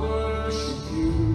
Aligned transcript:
worship 0.00 0.92
you. 0.92 1.29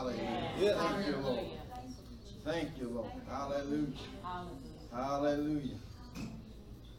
Hallelujah. 0.00 0.52
Yes. 0.58 0.76
Thank 0.78 1.06
you, 1.06 1.16
Lord. 1.18 1.46
Thank 2.42 2.68
you, 2.78 2.88
Lord. 2.88 3.10
Hallelujah. 3.28 3.98
Hallelujah. 4.94 5.76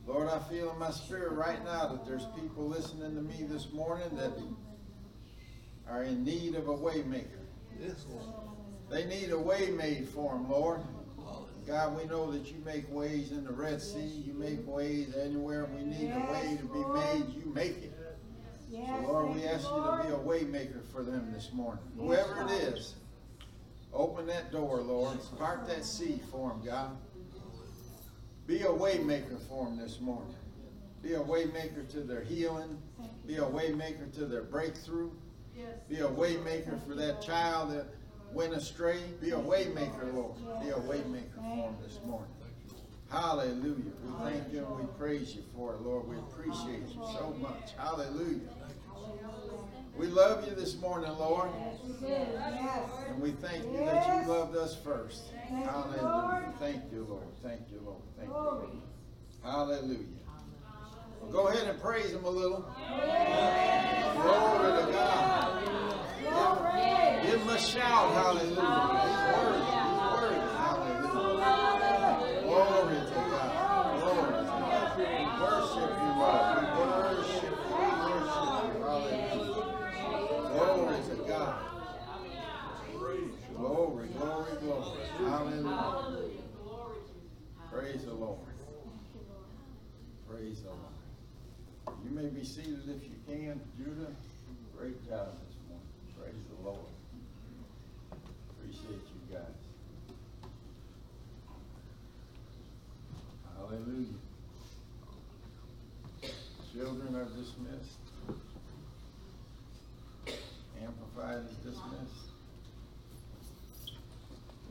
Lord, 0.06 0.30
I 0.30 0.38
feel 0.38 0.72
in 0.72 0.78
my 0.78 0.92
spirit 0.92 1.32
right 1.32 1.66
now 1.66 1.88
that 1.88 2.06
there's 2.06 2.28
people 2.40 2.68
listening 2.68 3.16
to 3.16 3.22
me 3.24 3.48
this 3.50 3.72
morning 3.74 4.16
that 4.18 4.34
are 5.90 6.04
in 6.04 6.24
need 6.24 6.54
of 6.54 6.68
a 6.68 6.74
way 6.74 7.02
maker. 7.02 7.40
Yes, 7.82 8.06
Lord. 8.08 8.36
They 8.92 9.06
need 9.06 9.32
a 9.32 9.40
way 9.40 9.72
made 9.72 10.08
for 10.10 10.34
them, 10.34 10.52
Lord. 10.52 10.82
God, 11.66 11.98
we 11.98 12.06
know 12.06 12.32
that 12.32 12.52
you 12.52 12.62
make 12.64 12.88
ways 12.94 13.32
in 13.32 13.46
the 13.46 13.52
Red 13.52 13.82
Sea. 13.82 14.00
You 14.00 14.34
make 14.34 14.60
ways 14.68 15.16
anywhere 15.20 15.66
we 15.66 15.84
need 15.84 16.12
a 16.12 16.32
way 16.32 16.56
to 16.56 16.66
be 16.66 16.84
made. 16.94 17.34
You 17.36 17.52
make 17.52 17.78
it. 17.84 17.91
So, 18.72 19.12
Lord, 19.12 19.26
we 19.36 19.42
thank 19.42 19.44
you, 19.44 19.50
ask 19.50 19.64
you 19.66 19.70
to 19.70 20.04
be 20.04 20.10
a 20.14 20.18
waymaker 20.18 20.82
for 20.94 21.04
them 21.04 21.32
this 21.34 21.52
morning. 21.54 21.84
Whoever 21.98 22.42
it 22.48 22.52
is, 22.52 22.96
open 23.94 24.26
that 24.28 24.52
door, 24.52 24.78
Lord. 24.82 25.18
Part 25.38 25.68
that 25.68 25.84
sea 25.84 26.22
for 26.32 26.50
them, 26.50 26.62
God. 26.66 26.98
Be 28.48 28.62
a 28.62 28.68
waymaker 28.68 29.40
for 29.50 29.66
them 29.66 29.78
this 29.78 30.00
morning. 30.00 30.34
Be 31.02 31.14
a 31.16 31.20
waymaker 31.20 31.90
to 31.92 32.02
their 32.02 32.22
healing. 32.22 32.78
Be 33.28 33.38
a 33.38 33.42
waymaker 33.42 34.12
to 34.16 34.26
their 34.26 34.44
breakthrough. 34.44 35.12
Be 35.90 35.98
a 36.00 36.08
waymaker 36.08 36.80
for 36.88 36.96
that 36.96 37.22
child 37.22 37.72
that 37.72 37.86
went 38.32 38.54
astray. 38.54 39.00
Be 39.20 39.32
a 39.32 39.38
waymaker, 39.38 40.14
Lord. 40.14 40.38
Be 40.62 40.70
a 40.70 40.74
waymaker 40.76 41.36
for 41.36 41.68
them 41.68 41.76
this 41.84 42.00
morning. 42.06 42.30
Hallelujah. 43.10 43.92
We 44.06 44.32
thank 44.32 44.54
you 44.54 44.66
and 44.66 44.78
we 44.80 44.86
praise 44.98 45.36
you 45.36 45.44
for 45.54 45.74
it, 45.74 45.82
Lord. 45.82 46.08
We 46.08 46.16
appreciate 46.18 46.88
you 46.88 47.04
so 47.14 47.36
much. 47.42 47.74
Hallelujah. 47.78 48.40
We 49.98 50.08
love 50.08 50.48
you 50.48 50.56
this 50.56 50.76
morning, 50.80 51.12
Lord. 51.20 51.50
Yes. 52.02 52.30
And 53.10 53.22
we 53.22 53.32
thank 53.32 53.64
you 53.66 53.78
that 53.86 54.24
you 54.24 54.30
loved 54.30 54.56
us 54.56 54.76
first. 54.76 55.32
Hallelujah. 55.48 56.54
Thank 56.60 56.92
you, 56.92 57.06
Lord. 57.08 57.28
Thank 57.44 57.70
you, 57.72 57.82
Lord. 57.86 58.02
Thank 58.18 58.30
you. 58.30 58.36
Lord. 58.36 58.70
Hallelujah. 59.44 60.08
Well, 61.22 61.32
go 61.32 61.48
ahead 61.50 61.68
and 61.68 61.80
praise 61.80 62.12
him 62.12 62.24
a 62.24 62.30
little. 62.30 62.66
Glory 64.22 64.72
to 64.82 64.88
God. 64.92 65.64
Glory. 66.20 67.22
Give 67.30 67.42
him 67.42 67.50
a 67.50 67.60
shout. 67.60 68.12
Hallelujah. 68.14 68.52
He's 68.52 69.18
worthy. 69.38 69.66
He's 69.66 70.02
worthy. 70.12 70.42
Hallelujah. 70.58 72.42
Glory 72.44 72.96
to 72.96 73.16
God. 73.30 73.50
Glory 74.02 74.32
to 74.32 74.46
God. 74.50 74.98
We 74.98 75.04
worship 75.42 75.92
you, 76.02 76.10
Lord. 76.18 76.46
We 76.58 76.66
worship 76.82 77.44
you. 77.44 77.60
We 77.62 78.12
worship 78.12 78.36
you. 78.74 78.82
Hallelujah. 78.82 79.72
Glory 80.52 81.00
to 81.10 81.16
God. 81.28 81.56
Glory, 83.56 84.08
glory, 84.18 84.54
glory. 84.62 85.06
Hallelujah. 85.20 86.42
Praise 87.72 88.04
the 88.06 88.14
Lord. 88.14 88.40
Praise 90.30 90.60
the 90.62 90.70
Lord. 90.70 90.80
You 92.04 92.11
may 92.22 92.30
be 92.30 92.46
seated 92.46 92.82
if 92.88 93.04
you 93.04 93.16
can. 93.26 93.60
Judah, 93.78 94.12
great 94.78 95.04
job 95.10 95.30
this 95.42 95.58
morning. 95.68 95.88
Praise 96.20 96.46
the 96.50 96.64
Lord. 96.64 96.92
Appreciate 98.52 99.08
you 99.10 99.36
guys. 99.36 99.60
Hallelujah. 103.58 104.20
Children 106.72 107.16
are 107.16 107.26
dismissed. 107.26 107.98
Amplified 110.80 111.44
is 111.50 111.56
dismissed. 111.58 112.30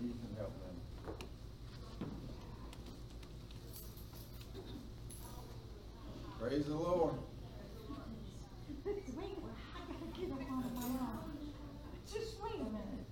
You 0.01 0.11
can 0.11 0.37
help 0.39 0.55
them. 0.61 1.15
Praise 6.39 6.67
the 6.67 6.75
Lord. 6.75 7.15
Wait, 8.85 8.97
I 9.07 9.81
gotta 9.87 10.21
get 10.21 10.33
up 10.33 10.51
on 10.51 10.57
my 10.75 10.83
own. 10.83 11.39
Just 12.13 12.41
wait 12.43 12.55
a 12.55 12.65
minute. 12.65 13.07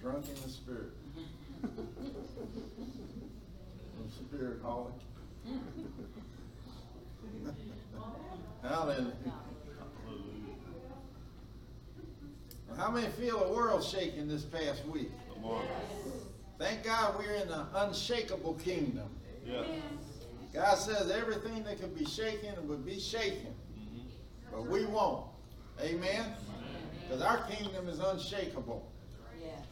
Drunk 0.00 0.28
in 0.28 0.34
the 0.42 0.48
spirit. 0.48 0.92
Spirit 4.10 4.62
holic. 4.62 4.92
Hallelujah. 8.62 9.12
Well, 12.68 12.76
How 12.76 12.81
many 12.92 13.08
feel 13.12 13.44
the 13.44 13.52
world 13.52 13.82
shaking 13.82 14.28
this 14.28 14.44
past 14.44 14.84
week? 14.86 15.10
Thank 16.58 16.84
God 16.84 17.18
we're 17.18 17.34
in 17.34 17.48
an 17.48 17.66
unshakable 17.74 18.54
kingdom. 18.54 19.08
Yeah. 19.44 19.64
God 20.52 20.76
says 20.76 21.10
everything 21.10 21.64
that 21.64 21.80
can 21.80 21.92
be 21.94 22.04
shaken 22.04 22.54
would 22.68 22.84
be 22.84 23.00
shaken, 23.00 23.54
but 24.52 24.66
we 24.68 24.84
won't. 24.84 25.26
Amen? 25.80 26.34
Because 27.02 27.22
our 27.22 27.38
kingdom 27.44 27.88
is 27.88 27.98
unshakable. 27.98 28.88
Yes. 29.40 29.66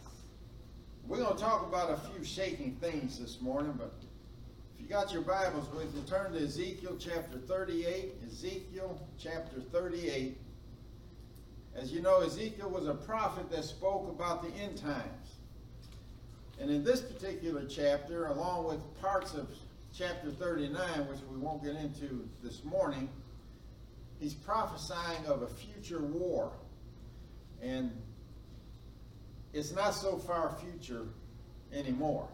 We're 1.06 1.18
going 1.18 1.36
to 1.36 1.42
talk 1.42 1.66
about 1.68 1.90
a 1.90 1.96
few 2.10 2.24
shaking 2.24 2.76
things 2.80 3.18
this 3.18 3.40
morning, 3.40 3.74
but 3.78 3.92
if 4.74 4.80
you 4.80 4.88
got 4.88 5.12
your 5.12 5.22
Bibles 5.22 5.68
with 5.74 5.94
you, 5.94 6.02
turn 6.08 6.32
to 6.32 6.42
Ezekiel 6.42 6.96
chapter 6.98 7.38
38. 7.38 8.14
Ezekiel 8.26 9.00
chapter 9.18 9.60
38. 9.60 10.38
As 11.76 11.92
you 11.92 12.00
know, 12.00 12.20
Ezekiel 12.20 12.68
was 12.68 12.86
a 12.86 12.94
prophet 12.94 13.50
that 13.50 13.64
spoke 13.64 14.08
about 14.08 14.42
the 14.42 14.48
end 14.60 14.76
times. 14.76 15.36
And 16.60 16.70
in 16.70 16.84
this 16.84 17.00
particular 17.00 17.64
chapter, 17.64 18.26
along 18.26 18.64
with 18.64 18.80
parts 19.00 19.34
of 19.34 19.48
chapter 19.96 20.30
39, 20.30 21.08
which 21.08 21.20
we 21.30 21.38
won't 21.38 21.62
get 21.62 21.76
into 21.76 22.28
this 22.42 22.64
morning, 22.64 23.08
he's 24.18 24.34
prophesying 24.34 25.24
of 25.26 25.42
a 25.42 25.48
future 25.48 26.02
war. 26.02 26.52
And 27.62 27.90
it's 29.52 29.72
not 29.72 29.92
so 29.92 30.18
far 30.18 30.54
future 30.60 31.06
anymore. 31.72 32.28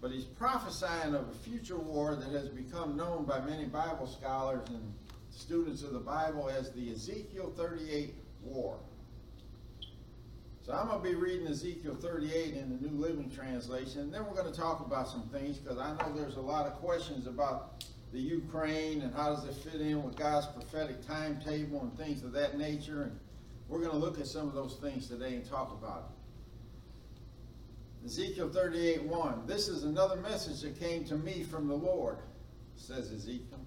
But 0.00 0.10
he's 0.10 0.24
prophesying 0.24 1.14
of 1.14 1.28
a 1.28 1.34
future 1.48 1.78
war 1.78 2.14
that 2.14 2.30
has 2.32 2.48
become 2.48 2.96
known 2.96 3.24
by 3.24 3.40
many 3.40 3.64
Bible 3.64 4.06
scholars 4.06 4.68
and 4.68 4.92
students 5.34 5.82
of 5.82 5.92
the 5.92 6.00
Bible 6.00 6.48
as 6.48 6.70
the 6.72 6.92
Ezekiel 6.92 7.52
38 7.56 8.14
war. 8.42 8.78
So 10.62 10.72
I'm 10.72 10.88
going 10.88 11.02
to 11.02 11.08
be 11.08 11.14
reading 11.14 11.46
Ezekiel 11.46 11.94
38 11.94 12.54
in 12.54 12.70
the 12.70 12.88
New 12.88 12.96
Living 12.96 13.30
Translation, 13.30 14.00
and 14.02 14.14
then 14.14 14.24
we're 14.24 14.34
going 14.34 14.50
to 14.50 14.58
talk 14.58 14.80
about 14.80 15.08
some 15.08 15.28
things 15.28 15.58
because 15.58 15.78
I 15.78 15.94
know 15.96 16.16
there's 16.16 16.36
a 16.36 16.40
lot 16.40 16.66
of 16.66 16.74
questions 16.76 17.26
about 17.26 17.84
the 18.12 18.20
Ukraine 18.20 19.02
and 19.02 19.12
how 19.14 19.34
does 19.34 19.44
it 19.44 19.54
fit 19.54 19.80
in 19.80 20.02
with 20.02 20.16
God's 20.16 20.46
prophetic 20.46 21.06
timetable 21.06 21.80
and 21.82 21.94
things 21.98 22.22
of 22.22 22.32
that 22.32 22.56
nature. 22.56 23.02
And 23.02 23.18
we're 23.68 23.80
going 23.80 23.90
to 23.90 23.98
look 23.98 24.18
at 24.20 24.26
some 24.26 24.48
of 24.48 24.54
those 24.54 24.76
things 24.76 25.08
today 25.08 25.34
and 25.34 25.44
talk 25.44 25.72
about 25.72 26.10
it. 28.02 28.06
Ezekiel 28.06 28.50
38 28.50 29.02
1. 29.02 29.46
This 29.46 29.68
is 29.68 29.84
another 29.84 30.16
message 30.16 30.60
that 30.62 30.78
came 30.78 31.04
to 31.06 31.16
me 31.16 31.42
from 31.42 31.66
the 31.68 31.74
Lord, 31.74 32.18
says 32.76 33.10
Ezekiel. 33.10 33.63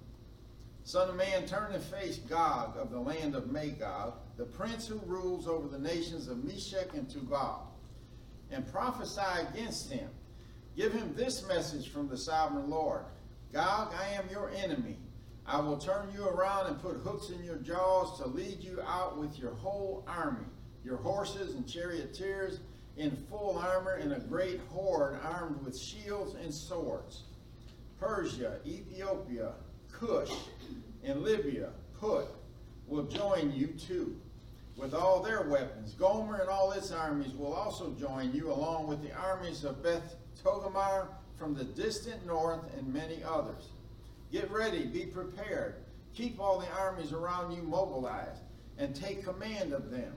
Son 0.88 1.10
of 1.10 1.16
man, 1.16 1.44
turn 1.46 1.70
and 1.74 1.84
face 1.84 2.16
Gog 2.16 2.74
of 2.78 2.90
the 2.90 2.98
land 2.98 3.34
of 3.34 3.52
Magog, 3.52 4.14
the 4.38 4.46
prince 4.46 4.86
who 4.86 4.98
rules 5.04 5.46
over 5.46 5.68
the 5.68 5.78
nations 5.78 6.28
of 6.28 6.42
Meshech 6.42 6.94
and 6.94 7.06
Tubal, 7.10 7.70
and 8.50 8.66
prophesy 8.72 9.20
against 9.50 9.92
him. 9.92 10.08
Give 10.78 10.90
him 10.90 11.12
this 11.14 11.46
message 11.46 11.90
from 11.90 12.08
the 12.08 12.16
sovereign 12.16 12.70
Lord 12.70 13.02
Gog, 13.52 13.92
I 14.00 14.14
am 14.14 14.30
your 14.30 14.48
enemy. 14.48 14.96
I 15.44 15.60
will 15.60 15.76
turn 15.76 16.08
you 16.14 16.26
around 16.26 16.68
and 16.68 16.80
put 16.80 16.96
hooks 16.96 17.28
in 17.28 17.44
your 17.44 17.56
jaws 17.56 18.18
to 18.20 18.26
lead 18.26 18.62
you 18.62 18.80
out 18.80 19.18
with 19.18 19.38
your 19.38 19.52
whole 19.52 20.06
army, 20.08 20.46
your 20.86 20.96
horses 20.96 21.54
and 21.54 21.68
charioteers 21.68 22.60
in 22.96 23.14
full 23.28 23.58
armor, 23.58 23.96
and 23.96 24.14
a 24.14 24.20
great 24.20 24.60
horde 24.70 25.18
armed 25.22 25.62
with 25.62 25.78
shields 25.78 26.34
and 26.42 26.54
swords. 26.54 27.24
Persia, 28.00 28.60
Ethiopia, 28.64 29.52
Cush, 29.92 30.32
and 31.04 31.22
Libya, 31.22 31.70
Put, 32.00 32.26
will 32.86 33.04
join 33.04 33.52
you 33.52 33.68
too, 33.68 34.16
with 34.76 34.94
all 34.94 35.22
their 35.22 35.42
weapons. 35.48 35.92
Gomer 35.94 36.36
and 36.36 36.48
all 36.48 36.72
its 36.72 36.92
armies 36.92 37.32
will 37.34 37.52
also 37.52 37.90
join 37.98 38.32
you, 38.32 38.52
along 38.52 38.86
with 38.86 39.02
the 39.02 39.14
armies 39.14 39.64
of 39.64 39.82
Beth 39.82 40.14
Togarmah 40.42 41.08
from 41.36 41.54
the 41.54 41.64
distant 41.64 42.24
north 42.26 42.60
and 42.76 42.92
many 42.92 43.22
others. 43.24 43.68
Get 44.30 44.50
ready, 44.50 44.86
be 44.86 45.06
prepared. 45.06 45.76
Keep 46.14 46.40
all 46.40 46.58
the 46.58 46.70
armies 46.70 47.12
around 47.12 47.52
you 47.52 47.62
mobilized. 47.62 48.42
and 48.78 48.94
take 48.94 49.24
command 49.24 49.72
of 49.72 49.90
them. 49.90 50.12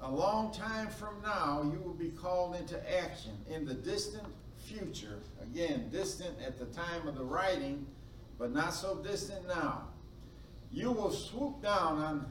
A 0.00 0.10
long 0.10 0.52
time 0.52 0.88
from 0.88 1.20
now, 1.22 1.62
you 1.72 1.78
will 1.80 1.94
be 1.94 2.08
called 2.08 2.56
into 2.56 2.76
action 3.00 3.32
in 3.48 3.64
the 3.64 3.74
distant 3.74 4.26
future. 4.58 5.20
Again, 5.42 5.88
distant 5.92 6.36
at 6.44 6.58
the 6.58 6.66
time 6.66 7.06
of 7.06 7.16
the 7.16 7.24
writing, 7.24 7.86
but 8.38 8.52
not 8.52 8.74
so 8.74 8.96
distant 8.96 9.46
now. 9.46 9.84
You 10.70 10.92
will 10.92 11.10
swoop 11.10 11.62
down 11.62 11.98
on 11.98 12.26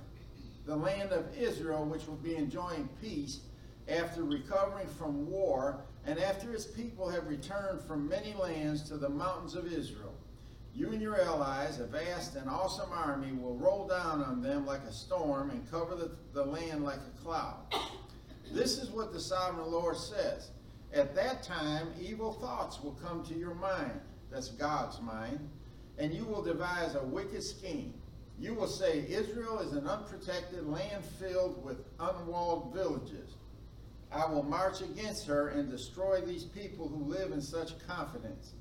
the 0.65 0.75
land 0.75 1.11
of 1.11 1.35
Israel, 1.37 1.85
which 1.85 2.07
will 2.07 2.15
be 2.15 2.35
enjoying 2.35 2.87
peace 3.01 3.41
after 3.87 4.23
recovering 4.23 4.87
from 4.87 5.29
war 5.29 5.81
and 6.05 6.19
after 6.19 6.53
its 6.53 6.65
people 6.65 7.09
have 7.09 7.27
returned 7.27 7.81
from 7.81 8.07
many 8.07 8.33
lands 8.33 8.83
to 8.89 8.97
the 8.97 9.09
mountains 9.09 9.55
of 9.55 9.71
Israel. 9.71 10.13
You 10.73 10.91
and 10.91 11.01
your 11.01 11.19
allies, 11.19 11.79
a 11.79 11.87
vast 11.87 12.35
and 12.35 12.49
awesome 12.49 12.91
army, 12.93 13.33
will 13.33 13.55
roll 13.55 13.87
down 13.87 14.23
on 14.23 14.41
them 14.41 14.65
like 14.65 14.83
a 14.83 14.93
storm 14.93 15.49
and 15.49 15.69
cover 15.69 15.95
the, 15.95 16.11
the 16.33 16.45
land 16.45 16.83
like 16.83 16.99
a 16.99 17.21
cloud. 17.23 17.57
This 18.51 18.77
is 18.77 18.89
what 18.89 19.11
the 19.11 19.19
sovereign 19.19 19.71
Lord 19.71 19.97
says. 19.97 20.51
At 20.93 21.15
that 21.15 21.43
time, 21.43 21.89
evil 21.99 22.33
thoughts 22.33 22.81
will 22.81 22.93
come 23.03 23.23
to 23.25 23.33
your 23.35 23.53
mind. 23.53 23.99
That's 24.31 24.49
God's 24.49 25.01
mind. 25.01 25.39
And 25.97 26.13
you 26.13 26.25
will 26.25 26.41
devise 26.41 26.95
a 26.95 27.03
wicked 27.03 27.43
scheme. 27.43 27.93
You 28.39 28.53
will 28.53 28.67
say, 28.67 29.05
Israel 29.09 29.59
is 29.59 29.73
an 29.73 29.87
unprotected 29.87 30.65
land 30.67 31.03
filled 31.03 31.63
with 31.63 31.83
unwalled 31.99 32.73
villages. 32.73 33.35
I 34.11 34.25
will 34.25 34.43
march 34.43 34.81
against 34.81 35.27
her 35.27 35.49
and 35.49 35.69
destroy 35.69 36.21
these 36.21 36.45
people 36.45 36.87
who 36.87 37.03
live 37.03 37.31
in 37.31 37.41
such 37.41 37.85
confidence. 37.85 38.53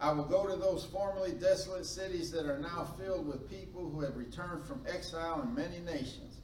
I 0.00 0.12
will 0.12 0.24
go 0.24 0.46
to 0.46 0.56
those 0.56 0.84
formerly 0.84 1.32
desolate 1.32 1.86
cities 1.86 2.30
that 2.32 2.46
are 2.46 2.58
now 2.58 2.94
filled 2.98 3.26
with 3.26 3.48
people 3.48 3.88
who 3.88 4.00
have 4.02 4.16
returned 4.16 4.66
from 4.66 4.84
exile 4.86 5.40
in 5.40 5.54
many 5.54 5.78
nations. 5.78 6.40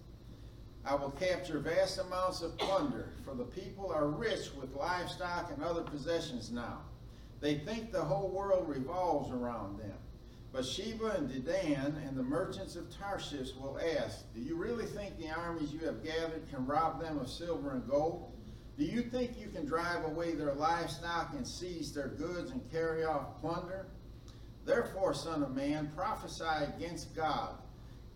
I 0.84 0.94
will 0.94 1.10
capture 1.10 1.58
vast 1.58 1.99
amounts 1.99 2.40
of 2.40 2.56
plunder, 2.56 3.10
for 3.25 3.34
the 3.34 3.44
people 3.44 3.92
are 3.92 4.08
rich 4.08 4.54
with 4.58 4.75
livestock 4.75 5.52
and 5.52 5.62
other 5.62 5.82
possessions 5.82 6.50
now. 6.50 6.78
They 7.40 7.58
think 7.58 7.92
the 7.92 8.02
whole 8.02 8.30
world 8.30 8.68
revolves 8.68 9.30
around 9.30 9.78
them. 9.78 9.92
But 10.52 10.64
Sheba 10.64 11.12
and 11.16 11.30
Dedan 11.30 12.07
and 12.07 12.16
the 12.16 12.23
merchants 12.23 12.75
of 12.75 12.90
Tarshish 12.90 13.54
will 13.54 13.78
ask, 13.99 14.25
Do 14.35 14.40
you 14.40 14.57
really 14.57 14.87
think 14.87 15.16
the 15.16 15.30
armies 15.30 15.73
you 15.73 15.80
have 15.80 16.04
gathered 16.04 16.49
can 16.50 16.66
rob 16.66 17.00
them 17.00 17.19
of 17.19 17.30
silver 17.30 17.71
and 17.71 17.88
gold? 17.88 18.33
Do 18.76 18.85
you 18.85 19.02
think 19.02 19.38
you 19.38 19.49
can 19.49 19.64
drive 19.64 20.04
away 20.04 20.33
their 20.33 20.54
livestock 20.54 21.35
and 21.37 21.47
seize 21.47 21.92
their 21.92 22.09
goods 22.09 22.50
and 22.50 22.69
carry 22.73 23.04
off 23.04 23.40
plunder? 23.40 23.87
Therefore, 24.64 25.14
Son 25.14 25.42
of 25.42 25.54
Man, 25.54 25.92
prophesy 25.95 26.45
against 26.76 27.14
Gog. 27.14 27.57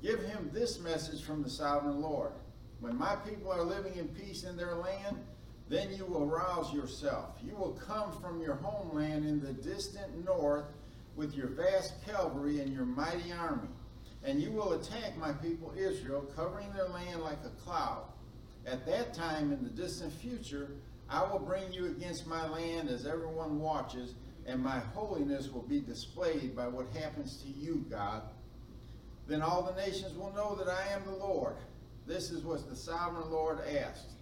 Give 0.03 0.21
him 0.21 0.51
this 0.53 0.81
message 0.81 1.23
from 1.23 1.43
the 1.43 1.51
sovereign 1.51 2.01
Lord. 2.01 2.33
When 2.81 2.99
my 2.99 3.17
people 3.17 3.53
are 3.53 3.63
living 3.63 3.97
in 3.97 4.09
peace 4.09 4.45
in 4.45 4.57
their 4.57 4.75
land, 4.75 5.19
then 5.69 5.93
you 5.95 6.05
will 6.05 6.27
rouse 6.27 6.73
yourself. 6.75 7.39
You 7.43 7.57
will 7.57 7.73
come 7.73 8.13
from 8.21 8.41
your 8.41 8.57
homeland 8.57 9.25
in 9.25 9.41
the 9.41 9.53
distant 9.53 10.25
north 10.25 10.65
with 11.17 11.35
your 11.35 11.49
vast 11.49 12.05
cavalry 12.07 12.61
and 12.61 12.73
your 12.73 12.85
mighty 12.85 13.33
army. 13.33 13.69
And 14.25 14.41
you 14.41 14.51
will 14.51 14.73
attack 14.73 15.17
my 15.19 15.33
people 15.33 15.73
Israel, 15.77 16.23
covering 16.35 16.73
their 16.73 16.89
land 16.89 17.23
like 17.23 17.39
a 17.45 17.63
cloud. 17.63 18.05
At 18.67 18.87
that 18.87 19.13
time, 19.13 19.53
in 19.53 19.63
the 19.63 19.71
distant 19.71 20.13
future, 20.13 20.71
I 21.09 21.23
will 21.31 21.39
bring 21.39 21.73
you 21.73 21.87
against 21.87 22.27
my 22.27 22.49
land 22.49 22.89
as 22.89 23.07
everyone 23.07 23.61
watches, 23.61 24.15
and 24.47 24.63
my 24.63 24.79
holiness 24.79 25.51
will 25.53 25.63
be 25.63 25.81
displayed 25.81 26.57
by 26.57 26.67
what 26.69 26.87
happens 26.97 27.43
to 27.43 27.49
you, 27.49 27.85
Gog. 27.91 28.23
Then 29.27 29.43
all 29.43 29.63
the 29.63 29.81
nations 29.81 30.17
will 30.17 30.33
know 30.33 30.55
that 30.55 30.69
I 30.69 30.93
am 30.93 31.05
the 31.05 31.17
Lord. 31.17 31.57
This 32.07 32.31
is 32.31 32.43
what 32.43 32.69
the 32.69 32.77
sovereign 32.77 33.31
Lord 33.31 33.61
asked. 33.61 34.13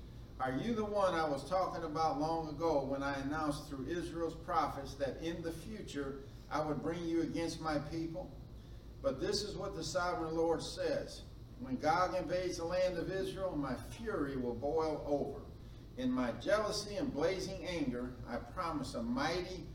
Are 0.40 0.52
you 0.52 0.75
the 0.75 0.84
one 0.84 1.14
I 1.14 1.28
was 1.28 1.49
talking 1.49 1.84
about 1.84 2.20
long 2.20 2.49
ago 2.49 2.84
when 2.88 3.02
I 3.02 3.14
announced 3.20 3.68
through 3.68 3.87
Israel's 3.87 4.34
prophets 4.34 4.94
that 4.94 5.18
in 5.22 5.40
the 5.42 5.52
future 5.52 6.16
I 6.52 6.61
would 6.61 6.82
bring 6.82 7.04
you 7.04 7.23
against 7.23 7.61
my 7.61 7.78
people? 7.78 8.30
But 9.02 9.21
this 9.21 9.42
is 9.42 9.56
what 9.56 9.75
the 9.75 9.82
sovereign 9.82 10.37
Lord 10.37 10.62
says. 10.62 11.23
When 11.61 11.76
Gog 11.76 12.14
invades 12.14 12.59
the 12.59 12.64
land 12.64 12.99
of 12.99 13.11
Israel, 13.11 13.56
my 13.56 13.75
fury 13.97 14.37
will 14.37 14.54
boil 14.54 15.04
over. 15.06 15.40
In 15.97 16.11
my 16.11 16.32
jealousy 16.32 16.97
and 16.97 17.12
blazing 17.12 17.66
anger, 17.66 18.11
I 18.28 18.37
promise 18.37 18.94
a 18.94 19.02
mighty 19.02 19.66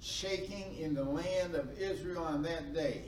shaking 0.00 0.76
in 0.78 0.94
the 0.94 1.04
land 1.04 1.54
of 1.54 1.78
Israel 1.78 2.24
on 2.24 2.42
that 2.42 2.74
day. 2.74 3.02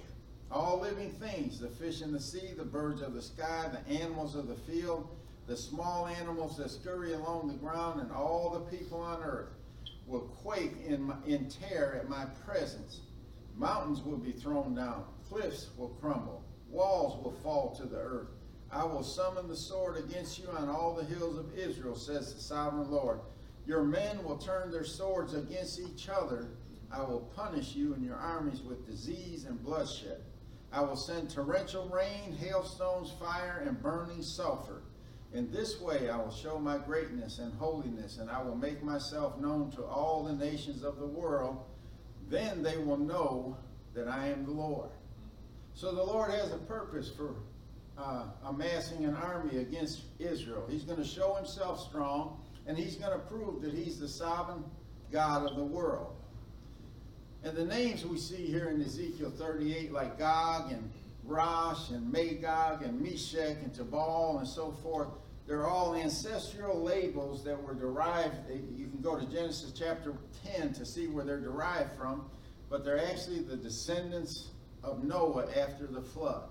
All 0.51 0.81
living 0.81 1.11
things, 1.11 1.59
the 1.59 1.69
fish 1.69 2.03
in 2.03 2.13
the 2.13 2.21
sea, 2.21 2.53
the 2.57 2.65
birds 2.65 3.03
of 3.03 3.15
the 3.15 3.23
sky, 3.23 3.69
the 3.71 4.01
animals 4.01 4.37
of 4.37 4.49
the 4.49 4.55
field, 4.55 5.09
the 5.47 5.57
small 5.57 6.07
animals 6.07 6.57
that 6.57 6.71
scurry 6.71 7.13
along 7.13 7.49
the 7.49 7.55
ground, 7.55 8.01
and 8.01 8.11
all 8.13 8.51
the 8.51 8.77
people 8.77 9.01
on 9.01 9.23
earth 9.23 9.51
will 10.07 10.21
quake 10.43 10.75
in, 10.87 11.03
my, 11.03 11.17
in 11.27 11.49
terror 11.49 11.97
at 12.01 12.09
my 12.09 12.25
presence. 12.47 13.01
Mountains 13.57 14.03
will 14.03 14.19
be 14.19 14.33
thrown 14.33 14.75
down, 14.75 15.05
cliffs 15.29 15.71
will 15.79 15.89
crumble, 16.01 16.45
walls 16.69 17.23
will 17.25 17.33
fall 17.43 17.75
to 17.77 17.87
the 17.87 17.97
earth. 17.97 18.29
I 18.71 18.85
will 18.85 19.03
summon 19.03 19.49
the 19.49 19.57
sword 19.57 19.97
against 19.97 20.39
you 20.39 20.49
on 20.51 20.69
all 20.69 20.95
the 20.95 21.05
hills 21.05 21.39
of 21.39 21.57
Israel, 21.57 21.95
says 21.95 22.35
the 22.35 22.41
sovereign 22.41 22.91
Lord. 22.91 23.21
Your 23.67 23.83
men 23.83 24.23
will 24.25 24.37
turn 24.37 24.71
their 24.71 24.85
swords 24.85 25.35
against 25.35 25.81
each 25.81 26.09
other. 26.09 26.49
I 26.93 27.01
will 27.01 27.31
punish 27.35 27.75
you 27.75 27.95
and 27.95 28.05
your 28.05 28.17
armies 28.17 28.61
with 28.61 28.87
disease 28.87 29.45
and 29.45 29.63
bloodshed. 29.63 30.21
I 30.73 30.83
will 30.83 30.97
send 30.97 31.31
torrential 31.31 31.89
rain, 31.89 32.37
hailstones, 32.39 33.13
fire, 33.19 33.65
and 33.67 33.81
burning 33.83 34.23
sulfur. 34.23 34.83
In 35.33 35.51
this 35.51 35.81
way 35.81 36.11
I 36.11 36.17
will 36.17 36.33
show 36.33 36.59
my 36.59 36.79
greatness 36.79 37.39
and 37.39 37.55
holiness, 37.55 38.19
and 38.19 38.31
I 38.31 38.43
will 38.43 38.57
make 38.57 38.83
myself 38.83 39.39
known 39.41 39.71
to 39.73 39.85
all 39.85 40.25
the 40.25 40.33
nations 40.33 40.83
of 40.83 40.99
the 40.99 41.07
world. 41.07 41.65
Then 42.29 42.63
they 42.63 42.77
will 42.79 42.97
know 42.97 43.57
that 43.95 44.09
I 44.09 44.29
am 44.29 44.45
the 44.45 44.53
Lord. 44.53 44.91
So 45.75 45.93
the 45.95 46.03
Lord 46.03 46.31
has 46.31 46.53
a 46.53 46.59
purpose 46.59 47.11
for 47.11 47.35
uh, 47.99 48.25
amassing 48.45 49.05
an 49.05 49.15
army 49.15 49.59
against 49.59 50.03
Israel. 50.19 50.67
He's 50.69 50.83
going 50.83 50.99
to 50.99 51.09
show 51.09 51.35
himself 51.35 51.81
strong, 51.89 52.41
and 52.67 52.77
he's 52.77 52.97
going 52.97 53.13
to 53.13 53.19
prove 53.19 53.63
that 53.63 53.73
he's 53.73 53.99
the 53.99 54.09
sovereign 54.09 54.65
God 55.13 55.49
of 55.49 55.57
the 55.57 55.65
world. 55.65 56.15
And 57.45 57.57
the 57.57 57.65
names 57.65 58.05
we 58.05 58.19
see 58.19 58.47
here 58.47 58.69
in 58.69 58.83
Ezekiel 58.83 59.31
38, 59.31 59.93
like 59.93 60.19
Gog 60.19 60.73
and 60.73 60.91
Rosh 61.25 61.91
and 61.91 62.11
Magog 62.11 62.83
and 62.83 63.01
Meshech 63.01 63.59
and 63.63 63.73
Tubal 63.75 64.39
and 64.39 64.49
so 64.49 64.73
forth, 64.83 65.09
they're 65.47 65.67
all 65.67 65.95
ancestral 65.95 66.83
labels 66.83 67.45
that 67.45 67.61
were 67.63 67.75
derived. 67.75 68.35
You 68.51 68.89
can 68.89 69.01
go 69.01 69.19
to 69.19 69.25
Genesis 69.27 69.73
chapter 69.73 70.15
10 70.45 70.73
to 70.75 70.85
see 70.85 71.07
where 71.07 71.25
they're 71.25 71.41
derived 71.41 71.97
from, 71.97 72.29
but 72.69 72.85
they're 72.85 73.05
actually 73.07 73.41
the 73.41 73.57
descendants 73.57 74.49
of 74.83 75.05
Noah 75.05 75.47
after 75.57 75.87
the 75.87 76.03
flood. 76.03 76.49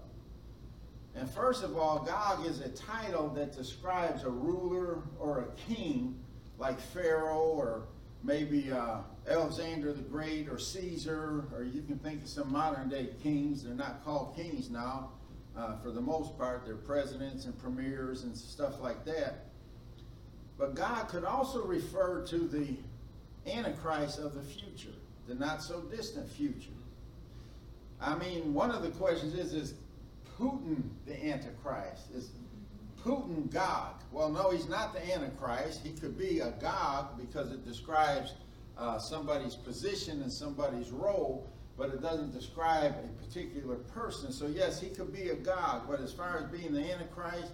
And 1.13 1.29
first 1.29 1.63
of 1.63 1.77
all, 1.77 1.99
Gog 1.99 2.45
is 2.45 2.59
a 2.59 2.69
title 2.69 3.29
that 3.29 3.55
describes 3.55 4.23
a 4.23 4.29
ruler 4.29 4.99
or 5.19 5.39
a 5.39 5.73
king 5.73 6.19
like 6.57 6.79
Pharaoh 6.79 7.53
or 7.55 7.83
maybe 8.23 8.71
uh, 8.71 8.97
Alexander 9.29 9.93
the 9.93 10.01
Great 10.01 10.49
or 10.49 10.57
Caesar, 10.57 11.45
or 11.53 11.63
you 11.63 11.81
can 11.83 11.99
think 11.99 12.23
of 12.23 12.29
some 12.29 12.51
modern 12.51 12.89
day 12.89 13.09
kings. 13.21 13.63
They're 13.63 13.75
not 13.75 14.03
called 14.03 14.35
kings 14.35 14.69
now. 14.69 15.11
Uh, 15.57 15.77
for 15.77 15.91
the 15.91 16.01
most 16.01 16.37
part, 16.37 16.65
they're 16.65 16.75
presidents 16.75 17.45
and 17.45 17.57
premiers 17.57 18.23
and 18.23 18.35
stuff 18.35 18.81
like 18.81 19.05
that. 19.05 19.45
But 20.57 20.75
Gog 20.75 21.09
could 21.09 21.23
also 21.23 21.65
refer 21.65 22.25
to 22.27 22.37
the 22.37 22.75
Antichrist 23.49 24.19
of 24.19 24.33
the 24.33 24.41
future, 24.41 24.95
the 25.27 25.35
not 25.35 25.61
so 25.61 25.81
distant 25.81 26.29
future. 26.29 26.71
I 28.01 28.15
mean, 28.15 28.53
one 28.53 28.71
of 28.71 28.81
the 28.81 28.89
questions 28.89 29.33
is, 29.33 29.53
is 29.53 29.73
Putin 30.37 30.83
the 31.05 31.25
Antichrist? 31.25 32.11
Is 32.13 32.31
Putin 33.03 33.51
Gog? 33.51 34.01
Well, 34.11 34.29
no, 34.29 34.49
he's 34.49 34.67
not 34.67 34.93
the 34.93 35.13
Antichrist. 35.13 35.81
He 35.83 35.91
could 35.91 36.17
be 36.17 36.39
a 36.39 36.51
Gog 36.51 37.17
because 37.17 37.51
it 37.51 37.65
describes 37.65 38.33
uh, 38.77 38.99
somebody's 38.99 39.55
position 39.55 40.21
and 40.21 40.31
somebody's 40.31 40.89
role, 40.91 41.47
but 41.77 41.89
it 41.89 42.01
doesn't 42.01 42.33
describe 42.33 42.95
a 43.03 43.25
particular 43.25 43.75
person. 43.75 44.31
So, 44.31 44.47
yes, 44.47 44.79
he 44.79 44.89
could 44.89 45.13
be 45.13 45.29
a 45.29 45.35
Gog, 45.35 45.83
but 45.89 45.99
as 45.99 46.13
far 46.13 46.37
as 46.37 46.45
being 46.45 46.73
the 46.73 46.91
Antichrist, 46.91 47.51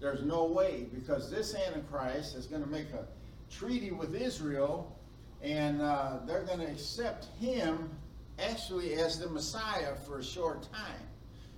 there's 0.00 0.22
no 0.22 0.44
way 0.44 0.86
because 0.92 1.30
this 1.30 1.54
Antichrist 1.54 2.36
is 2.36 2.46
going 2.46 2.62
to 2.62 2.68
make 2.68 2.90
a 2.92 3.06
treaty 3.50 3.92
with 3.92 4.14
Israel 4.14 4.98
and 5.42 5.80
uh, 5.80 6.18
they're 6.26 6.44
going 6.44 6.60
to 6.60 6.70
accept 6.70 7.26
him 7.40 7.90
actually 8.38 8.94
as 8.94 9.18
the 9.18 9.28
Messiah 9.28 9.94
for 10.06 10.18
a 10.18 10.24
short 10.24 10.62
time. 10.72 11.02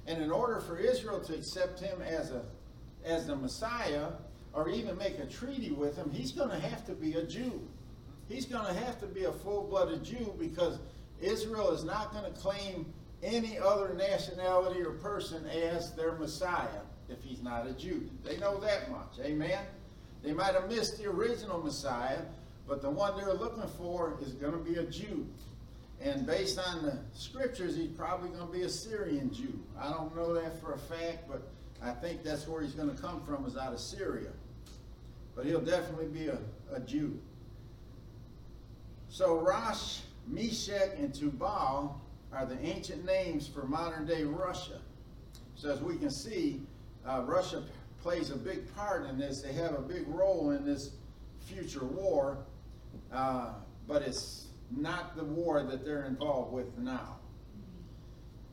And 0.06 0.22
in 0.22 0.30
order 0.30 0.60
for 0.60 0.78
Israel 0.78 1.20
to 1.20 1.34
accept 1.34 1.80
him 1.80 2.02
as 2.02 2.30
a 2.30 2.42
as 3.04 3.26
the 3.26 3.36
Messiah 3.36 4.08
or 4.52 4.68
even 4.70 4.96
make 4.96 5.18
a 5.18 5.26
treaty 5.26 5.72
with 5.72 5.96
him, 5.96 6.10
he's 6.10 6.32
going 6.32 6.48
to 6.48 6.58
have 6.58 6.86
to 6.86 6.92
be 6.92 7.14
a 7.14 7.22
Jew. 7.22 7.60
He's 8.28 8.46
going 8.46 8.66
to 8.66 8.72
have 8.72 8.98
to 9.00 9.06
be 9.06 9.24
a 9.24 9.32
full-blooded 9.32 10.02
Jew 10.04 10.34
because 10.38 10.78
Israel 11.24 11.70
is 11.72 11.84
not 11.84 12.12
going 12.12 12.24
to 12.24 12.38
claim 12.38 12.86
any 13.22 13.58
other 13.58 13.94
nationality 13.94 14.82
or 14.82 14.90
person 14.92 15.46
as 15.46 15.92
their 15.94 16.12
Messiah. 16.12 16.82
if 17.08 17.22
he's 17.22 17.42
not 17.42 17.66
a 17.66 17.72
Jew. 17.72 18.08
They 18.24 18.38
know 18.38 18.58
that 18.60 18.90
much. 18.90 19.18
Amen. 19.22 19.64
They 20.22 20.32
might 20.32 20.54
have 20.54 20.68
missed 20.70 20.98
the 20.98 21.08
original 21.08 21.62
Messiah, 21.62 22.20
but 22.66 22.80
the 22.80 22.90
one 22.90 23.16
they're 23.16 23.34
looking 23.34 23.68
for 23.76 24.18
is 24.22 24.32
going 24.32 24.52
to 24.52 24.58
be 24.58 24.76
a 24.76 24.84
Jew. 24.84 25.26
And 26.00 26.26
based 26.26 26.58
on 26.58 26.82
the 26.82 26.98
scriptures, 27.12 27.76
he's 27.76 27.90
probably 27.90 28.30
going 28.30 28.46
to 28.46 28.52
be 28.52 28.62
a 28.62 28.68
Syrian 28.68 29.32
Jew. 29.32 29.58
I 29.78 29.90
don't 29.90 30.14
know 30.16 30.32
that 30.34 30.60
for 30.60 30.72
a 30.72 30.78
fact, 30.78 31.28
but 31.28 31.42
I 31.82 31.92
think 31.92 32.22
that's 32.22 32.48
where 32.48 32.62
he's 32.62 32.74
going 32.74 32.94
to 32.94 33.00
come 33.00 33.22
from, 33.24 33.44
is 33.44 33.56
out 33.56 33.72
of 33.72 33.80
Syria. 33.80 34.30
But 35.36 35.46
he'll 35.46 35.60
definitely 35.60 36.06
be 36.06 36.28
a, 36.28 36.38
a 36.72 36.80
Jew. 36.80 37.18
So 39.08 39.38
Rosh, 39.40 40.00
Meshech, 40.26 40.98
and 40.98 41.14
Tubal 41.14 42.00
are 42.32 42.46
the 42.46 42.58
ancient 42.60 43.04
names 43.04 43.46
for 43.46 43.66
modern 43.66 44.06
day 44.06 44.24
Russia. 44.24 44.80
So 45.54 45.70
as 45.70 45.80
we 45.80 45.96
can 45.96 46.10
see, 46.10 46.60
uh, 47.06 47.22
Russia 47.26 47.62
plays 48.02 48.30
a 48.30 48.36
big 48.36 48.74
part 48.74 49.06
in 49.06 49.18
this. 49.18 49.42
They 49.42 49.52
have 49.52 49.74
a 49.74 49.80
big 49.80 50.06
role 50.08 50.50
in 50.50 50.64
this 50.64 50.90
future 51.40 51.84
war, 51.84 52.38
uh, 53.12 53.54
but 53.86 54.02
it's 54.02 54.46
not 54.70 55.16
the 55.16 55.24
war 55.24 55.62
that 55.62 55.84
they're 55.84 56.04
involved 56.04 56.52
with 56.52 56.76
now. 56.78 57.18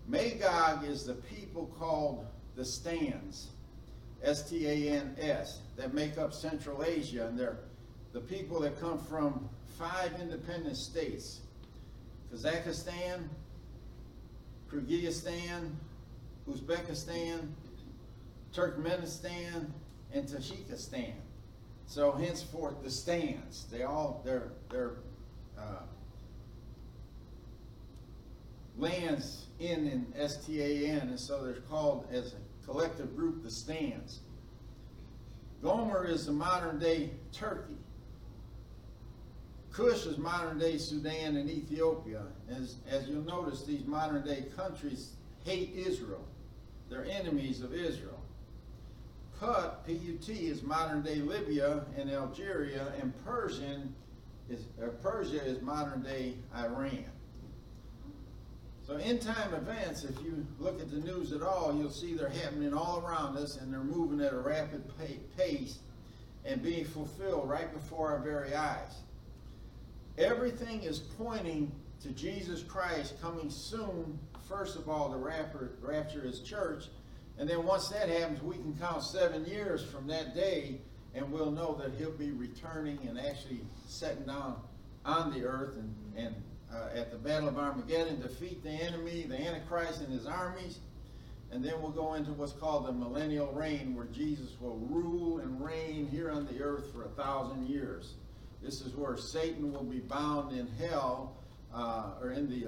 Magog 0.08 0.86
is 0.86 1.06
the 1.06 1.14
people 1.14 1.68
called 1.80 2.26
the 2.56 2.66
Stans, 2.66 3.50
S-T-A-N-S, 4.24 5.62
that 5.78 5.94
make 5.94 6.18
up 6.18 6.34
Central 6.34 6.84
Asia, 6.84 7.28
and 7.28 7.40
they're 7.40 7.58
the 8.14 8.20
people 8.20 8.60
that 8.60 8.80
come 8.80 9.00
from 9.00 9.50
five 9.80 10.12
independent 10.20 10.76
states. 10.76 11.42
Kazakhstan, 12.34 13.28
Kyrgyzstan, 14.72 15.72
Uzbekistan, 16.50 17.50
Turkmenistan, 18.54 19.68
and 20.14 20.28
Tajikistan. 20.28 21.14
So 21.88 22.12
henceforth, 22.14 22.84
the 22.84 22.90
Stans, 22.90 23.66
they 23.72 23.84
all, 23.84 24.22
they're, 24.24 24.52
they're 24.70 24.94
uh, 25.58 25.84
lands 28.78 29.46
in 29.60 29.88
in 29.88 30.06
S-T-A-N, 30.18 31.10
and 31.10 31.20
so 31.20 31.44
they're 31.44 31.56
called 31.70 32.08
as 32.12 32.34
a 32.34 32.66
collective 32.66 33.16
group, 33.16 33.44
the 33.44 33.52
Stans. 33.52 34.22
Gomer 35.62 36.06
is 36.06 36.26
the 36.26 36.32
modern 36.32 36.80
day 36.80 37.12
Turkey. 37.32 37.76
Cush 39.72 40.06
is 40.06 40.18
modern 40.18 40.60
day 40.60 40.78
Sudan 40.78 41.38
and 41.38 41.50
Ethiopia. 41.50 42.24
As, 42.50 42.76
as 42.90 43.08
you'll 43.08 43.24
notice, 43.24 43.64
these 43.64 43.86
modern 43.86 44.26
day 44.26 44.46
countries 44.56 45.12
hate 45.46 45.74
Israel. 45.76 46.26
They're 46.90 47.06
enemies 47.06 47.62
of 47.62 47.74
Israel. 47.74 48.20
Put, 49.40 49.86
P-U-T, 49.88 50.34
is 50.34 50.62
modern 50.62 51.02
day 51.02 51.16
Libya 51.16 51.86
and 51.98 52.12
Algeria, 52.12 52.94
and 53.02 53.14
Persian 53.26 53.96
is, 54.50 54.66
uh, 54.84 54.88
Persia 55.02 55.44
is 55.44 55.62
modern 55.62 56.04
day 56.04 56.36
Iran. 56.56 57.06
So 58.86 58.98
end 58.98 59.22
time 59.22 59.54
events, 59.54 60.04
if 60.04 60.22
you 60.22 60.46
look 60.60 60.82
at 60.82 60.92
the 60.92 60.98
news 60.98 61.32
at 61.32 61.42
all, 61.42 61.74
you'll 61.74 61.90
see 61.90 62.14
they're 62.14 62.30
happening 62.30 62.74
all 62.74 63.00
around 63.06 63.38
us 63.38 63.58
and 63.58 63.72
they're 63.72 63.80
moving 63.80 64.20
at 64.20 64.34
a 64.34 64.38
rapid 64.38 64.84
pace 65.38 65.80
and 66.44 66.62
being 66.62 66.84
fulfilled 66.84 67.50
right 67.50 67.72
before 67.74 68.10
our 68.10 68.20
very 68.20 68.54
eyes. 68.54 69.02
Everything 70.22 70.84
is 70.84 71.00
pointing 71.00 71.72
to 72.04 72.10
Jesus 72.10 72.62
Christ 72.62 73.20
coming 73.22 73.50
soon. 73.50 74.20
First 74.48 74.76
of 74.76 74.88
all, 74.88 75.10
the 75.10 75.18
rapture, 75.18 75.72
rapture 75.82 76.22
his 76.22 76.42
church. 76.42 76.86
And 77.40 77.50
then 77.50 77.66
once 77.66 77.90
that 77.90 78.08
happens, 78.08 78.42
we 78.44 78.56
can 78.56 78.78
count 78.80 79.04
seven 79.04 79.46
years 79.46 79.84
from 79.84 80.06
that 80.08 80.36
day 80.36 80.80
and 81.16 81.32
we'll 81.32 81.52
know 81.52 81.74
that 81.82 81.92
he'll 81.98 82.12
be 82.12 82.32
returning 82.32 83.00
and 83.08 83.20
actually 83.20 83.62
setting 83.88 84.24
down 84.26 84.62
on 85.06 85.34
the 85.34 85.44
earth 85.44 85.76
and, 85.76 85.96
and 86.16 86.36
uh, 86.72 86.90
at 86.96 87.12
the 87.12 87.18
Battle 87.18 87.50
of 87.50 87.58
Armageddon, 87.58 88.22
defeat 88.22 88.64
the 88.64 88.70
enemy, 88.70 89.26
the 89.28 89.36
Antichrist 89.36 90.02
and 90.02 90.14
his 90.14 90.28
armies. 90.28 90.80
And 91.52 91.66
then 91.66 91.82
we'll 91.82 91.92
go 91.92 92.14
into 92.14 92.32
what's 92.32 92.54
called 92.54 92.86
the 92.86 92.94
millennial 92.94 93.52
reign, 93.52 93.94
where 93.94 94.06
Jesus 94.06 94.56
will 94.62 94.78
rule 94.78 95.40
and 95.40 95.62
reign 95.62 96.08
here 96.08 96.32
on 96.32 96.46
the 96.46 96.62
earth 96.62 96.94
for 96.94 97.04
a 97.04 97.10
thousand 97.10 97.68
years. 97.68 98.14
This 98.62 98.82
is 98.82 98.96
where 98.96 99.18
Satan 99.18 99.72
will 99.74 99.84
be 99.84 100.00
bound 100.00 100.58
in 100.58 100.68
hell, 100.80 101.36
uh, 101.74 102.12
or 102.22 102.32
in 102.32 102.50
the, 102.50 102.68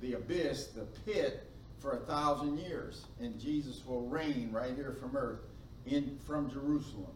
the 0.00 0.14
abyss, 0.14 0.68
the 0.68 0.86
pit, 1.04 1.46
for 1.80 1.92
a 1.92 2.00
thousand 2.00 2.58
years. 2.58 3.06
And 3.20 3.38
Jesus 3.40 3.84
will 3.86 4.02
reign 4.02 4.50
right 4.52 4.74
here 4.74 4.96
from 5.00 5.16
earth, 5.16 5.40
in 5.86 6.18
from 6.26 6.50
Jerusalem. 6.50 7.12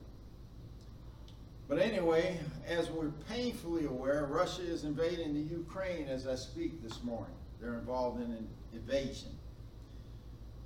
But 1.68 1.78
anyway, 1.78 2.38
as 2.66 2.90
we're 2.90 3.10
painfully 3.28 3.86
aware, 3.86 4.26
Russia 4.26 4.62
is 4.62 4.84
invading 4.84 5.34
the 5.34 5.54
Ukraine 5.54 6.08
as 6.08 6.26
I 6.26 6.34
speak 6.34 6.82
this 6.82 7.02
morning. 7.02 7.34
They're 7.60 7.74
involved 7.74 8.22
in 8.22 8.30
an 8.30 8.48
invasion. 8.74 9.30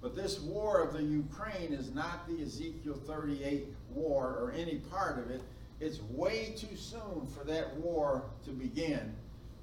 But 0.00 0.16
this 0.16 0.40
war 0.40 0.82
of 0.82 0.92
the 0.92 1.02
Ukraine 1.02 1.72
is 1.72 1.92
not 1.92 2.28
the 2.28 2.42
Ezekiel 2.42 3.00
38 3.06 3.66
war 3.94 4.38
or 4.40 4.52
any 4.56 4.76
part 4.76 5.18
of 5.18 5.30
it. 5.30 5.42
It's 5.80 6.00
way 6.10 6.54
too 6.56 6.76
soon 6.76 7.26
for 7.26 7.44
that 7.44 7.76
war 7.76 8.24
to 8.44 8.50
begin, 8.50 9.14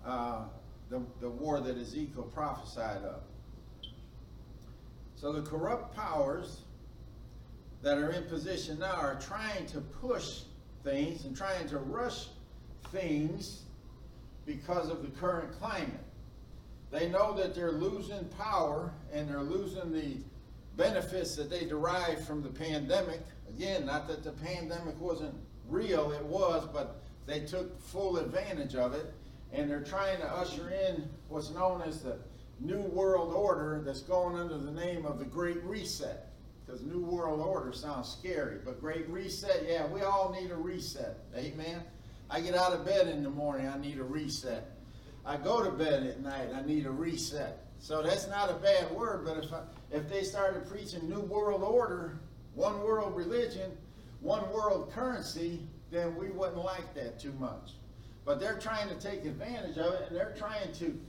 uh, 0.06 0.44
the, 0.90 1.02
the 1.20 1.30
war 1.30 1.60
that 1.60 1.78
Ezekiel 1.78 2.24
prophesied 2.34 3.04
of. 3.04 3.22
So 5.16 5.34
the 5.34 5.42
corrupt 5.42 5.96
powers 5.96 6.62
that 7.82 7.98
are 7.98 8.12
in 8.12 8.24
position 8.24 8.80
now 8.80 8.96
are 8.96 9.20
trying 9.20 9.66
to 9.68 9.82
push 9.82 10.42
things 10.84 11.26
and 11.26 11.36
trying 11.36 11.68
to 11.70 11.80
rush 11.80 12.28
things 12.92 13.64
because 14.46 14.90
of 14.90 15.02
the 15.02 15.10
current 15.20 15.52
climate. 15.60 15.90
They 16.92 17.10
know 17.10 17.34
that 17.34 17.56
they're 17.56 17.72
losing 17.72 18.24
power 18.38 18.94
and 19.12 19.28
they're 19.28 19.42
losing 19.42 19.92
the 19.92 20.18
benefits 20.78 21.36
that 21.36 21.50
they 21.50 21.66
derive 21.66 22.26
from 22.26 22.42
the 22.42 22.50
pandemic. 22.50 23.22
Again, 23.50 23.86
not 23.86 24.08
that 24.08 24.24
the 24.24 24.32
pandemic 24.32 25.00
wasn't 25.00 25.36
real, 25.70 26.12
it 26.12 26.24
was, 26.24 26.68
but 26.72 27.02
they 27.26 27.42
took 27.42 27.80
full 27.82 28.18
advantage 28.18 28.76
of 28.76 28.94
it. 28.94 29.14
And 29.54 29.70
they're 29.70 29.84
trying 29.84 30.20
to 30.20 30.26
usher 30.26 30.70
in 30.70 31.08
what's 31.30 31.50
known 31.52 31.82
as 31.82 32.02
the 32.02 32.18
New 32.60 32.82
World 32.82 33.34
Order 33.34 33.82
that's 33.86 34.02
going 34.02 34.36
under 34.38 34.58
the 34.58 34.72
name 34.72 35.06
of 35.06 35.20
the 35.20 35.26
Great 35.26 35.64
Reset 35.64 36.28
because 36.66 36.82
New 36.82 37.02
World 37.02 37.40
Order 37.40 37.72
sounds 37.74 38.10
scary. 38.10 38.58
But 38.64 38.82
Great 38.82 39.08
Reset, 39.10 39.66
yeah, 39.68 39.86
we 39.88 40.02
all 40.02 40.36
need 40.40 40.52
a 40.52 40.56
reset. 40.56 41.20
Amen. 41.36 41.82
I 42.30 42.42
get 42.42 42.56
out 42.56 42.74
of 42.74 42.86
bed 42.86 43.08
in 43.08 43.24
the 43.24 43.30
morning, 43.30 43.68
I 43.68 43.78
need 43.78 44.00
a 44.00 44.04
reset. 44.04 44.72
I 45.26 45.38
go 45.38 45.64
to 45.64 45.72
bed 45.72 46.04
at 46.04 46.22
night, 46.22 46.50
I 46.54 46.62
need 46.66 46.86
a 46.86 46.92
reset. 46.92 47.66
So 47.80 48.02
that's 48.02 48.28
not 48.28 48.50
a 48.50 48.56
bad 48.56 48.92
word, 48.92 49.26
but 49.26 49.44
if, 49.44 49.54
I, 49.54 49.62
if 49.92 50.10
they 50.10 50.24
started 50.24 50.68
preaching 50.68 51.08
New 51.08 51.20
World 51.20 51.62
Order, 51.62 52.20
one 52.56 52.82
world 52.82 53.16
religion, 53.16 53.72
one 54.26 54.52
world 54.52 54.92
currency, 54.92 55.60
then 55.92 56.16
we 56.16 56.30
wouldn't 56.30 56.58
like 56.58 56.96
that 56.96 57.20
too 57.20 57.34
much. 57.40 57.74
But 58.26 58.40
they're 58.40 58.58
trying 58.58 58.90
to 58.90 58.96
take 58.96 59.24
advantage 59.24 59.78
of 59.78 59.94
it, 59.94 60.08
and 60.08 60.18
they're 60.18 60.34
trying 60.36 60.74
to 60.74 61.00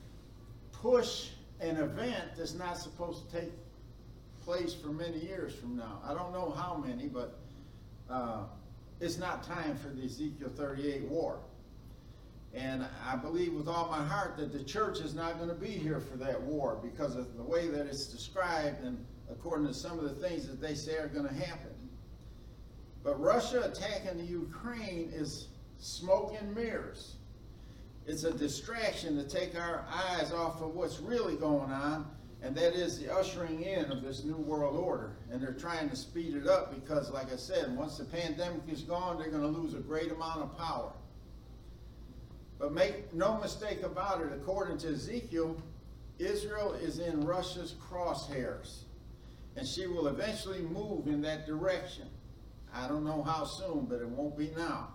push 0.70 1.30
an 1.60 1.78
event 1.78 2.24
that's 2.36 2.54
not 2.54 2.76
supposed 2.76 3.30
to 3.30 3.40
take 3.40 3.52
place 4.44 4.74
for 4.74 4.88
many 4.88 5.18
years 5.18 5.54
from 5.54 5.78
now. 5.78 5.98
I 6.04 6.12
don't 6.12 6.30
know 6.30 6.50
how 6.50 6.76
many, 6.76 7.08
but 7.08 7.38
uh, 8.10 8.42
it's 9.00 9.16
not 9.16 9.42
time 9.42 9.76
for 9.76 9.88
the 9.88 10.04
Ezekiel 10.04 10.50
38 10.54 11.04
war. 11.04 11.38
And 12.52 12.84
I 13.06 13.16
believe 13.16 13.54
with 13.54 13.66
all 13.66 13.88
my 13.88 14.04
heart 14.04 14.36
that 14.36 14.52
the 14.52 14.62
church 14.62 15.00
is 15.00 15.14
not 15.14 15.38
going 15.38 15.48
to 15.48 15.54
be 15.54 15.70
here 15.70 16.00
for 16.00 16.18
that 16.18 16.40
war 16.42 16.78
because 16.82 17.16
of 17.16 17.34
the 17.36 17.42
way 17.42 17.68
that 17.68 17.86
it's 17.86 18.06
described 18.06 18.84
and 18.84 19.02
according 19.30 19.66
to 19.66 19.74
some 19.74 19.98
of 19.98 20.04
the 20.04 20.28
things 20.28 20.46
that 20.46 20.60
they 20.60 20.74
say 20.74 20.96
are 20.98 21.08
going 21.08 21.26
to 21.26 21.34
happen. 21.34 21.75
But 23.06 23.20
Russia 23.20 23.62
attacking 23.62 24.18
the 24.18 24.24
Ukraine 24.24 25.12
is 25.14 25.46
smoke 25.78 26.34
and 26.40 26.52
mirrors. 26.52 27.14
It's 28.04 28.24
a 28.24 28.32
distraction 28.32 29.16
to 29.16 29.22
take 29.22 29.54
our 29.54 29.84
eyes 29.88 30.32
off 30.32 30.60
of 30.60 30.74
what's 30.74 30.98
really 30.98 31.36
going 31.36 31.70
on 31.70 32.06
and 32.42 32.54
that 32.56 32.74
is 32.74 32.98
the 32.98 33.12
ushering 33.12 33.62
in 33.62 33.90
of 33.92 34.02
this 34.02 34.24
new 34.24 34.36
world 34.36 34.76
order. 34.76 35.12
And 35.30 35.40
they're 35.40 35.52
trying 35.52 35.88
to 35.88 35.96
speed 35.96 36.34
it 36.34 36.48
up 36.48 36.74
because, 36.74 37.10
like 37.10 37.32
I 37.32 37.36
said, 37.36 37.76
once 37.76 37.96
the 37.96 38.04
pandemic 38.04 38.62
is 38.68 38.82
gone, 38.82 39.18
they're 39.18 39.30
going 39.30 39.42
to 39.42 39.60
lose 39.60 39.74
a 39.74 39.78
great 39.78 40.10
amount 40.10 40.42
of 40.42 40.58
power. 40.58 40.92
But 42.58 42.72
make 42.72 43.14
no 43.14 43.38
mistake 43.38 43.82
about 43.82 44.20
it, 44.20 44.32
according 44.34 44.78
to 44.78 44.88
Ezekiel, 44.88 45.56
Israel 46.18 46.74
is 46.74 46.98
in 46.98 47.20
Russia's 47.20 47.74
crosshairs. 47.88 48.80
And 49.56 49.66
she 49.66 49.86
will 49.86 50.08
eventually 50.08 50.60
move 50.60 51.06
in 51.06 51.22
that 51.22 51.46
direction. 51.46 52.08
I 52.76 52.88
don't 52.88 53.04
know 53.04 53.22
how 53.22 53.44
soon, 53.44 53.86
but 53.88 54.00
it 54.00 54.08
won't 54.08 54.36
be 54.36 54.50
now. 54.56 54.88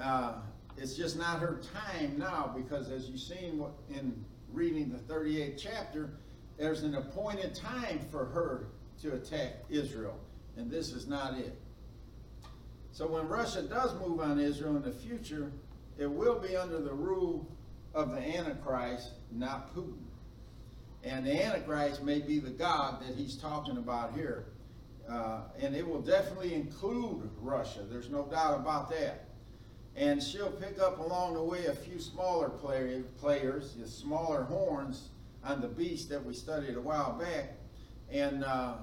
Uh, 0.00 0.34
it's 0.76 0.94
just 0.94 1.18
not 1.18 1.40
her 1.40 1.60
time 1.72 2.18
now 2.18 2.52
because, 2.56 2.90
as 2.90 3.08
you've 3.08 3.20
seen 3.20 3.62
in 3.90 4.24
reading 4.52 4.90
the 4.90 4.98
38th 5.12 5.58
chapter, 5.58 6.10
there's 6.58 6.82
an 6.82 6.94
appointed 6.94 7.54
time 7.54 8.00
for 8.10 8.26
her 8.26 8.68
to 9.02 9.12
attack 9.14 9.64
Israel. 9.68 10.18
and 10.56 10.70
this 10.70 10.92
is 10.92 11.06
not 11.06 11.36
it. 11.36 11.54
So 12.92 13.06
when 13.06 13.28
Russia 13.28 13.60
does 13.60 13.94
move 14.00 14.20
on 14.20 14.40
Israel 14.40 14.76
in 14.76 14.82
the 14.82 14.90
future, 14.90 15.52
it 15.98 16.10
will 16.10 16.38
be 16.38 16.56
under 16.56 16.80
the 16.80 16.94
rule 16.94 17.46
of 17.92 18.10
the 18.12 18.18
Antichrist, 18.18 19.10
not 19.30 19.74
Putin. 19.74 19.98
And 21.04 21.26
the 21.26 21.44
Antichrist 21.44 22.02
may 22.02 22.20
be 22.20 22.38
the 22.38 22.50
Gog 22.50 23.06
that 23.06 23.14
he's 23.14 23.36
talking 23.36 23.76
about 23.76 24.14
here. 24.14 24.46
Uh, 25.08 25.42
and 25.60 25.76
it 25.76 25.86
will 25.86 26.00
definitely 26.00 26.54
include 26.54 27.30
Russia. 27.40 27.80
There's 27.88 28.10
no 28.10 28.24
doubt 28.24 28.60
about 28.60 28.90
that. 28.90 29.28
And 29.94 30.22
she'll 30.22 30.50
pick 30.50 30.80
up 30.80 30.98
along 30.98 31.34
the 31.34 31.42
way 31.42 31.66
a 31.66 31.74
few 31.74 31.98
smaller 31.98 32.50
play, 32.50 33.02
players, 33.18 33.74
the 33.74 33.88
smaller 33.88 34.42
horns 34.42 35.08
on 35.44 35.60
the 35.60 35.68
beast 35.68 36.08
that 36.10 36.24
we 36.24 36.34
studied 36.34 36.76
a 36.76 36.80
while 36.80 37.12
back. 37.12 37.54
And 38.10 38.44
uh, 38.44 38.74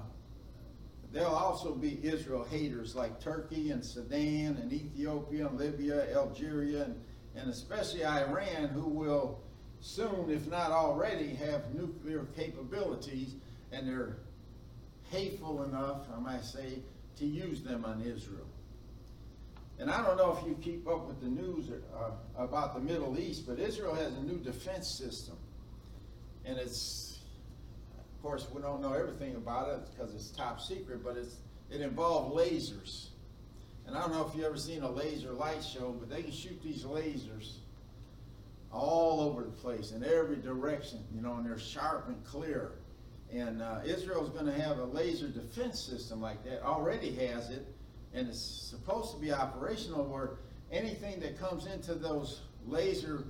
there'll 1.12 1.34
also 1.34 1.74
be 1.74 2.00
Israel 2.02 2.44
haters 2.44 2.96
like 2.96 3.20
Turkey 3.20 3.70
and 3.70 3.84
Sudan 3.84 4.58
and 4.60 4.72
Ethiopia 4.72 5.46
and 5.46 5.58
Libya, 5.58 6.12
Algeria, 6.16 6.84
and, 6.84 7.00
and 7.36 7.50
especially 7.50 8.04
Iran, 8.04 8.68
who 8.68 8.88
will 8.88 9.40
soon, 9.80 10.30
if 10.30 10.48
not 10.48 10.70
already, 10.70 11.34
have 11.34 11.74
nuclear 11.74 12.26
capabilities, 12.34 13.34
and 13.70 13.86
they're 13.86 14.16
hateful 15.14 15.62
enough, 15.62 16.06
I 16.14 16.18
might 16.18 16.44
say, 16.44 16.80
to 17.18 17.24
use 17.24 17.62
them 17.62 17.84
on 17.84 18.02
Israel. 18.02 18.46
And 19.78 19.90
I 19.90 20.04
don't 20.04 20.16
know 20.16 20.36
if 20.36 20.46
you 20.46 20.56
keep 20.60 20.88
up 20.88 21.06
with 21.06 21.20
the 21.20 21.28
news 21.28 21.70
uh, 21.70 22.10
about 22.36 22.74
the 22.74 22.80
Middle 22.80 23.18
East, 23.18 23.46
but 23.46 23.58
Israel 23.58 23.94
has 23.94 24.12
a 24.14 24.22
new 24.22 24.38
defense 24.38 24.98
system. 24.98 25.36
And 26.44 26.58
it's, 26.58 27.18
of 27.96 28.22
course, 28.22 28.46
we 28.52 28.60
don't 28.60 28.82
know 28.82 28.92
everything 28.92 29.36
about 29.36 29.68
it 29.68 29.80
because 29.90 30.14
it's 30.14 30.30
top 30.30 30.60
secret, 30.60 31.04
but 31.04 31.16
it's, 31.16 31.36
it 31.70 31.80
involved 31.80 32.36
lasers. 32.36 33.08
And 33.86 33.96
I 33.96 34.00
don't 34.00 34.12
know 34.12 34.26
if 34.26 34.34
you've 34.34 34.44
ever 34.44 34.56
seen 34.56 34.82
a 34.82 34.90
laser 34.90 35.32
light 35.32 35.62
show, 35.62 35.94
but 35.98 36.08
they 36.08 36.22
can 36.22 36.32
shoot 36.32 36.60
these 36.62 36.84
lasers 36.84 37.56
all 38.72 39.20
over 39.20 39.42
the 39.42 39.50
place 39.50 39.92
in 39.92 40.04
every 40.04 40.36
direction, 40.36 40.98
you 41.14 41.20
know, 41.20 41.34
and 41.34 41.46
they're 41.46 41.58
sharp 41.58 42.08
and 42.08 42.24
clear. 42.24 42.72
And 43.32 43.62
uh, 43.62 43.80
Israel's 43.84 44.30
going 44.30 44.46
to 44.46 44.60
have 44.60 44.78
a 44.78 44.84
laser 44.84 45.28
defense 45.28 45.80
system 45.80 46.20
like 46.20 46.44
that, 46.44 46.62
already 46.62 47.12
has 47.26 47.50
it, 47.50 47.66
and 48.12 48.28
it's 48.28 48.40
supposed 48.40 49.12
to 49.14 49.20
be 49.20 49.32
operational 49.32 50.04
where 50.04 50.38
anything 50.70 51.20
that 51.20 51.38
comes 51.38 51.66
into 51.66 51.94
those 51.94 52.42
laser 52.66 53.24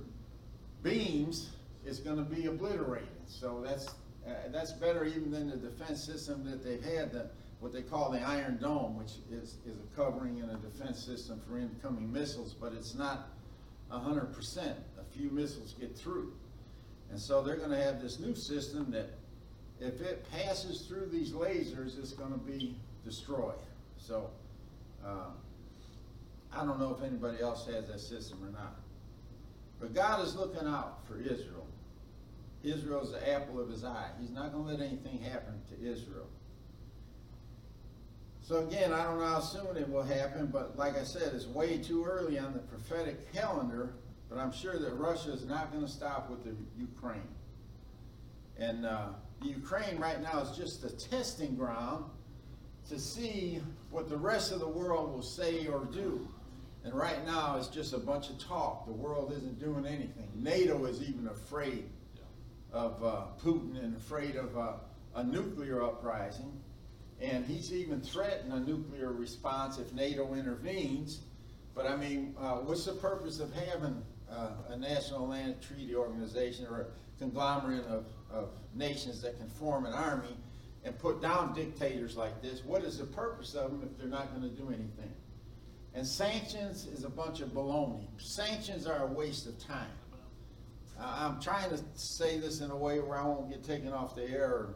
beams 0.83 1.49
is 1.85 1.99
going 1.99 2.17
to 2.17 2.23
be 2.23 2.45
obliterated. 2.45 3.07
So 3.27 3.63
that's 3.65 3.89
uh, 4.27 4.31
that's 4.51 4.71
better 4.71 5.05
even 5.05 5.29
than 5.29 5.49
the 5.49 5.57
defense 5.57 6.03
system 6.03 6.43
that 6.49 6.63
they've 6.63 6.83
had, 6.83 7.11
the, 7.11 7.29
what 7.59 7.71
they 7.71 7.83
call 7.83 8.11
the 8.11 8.19
Iron 8.21 8.57
Dome, 8.57 8.97
which 8.97 9.13
is, 9.31 9.57
is 9.67 9.77
a 9.77 9.95
covering 9.95 10.41
and 10.41 10.49
a 10.49 10.55
defense 10.55 11.03
system 11.03 11.39
for 11.47 11.59
incoming 11.59 12.11
missiles, 12.11 12.53
but 12.53 12.73
it's 12.73 12.95
not 12.95 13.29
100%. 13.91 14.57
A 14.57 14.73
few 15.15 15.29
missiles 15.29 15.75
get 15.79 15.95
through. 15.95 16.33
And 17.11 17.19
so 17.19 17.43
they're 17.43 17.55
going 17.55 17.69
to 17.69 17.81
have 17.81 18.01
this 18.01 18.19
new 18.19 18.33
system 18.33 18.89
that 18.91 19.11
if 19.79 20.01
it 20.01 20.25
passes 20.31 20.81
through 20.81 21.07
these 21.07 21.31
lasers, 21.31 21.99
it's 21.99 22.13
going 22.13 22.31
to 22.31 22.39
be 22.39 22.75
destroyed. 23.03 23.59
So 23.97 24.29
uh, 25.05 25.31
I 26.53 26.65
don't 26.65 26.79
know 26.79 26.95
if 26.97 27.03
anybody 27.03 27.41
else 27.41 27.67
has 27.67 27.87
that 27.87 27.99
system 27.99 28.39
or 28.43 28.51
not. 28.51 28.75
But 29.79 29.93
God 29.93 30.25
is 30.25 30.35
looking 30.35 30.67
out 30.67 31.05
for 31.07 31.19
Israel. 31.19 31.67
Israel 32.63 33.01
is 33.01 33.11
the 33.11 33.29
apple 33.31 33.59
of 33.59 33.69
his 33.69 33.83
eye. 33.83 34.09
He's 34.19 34.31
not 34.31 34.53
going 34.53 34.65
to 34.65 34.71
let 34.71 34.81
anything 34.81 35.19
happen 35.21 35.61
to 35.69 35.91
Israel. 35.91 36.27
So 38.41 38.65
again, 38.67 38.93
I 38.93 39.03
don't 39.03 39.19
know 39.19 39.25
how 39.25 39.39
soon 39.39 39.75
it 39.75 39.89
will 39.89 40.03
happen, 40.03 40.47
but 40.47 40.77
like 40.77 40.97
I 40.97 41.03
said, 41.03 41.33
it's 41.33 41.47
way 41.47 41.77
too 41.77 42.05
early 42.05 42.39
on 42.39 42.53
the 42.53 42.59
prophetic 42.59 43.33
calendar. 43.33 43.93
But 44.29 44.39
I'm 44.39 44.51
sure 44.51 44.77
that 44.77 44.93
Russia 44.93 45.31
is 45.31 45.45
not 45.45 45.71
going 45.71 45.83
to 45.83 45.91
stop 45.91 46.29
with 46.29 46.43
the 46.43 46.55
Ukraine. 46.79 47.27
And 48.57 48.85
uh, 48.85 49.07
Ukraine 49.41 49.97
right 49.99 50.21
now 50.21 50.39
is 50.41 50.57
just 50.57 50.83
a 50.83 50.89
testing 50.89 51.55
ground 51.55 52.05
to 52.89 52.99
see 52.99 53.61
what 53.89 54.09
the 54.09 54.17
rest 54.17 54.51
of 54.51 54.59
the 54.59 54.67
world 54.67 55.13
will 55.13 55.23
say 55.23 55.67
or 55.67 55.85
do. 55.85 56.27
And 56.83 56.93
right 56.93 57.25
now, 57.25 57.57
it's 57.57 57.67
just 57.67 57.93
a 57.93 57.97
bunch 57.97 58.29
of 58.29 58.37
talk. 58.37 58.85
The 58.85 58.93
world 58.93 59.33
isn't 59.35 59.59
doing 59.59 59.87
anything. 59.87 60.29
NATO 60.35 60.85
is 60.85 61.01
even 61.01 61.27
afraid 61.27 61.89
of 62.71 63.03
uh, 63.03 63.23
Putin 63.43 63.83
and 63.83 63.95
afraid 63.97 64.35
of 64.35 64.55
uh, 64.55 64.73
a 65.15 65.23
nuclear 65.23 65.83
uprising. 65.83 66.61
And 67.19 67.43
he's 67.45 67.73
even 67.73 68.01
threatened 68.01 68.53
a 68.53 68.59
nuclear 68.59 69.11
response 69.13 69.79
if 69.79 69.93
NATO 69.93 70.35
intervenes. 70.35 71.21
But 71.73 71.87
I 71.87 71.95
mean, 71.95 72.35
uh, 72.39 72.57
what's 72.57 72.85
the 72.85 72.91
purpose 72.93 73.39
of 73.39 73.51
having 73.53 74.03
uh, 74.29 74.49
a 74.69 74.77
national 74.77 75.27
Land 75.27 75.61
treaty 75.61 75.95
organization 75.95 76.67
or 76.67 76.81
a 76.81 76.85
conglomerate 77.17 77.85
of, 77.85 78.05
of 78.35 78.49
nations 78.73 79.21
that 79.21 79.37
can 79.37 79.49
form 79.49 79.85
an 79.85 79.93
army 79.93 80.37
and 80.83 80.97
put 80.99 81.21
down 81.21 81.53
dictators 81.55 82.15
like 82.15 82.41
this? 82.41 82.63
What 82.63 82.83
is 82.83 82.97
the 82.99 83.05
purpose 83.05 83.55
of 83.55 83.71
them 83.71 83.81
if 83.83 83.97
they're 83.97 84.07
not 84.07 84.35
going 84.35 84.49
to 84.49 84.55
do 84.55 84.67
anything? 84.67 85.11
And 85.93 86.05
sanctions 86.05 86.85
is 86.85 87.05
a 87.05 87.09
bunch 87.09 87.39
of 87.39 87.49
baloney. 87.49 88.05
Sanctions 88.17 88.85
are 88.85 89.03
a 89.03 89.07
waste 89.07 89.47
of 89.47 89.57
time. 89.59 89.87
I'm 90.99 91.41
trying 91.41 91.69
to 91.69 91.79
say 91.95 92.39
this 92.39 92.61
in 92.61 92.71
a 92.71 92.75
way 92.75 92.99
where 92.99 93.17
I 93.17 93.25
won't 93.25 93.49
get 93.49 93.63
taken 93.63 93.91
off 93.91 94.15
the 94.15 94.29
air 94.29 94.49
or 94.49 94.75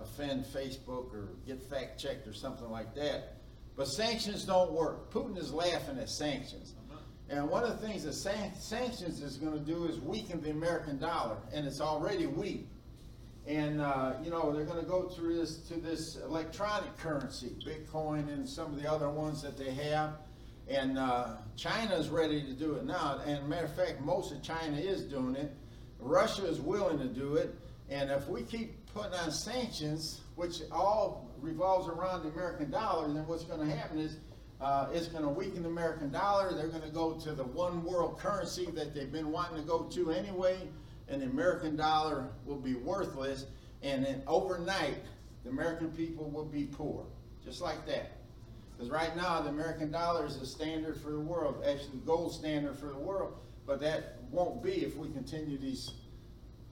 offend 0.00 0.44
Facebook 0.46 1.12
or 1.12 1.28
get 1.46 1.62
fact 1.62 2.00
checked 2.00 2.26
or 2.26 2.32
something 2.32 2.70
like 2.70 2.94
that. 2.94 3.36
But 3.76 3.86
sanctions 3.86 4.44
don't 4.44 4.72
work. 4.72 5.12
Putin 5.12 5.38
is 5.38 5.52
laughing 5.52 5.98
at 5.98 6.08
sanctions. 6.08 6.74
And 7.30 7.48
one 7.48 7.62
of 7.62 7.80
the 7.80 7.86
things 7.86 8.02
that 8.02 8.14
san 8.14 8.52
sanctions 8.56 9.22
is 9.22 9.36
going 9.36 9.52
to 9.52 9.64
do 9.64 9.84
is 9.84 10.00
weaken 10.00 10.42
the 10.42 10.50
American 10.50 10.98
dollar, 10.98 11.36
and 11.52 11.64
it's 11.64 11.80
already 11.80 12.26
weak. 12.26 12.66
And 13.46 13.80
uh, 13.80 14.14
you 14.22 14.30
know 14.30 14.52
they're 14.52 14.64
going 14.64 14.84
to 14.84 14.90
go 14.90 15.08
through 15.08 15.36
this 15.36 15.58
to 15.68 15.74
this 15.74 16.16
electronic 16.16 16.96
currency, 16.98 17.52
Bitcoin, 17.64 18.28
and 18.32 18.48
some 18.48 18.74
of 18.74 18.82
the 18.82 18.90
other 18.90 19.08
ones 19.08 19.42
that 19.42 19.56
they 19.56 19.70
have. 19.70 20.14
And 20.68 20.98
uh, 20.98 21.36
China 21.56 21.94
is 21.94 22.08
ready 22.08 22.42
to 22.42 22.52
do 22.52 22.74
it 22.74 22.84
now. 22.84 23.20
And 23.24 23.48
matter 23.48 23.66
of 23.66 23.74
fact, 23.74 24.00
most 24.00 24.32
of 24.32 24.42
China 24.42 24.76
is 24.76 25.02
doing 25.04 25.36
it. 25.36 25.52
Russia 26.00 26.46
is 26.46 26.60
willing 26.60 26.98
to 26.98 27.06
do 27.06 27.36
it. 27.36 27.54
And 27.88 28.10
if 28.10 28.28
we 28.28 28.42
keep 28.42 28.86
putting 28.92 29.14
on 29.14 29.30
sanctions, 29.30 30.20
which 30.36 30.62
all 30.70 31.28
revolves 31.40 31.88
around 31.88 32.22
the 32.22 32.28
American 32.28 32.70
dollar, 32.70 33.08
then 33.08 33.26
what's 33.26 33.44
going 33.44 33.66
to 33.68 33.74
happen 33.74 33.98
is 33.98 34.18
uh, 34.60 34.88
it's 34.92 35.06
going 35.06 35.24
to 35.24 35.30
weaken 35.30 35.62
the 35.62 35.68
American 35.68 36.10
dollar. 36.10 36.52
They're 36.54 36.68
going 36.68 36.82
to 36.82 36.88
go 36.88 37.14
to 37.14 37.32
the 37.32 37.44
one 37.44 37.82
world 37.84 38.18
currency 38.18 38.66
that 38.72 38.94
they've 38.94 39.10
been 39.10 39.32
wanting 39.32 39.56
to 39.56 39.66
go 39.66 39.84
to 39.84 40.10
anyway, 40.10 40.58
and 41.08 41.22
the 41.22 41.26
American 41.26 41.76
dollar 41.76 42.28
will 42.44 42.60
be 42.60 42.74
worthless. 42.74 43.46
And 43.82 44.04
then 44.04 44.22
overnight, 44.26 44.98
the 45.44 45.50
American 45.50 45.90
people 45.92 46.30
will 46.30 46.44
be 46.44 46.64
poor, 46.64 47.06
just 47.42 47.62
like 47.62 47.86
that. 47.86 48.12
Because 48.76 48.90
right 48.90 49.16
now, 49.16 49.40
the 49.40 49.48
American 49.48 49.90
dollar 49.90 50.26
is 50.26 50.38
the 50.38 50.46
standard 50.46 51.00
for 51.00 51.10
the 51.10 51.20
world, 51.20 51.62
actually 51.66 51.90
the 51.92 52.06
gold 52.06 52.32
standard 52.32 52.76
for 52.76 52.86
the 52.86 52.98
world. 52.98 53.34
But 53.66 53.80
that 53.80 54.18
won't 54.30 54.62
be 54.62 54.84
if 54.84 54.96
we 54.96 55.08
continue 55.10 55.56
these 55.58 55.92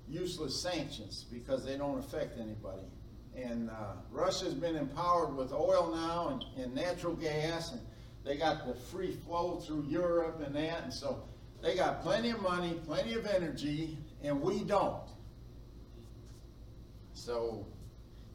useless 0.08 0.60
sanctions 0.60 1.24
because 1.30 1.64
they 1.64 1.76
don't 1.76 1.98
affect 1.98 2.38
anybody. 2.38 2.82
And 3.40 3.70
uh, 3.70 3.92
Russia's 4.10 4.54
been 4.54 4.76
empowered 4.76 5.36
with 5.36 5.52
oil 5.52 5.92
now 5.94 6.28
and, 6.28 6.64
and 6.64 6.74
natural 6.74 7.14
gas, 7.14 7.72
and 7.72 7.80
they 8.24 8.36
got 8.36 8.66
the 8.66 8.74
free 8.74 9.12
flow 9.12 9.56
through 9.56 9.86
Europe 9.88 10.42
and 10.44 10.54
that, 10.56 10.82
and 10.82 10.92
so 10.92 11.22
they 11.62 11.76
got 11.76 12.02
plenty 12.02 12.30
of 12.30 12.42
money, 12.42 12.80
plenty 12.84 13.14
of 13.14 13.26
energy, 13.26 13.96
and 14.22 14.40
we 14.40 14.64
don't. 14.64 15.08
So 17.12 17.66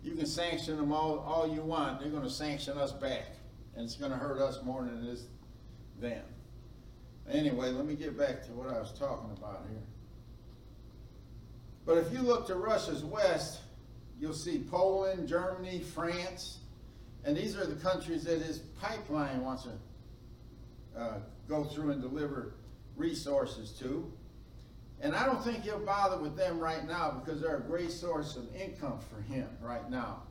you 0.03 0.15
can 0.15 0.25
sanction 0.25 0.77
them 0.77 0.91
all, 0.91 1.19
all 1.19 1.47
you 1.47 1.61
want. 1.61 1.99
They're 1.99 2.09
going 2.09 2.23
to 2.23 2.29
sanction 2.29 2.77
us 2.77 2.91
back, 2.91 3.27
and 3.75 3.83
it's 3.83 3.95
going 3.95 4.11
to 4.11 4.17
hurt 4.17 4.39
us 4.39 4.59
more 4.63 4.83
than 4.83 5.05
it 5.05 5.09
is 5.09 5.27
them. 5.99 6.23
Anyway, 7.29 7.71
let 7.71 7.85
me 7.85 7.95
get 7.95 8.17
back 8.17 8.43
to 8.45 8.51
what 8.51 8.67
I 8.67 8.79
was 8.79 8.91
talking 8.97 9.31
about 9.37 9.65
here. 9.69 9.81
But 11.85 11.97
if 11.97 12.13
you 12.13 12.19
look 12.19 12.47
to 12.47 12.55
Russia's 12.55 13.03
west, 13.03 13.61
you'll 14.19 14.33
see 14.33 14.63
Poland, 14.69 15.27
Germany, 15.27 15.79
France, 15.79 16.59
and 17.25 17.35
these 17.35 17.55
are 17.57 17.65
the 17.65 17.75
countries 17.75 18.23
that 18.25 18.41
his 18.41 18.59
pipeline 18.81 19.41
wants 19.41 19.63
to 19.63 20.99
uh, 20.99 21.19
go 21.47 21.63
through 21.63 21.91
and 21.91 22.01
deliver 22.01 22.53
resources 22.95 23.71
to. 23.79 24.11
And 25.01 25.15
I 25.15 25.25
don't 25.25 25.43
think 25.43 25.63
he'll 25.63 25.79
bother 25.79 26.17
with 26.17 26.37
them 26.37 26.59
right 26.59 26.87
now 26.87 27.21
because 27.23 27.41
they're 27.41 27.57
a 27.57 27.61
great 27.61 27.91
source 27.91 28.37
of 28.37 28.53
income 28.55 28.99
for 29.09 29.21
him 29.21 29.47
right 29.61 29.89
now. 29.89 30.23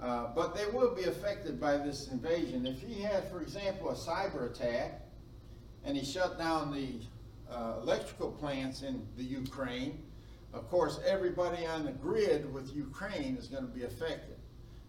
Uh, 0.00 0.28
but 0.34 0.54
they 0.54 0.66
will 0.66 0.94
be 0.94 1.04
affected 1.04 1.60
by 1.60 1.76
this 1.76 2.08
invasion. 2.08 2.66
If 2.66 2.80
he 2.80 3.02
had, 3.02 3.28
for 3.30 3.42
example, 3.42 3.90
a 3.90 3.94
cyber 3.94 4.50
attack 4.50 5.02
and 5.84 5.96
he 5.96 6.04
shut 6.04 6.38
down 6.38 6.72
the 6.72 7.54
uh, 7.54 7.80
electrical 7.82 8.32
plants 8.32 8.82
in 8.82 9.06
the 9.16 9.22
Ukraine, 9.22 10.02
of 10.52 10.68
course, 10.68 11.00
everybody 11.06 11.64
on 11.66 11.84
the 11.84 11.92
grid 11.92 12.52
with 12.52 12.74
Ukraine 12.74 13.36
is 13.36 13.46
going 13.46 13.66
to 13.66 13.72
be 13.72 13.84
affected. 13.84 14.36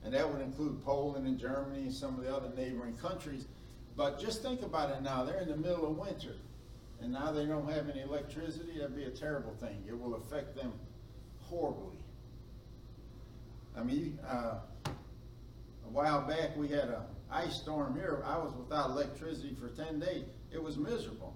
and 0.04 0.14
that 0.14 0.32
would 0.32 0.42
include 0.42 0.84
Poland 0.84 1.28
and 1.28 1.38
Germany 1.38 1.84
and 1.84 1.94
some 1.94 2.18
of 2.18 2.24
the 2.24 2.36
other 2.36 2.50
neighboring 2.56 2.96
countries. 2.98 3.46
But 3.96 4.20
just 4.20 4.42
think 4.42 4.62
about 4.62 4.90
it 4.90 5.02
now, 5.02 5.24
they're 5.24 5.42
in 5.42 5.50
the 5.50 5.58
middle 5.58 5.86
of 5.88 5.98
winter, 5.98 6.36
and 7.02 7.12
now 7.12 7.32
they 7.32 7.46
don't 7.46 7.70
have 7.70 7.90
any 7.90 8.02
electricity, 8.02 8.80
that'd 8.80 8.96
be 8.96 9.04
a 9.04 9.12
terrible 9.12 9.54
thing. 9.60 9.84
It 9.88 10.00
will 10.00 10.16
affect 10.16 10.56
them 10.56 10.74
horribly. 11.42 11.98
I 13.78 13.84
mean, 13.84 14.18
uh, 14.28 14.56
a 14.86 15.90
while 15.92 16.22
back, 16.28 16.58
we 16.58 16.68
had 16.68 16.86
a 16.86 17.06
ice 17.32 17.56
storm 17.56 17.96
here, 17.96 18.24
I 18.26 18.38
was 18.38 18.54
without 18.54 18.90
electricity 18.90 19.56
for 19.60 19.70
ten 19.70 20.00
days. 20.00 20.26
It 20.52 20.62
was 20.62 20.78
miserable, 20.78 21.34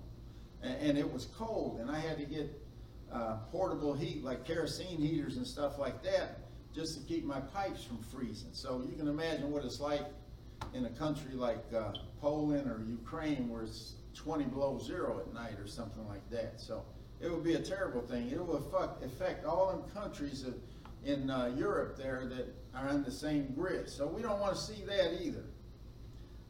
and, 0.62 0.76
and 0.82 0.98
it 0.98 1.12
was 1.12 1.28
cold, 1.38 1.80
and 1.80 1.90
I 1.90 2.00
had 2.00 2.18
to 2.18 2.26
get, 2.26 2.52
uh, 3.16 3.38
portable 3.52 3.94
heat, 3.94 4.24
like 4.24 4.46
kerosene 4.46 4.98
heaters 4.98 5.38
and 5.38 5.48
stuff 5.48 5.80
like 5.80 6.04
that, 6.04 6.40
just 6.74 7.00
to 7.00 7.08
keep 7.08 7.24
my 7.24 7.40
pipes 7.40 7.84
from 7.84 8.00
freezing. 8.04 8.50
So 8.52 8.84
you 8.90 8.98
can 8.98 9.08
imagine 9.08 9.52
what 9.52 9.64
it's 9.64 9.80
like 9.80 10.06
in 10.74 10.86
a 10.86 10.90
country 10.90 11.34
like 11.34 11.64
uh, 11.74 11.94
Poland 12.20 12.70
or 12.70 12.84
Ukraine 12.86 13.50
where 13.50 13.64
it's 13.64 13.94
20 14.16 14.46
below 14.46 14.80
zero 14.80 15.22
at 15.26 15.34
night 15.34 15.58
or 15.60 15.68
something 15.68 16.06
like 16.08 16.30
that. 16.30 16.60
So 16.60 16.84
it 17.22 17.32
would 17.32 17.44
be 17.44 17.54
a 17.54 17.62
terrible 17.62 18.02
thing. 18.02 18.30
It 18.30 18.46
will 18.46 18.58
affect, 18.58 19.46
all 19.46 19.72
them 19.72 19.84
countries 19.94 20.44
that, 20.44 20.56
in 21.10 21.30
uh, 21.30 21.54
Europe 21.58 21.98
there 21.98 22.26
that 22.26 22.54
are 22.76 22.90
on 22.90 23.04
the 23.04 23.12
same 23.12 23.54
grid. 23.56 23.90
So 23.90 24.08
we 24.08 24.22
don't 24.22 24.40
want 24.40 24.56
to 24.56 24.62
see 24.62 24.84
that 24.88 25.22
either. 25.22 25.44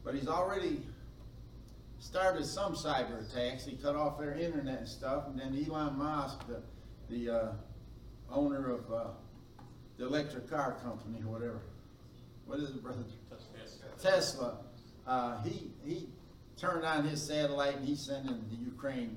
But 0.02 0.14
he's 0.14 0.28
already 0.28 0.80
started 1.98 2.44
some 2.44 2.74
cyber 2.74 3.28
attacks. 3.28 3.64
He 3.64 3.76
cut 3.76 3.96
off 3.96 4.18
their 4.18 4.34
internet 4.34 4.78
and 4.78 4.88
stuff. 4.88 5.24
And 5.28 5.38
then 5.38 5.66
Elon 5.68 5.98
Musk, 5.98 6.46
the, 6.46 6.62
the 7.08 7.34
uh, 7.34 7.52
owner 8.30 8.70
of 8.70 8.92
uh, 8.92 9.04
the 9.98 10.06
electric 10.06 10.50
car 10.50 10.76
company 10.82 11.20
or 11.22 11.32
whatever. 11.32 11.60
What 12.46 12.60
is 12.60 12.70
it, 12.70 12.82
brother? 12.82 13.04
Tesla. 14.00 14.58
Uh, 15.06 15.42
he 15.42 15.70
he 15.84 16.08
turned 16.56 16.84
on 16.84 17.04
his 17.04 17.22
satellite 17.22 17.76
and 17.76 17.86
he's 17.86 18.00
sending 18.00 18.44
the 18.50 18.56
Ukraine 18.56 19.16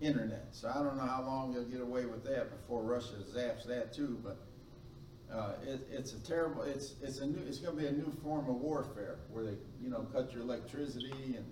internet. 0.00 0.46
So 0.52 0.70
I 0.74 0.82
don't 0.82 0.96
know 0.96 1.06
how 1.06 1.22
long 1.22 1.52
he'll 1.52 1.64
get 1.64 1.80
away 1.80 2.04
with 2.06 2.24
that 2.24 2.50
before 2.50 2.82
Russia 2.82 3.14
zaps 3.34 3.66
that 3.66 3.92
too. 3.92 4.18
But 4.22 4.38
uh, 5.34 5.52
it, 5.66 5.86
it's 5.90 6.12
a 6.14 6.20
terrible. 6.20 6.62
It's 6.62 6.94
it's 7.02 7.18
a 7.18 7.26
new. 7.26 7.40
It's 7.46 7.58
going 7.58 7.76
to 7.76 7.82
be 7.82 7.88
a 7.88 7.92
new 7.92 8.12
form 8.22 8.48
of 8.48 8.56
warfare 8.56 9.18
where 9.30 9.44
they 9.44 9.56
you 9.82 9.90
know 9.90 10.06
cut 10.12 10.32
your 10.32 10.42
electricity 10.42 11.36
and 11.36 11.44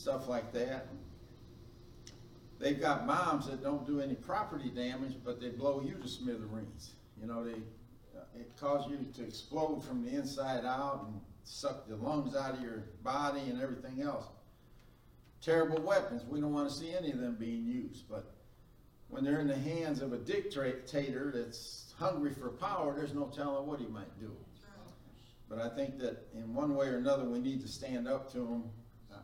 stuff 0.00 0.28
like 0.28 0.52
that. 0.52 0.86
They've 2.58 2.80
got 2.80 3.06
bombs 3.06 3.46
that 3.46 3.62
don't 3.62 3.86
do 3.86 4.00
any 4.00 4.14
property 4.14 4.70
damage, 4.70 5.14
but 5.24 5.40
they 5.40 5.48
blow 5.48 5.82
you 5.84 5.94
to 5.94 6.08
smithereens. 6.08 6.92
You 7.20 7.26
know, 7.26 7.44
they 7.44 7.52
uh, 8.16 8.24
it 8.38 8.50
causes 8.58 8.90
you 8.90 9.06
to 9.14 9.22
explode 9.26 9.84
from 9.84 10.04
the 10.04 10.10
inside 10.10 10.64
out 10.64 11.06
and 11.06 11.20
suck 11.44 11.88
the 11.88 11.96
lungs 11.96 12.34
out 12.34 12.54
of 12.54 12.60
your 12.60 12.84
body 13.02 13.40
and 13.40 13.60
everything 13.62 14.02
else. 14.02 14.26
Terrible 15.42 15.80
weapons. 15.80 16.22
We 16.28 16.40
don't 16.40 16.52
want 16.52 16.68
to 16.68 16.74
see 16.74 16.92
any 16.92 17.10
of 17.12 17.18
them 17.18 17.36
being 17.38 17.64
used. 17.64 18.08
But 18.08 18.34
when 19.08 19.24
they're 19.24 19.40
in 19.40 19.48
the 19.48 19.56
hands 19.56 20.02
of 20.02 20.12
a 20.12 20.18
dictator 20.18 21.32
that's 21.34 21.94
hungry 21.98 22.32
for 22.34 22.50
power, 22.50 22.94
there's 22.94 23.14
no 23.14 23.30
telling 23.34 23.66
what 23.66 23.80
he 23.80 23.86
might 23.86 24.18
do. 24.20 24.32
But 25.48 25.58
I 25.60 25.68
think 25.68 25.98
that 25.98 26.28
in 26.34 26.54
one 26.54 26.76
way 26.76 26.86
or 26.86 26.98
another, 26.98 27.24
we 27.24 27.40
need 27.40 27.60
to 27.62 27.68
stand 27.68 28.06
up 28.06 28.30
to 28.32 28.38
him. 28.38 28.64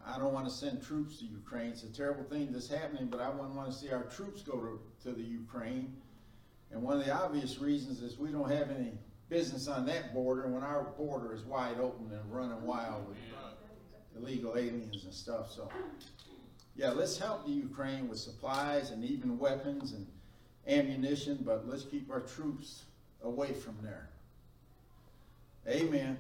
I 0.07 0.19
don't 0.19 0.33
want 0.33 0.47
to 0.47 0.53
send 0.53 0.83
troops 0.83 1.19
to 1.19 1.25
Ukraine. 1.25 1.71
It's 1.71 1.83
a 1.83 1.93
terrible 1.93 2.23
thing 2.25 2.53
that's 2.53 2.69
happening, 2.69 3.07
but 3.07 3.21
I 3.21 3.29
wouldn't 3.29 3.55
want 3.55 3.71
to 3.73 3.77
see 3.77 3.91
our 3.91 4.05
troops 4.05 4.43
go 4.43 4.53
to, 4.53 4.81
to 5.03 5.13
the 5.13 5.23
Ukraine. 5.23 5.97
And 6.71 6.83
one 6.83 6.99
of 6.99 7.05
the 7.05 7.13
obvious 7.13 7.59
reasons 7.59 8.03
is 8.03 8.19
we 8.19 8.31
don't 8.31 8.51
have 8.51 8.71
any 8.71 8.93
business 9.29 9.67
on 9.67 9.85
that 9.87 10.15
border 10.15 10.47
when 10.47 10.63
our 10.63 10.85
border 10.97 11.35
is 11.35 11.43
wide 11.43 11.81
open 11.81 12.11
and 12.13 12.33
running 12.33 12.63
wild 12.63 13.09
with 13.09 13.17
illegal 14.17 14.57
aliens 14.57 15.05
and 15.05 15.13
stuff. 15.13 15.51
So, 15.51 15.69
yeah, 16.77 16.91
let's 16.91 17.19
help 17.19 17.45
the 17.45 17.53
Ukraine 17.53 18.09
with 18.09 18.19
supplies 18.19 18.91
and 18.91 19.05
even 19.05 19.39
weapons 19.39 19.93
and 19.93 20.07
ammunition, 20.69 21.41
but 21.45 21.69
let's 21.69 21.85
keep 21.85 22.11
our 22.11 22.21
troops 22.21 22.85
away 23.23 23.53
from 23.53 23.77
there. 23.83 24.09
Amen. 25.69 26.17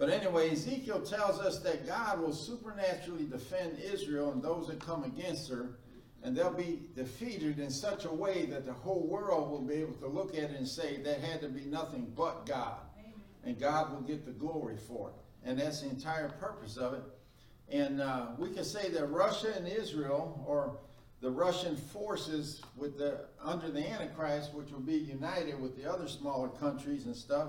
But 0.00 0.08
anyway, 0.08 0.50
Ezekiel 0.50 1.02
tells 1.02 1.40
us 1.40 1.58
that 1.58 1.86
God 1.86 2.22
will 2.22 2.32
supernaturally 2.32 3.26
defend 3.26 3.78
Israel 3.78 4.32
and 4.32 4.42
those 4.42 4.68
that 4.68 4.80
come 4.80 5.04
against 5.04 5.50
her, 5.50 5.78
and 6.22 6.34
they'll 6.34 6.54
be 6.54 6.80
defeated 6.96 7.58
in 7.58 7.68
such 7.68 8.06
a 8.06 8.10
way 8.10 8.46
that 8.46 8.64
the 8.64 8.72
whole 8.72 9.06
world 9.06 9.50
will 9.50 9.60
be 9.60 9.74
able 9.74 9.92
to 9.92 10.06
look 10.06 10.34
at 10.34 10.44
it 10.44 10.56
and 10.56 10.66
say 10.66 10.96
that 11.02 11.20
had 11.20 11.42
to 11.42 11.50
be 11.50 11.66
nothing 11.66 12.10
but 12.16 12.46
God. 12.46 12.78
And 13.44 13.60
God 13.60 13.92
will 13.92 14.00
get 14.00 14.24
the 14.24 14.32
glory 14.32 14.78
for 14.78 15.10
it. 15.10 15.14
And 15.44 15.58
that's 15.58 15.82
the 15.82 15.90
entire 15.90 16.30
purpose 16.30 16.78
of 16.78 16.94
it. 16.94 17.02
And 17.68 18.00
uh, 18.00 18.28
we 18.38 18.48
can 18.48 18.64
say 18.64 18.88
that 18.88 19.04
Russia 19.04 19.52
and 19.54 19.68
Israel, 19.68 20.42
or 20.46 20.78
the 21.20 21.30
Russian 21.30 21.76
forces 21.76 22.62
with 22.74 22.96
the 22.96 23.26
under 23.44 23.70
the 23.70 23.86
Antichrist, 23.86 24.54
which 24.54 24.70
will 24.70 24.80
be 24.80 24.96
united 24.96 25.60
with 25.60 25.76
the 25.76 25.90
other 25.90 26.08
smaller 26.08 26.48
countries 26.48 27.04
and 27.04 27.14
stuff, 27.14 27.48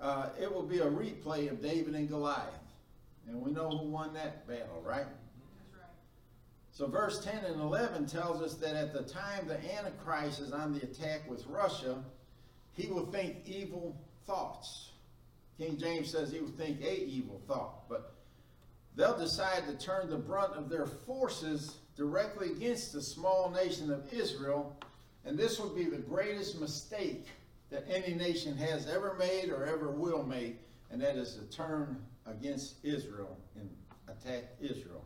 uh, 0.00 0.30
it 0.40 0.52
will 0.52 0.62
be 0.62 0.78
a 0.78 0.86
replay 0.86 1.50
of 1.50 1.62
David 1.62 1.94
and 1.94 2.08
Goliath. 2.08 2.44
And 3.28 3.40
we 3.42 3.50
know 3.50 3.68
who 3.68 3.88
won 3.88 4.14
that 4.14 4.46
battle, 4.46 4.82
right? 4.84 5.06
So 6.70 6.86
verse 6.86 7.24
10 7.24 7.44
and 7.44 7.60
11 7.60 8.06
tells 8.06 8.40
us 8.40 8.54
that 8.54 8.76
at 8.76 8.92
the 8.92 9.02
time 9.02 9.48
the 9.48 9.58
Antichrist 9.74 10.40
is 10.40 10.52
on 10.52 10.72
the 10.72 10.82
attack 10.82 11.28
with 11.28 11.44
Russia, 11.46 12.04
he 12.72 12.86
will 12.86 13.06
think 13.06 13.38
evil 13.46 13.96
thoughts. 14.26 14.92
King 15.58 15.76
James 15.76 16.10
says 16.10 16.30
he 16.30 16.38
will 16.38 16.52
think 16.52 16.80
a 16.80 17.04
evil 17.04 17.40
thought, 17.48 17.88
but 17.88 18.14
they'll 18.94 19.18
decide 19.18 19.66
to 19.66 19.74
turn 19.84 20.08
the 20.08 20.16
brunt 20.16 20.54
of 20.54 20.68
their 20.68 20.86
forces 20.86 21.78
directly 21.96 22.52
against 22.52 22.92
the 22.92 23.02
small 23.02 23.50
nation 23.50 23.90
of 23.90 24.12
Israel, 24.12 24.76
and 25.24 25.36
this 25.36 25.58
would 25.58 25.74
be 25.74 25.86
the 25.86 25.98
greatest 25.98 26.60
mistake 26.60 27.26
that 27.70 27.84
any 27.88 28.14
nation 28.14 28.56
has 28.56 28.86
ever 28.86 29.14
made 29.18 29.50
or 29.50 29.64
ever 29.64 29.90
will 29.90 30.22
make, 30.22 30.58
and 30.90 31.00
that 31.02 31.16
is 31.16 31.34
to 31.34 31.42
turn 31.56 32.02
against 32.26 32.76
Israel 32.84 33.36
and 33.56 33.68
attack 34.08 34.44
Israel. 34.60 35.04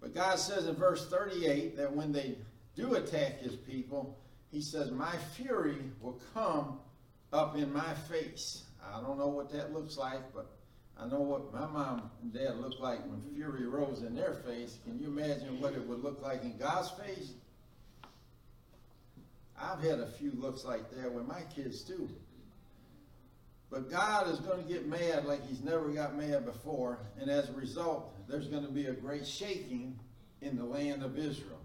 But 0.00 0.14
God 0.14 0.38
says 0.38 0.66
in 0.66 0.76
verse 0.76 1.08
38 1.08 1.76
that 1.76 1.94
when 1.94 2.12
they 2.12 2.36
do 2.74 2.94
attack 2.94 3.40
his 3.40 3.56
people, 3.56 4.18
he 4.50 4.60
says, 4.60 4.90
My 4.90 5.16
fury 5.34 5.78
will 6.00 6.20
come 6.34 6.78
up 7.32 7.56
in 7.56 7.72
my 7.72 7.94
face. 8.08 8.64
I 8.82 9.00
don't 9.00 9.18
know 9.18 9.28
what 9.28 9.52
that 9.52 9.72
looks 9.72 9.96
like, 9.96 10.32
but 10.34 10.50
I 10.98 11.06
know 11.06 11.20
what 11.20 11.52
my 11.52 11.66
mom 11.66 12.10
and 12.22 12.32
dad 12.32 12.58
looked 12.58 12.80
like 12.80 13.00
when 13.06 13.20
fury 13.34 13.66
rose 13.66 14.02
in 14.02 14.14
their 14.14 14.34
face. 14.34 14.78
Can 14.84 14.98
you 14.98 15.06
imagine 15.08 15.60
what 15.60 15.74
it 15.74 15.86
would 15.86 16.02
look 16.02 16.22
like 16.22 16.42
in 16.42 16.56
God's 16.56 16.90
face? 16.90 17.32
I've 19.60 19.82
had 19.82 20.00
a 20.00 20.06
few 20.06 20.32
looks 20.32 20.64
like 20.64 20.90
that 20.96 21.12
with 21.12 21.26
my 21.26 21.42
kids 21.54 21.82
too. 21.82 22.08
But 23.70 23.90
God 23.90 24.28
is 24.28 24.40
going 24.40 24.62
to 24.62 24.68
get 24.68 24.88
mad 24.88 25.24
like 25.26 25.46
he's 25.46 25.62
never 25.62 25.88
got 25.90 26.16
mad 26.16 26.44
before, 26.44 26.98
and 27.20 27.30
as 27.30 27.48
a 27.48 27.52
result, 27.52 28.12
there's 28.28 28.48
going 28.48 28.64
to 28.64 28.72
be 28.72 28.86
a 28.86 28.92
great 28.92 29.26
shaking 29.26 29.98
in 30.40 30.56
the 30.56 30.64
land 30.64 31.04
of 31.04 31.16
Israel. 31.16 31.60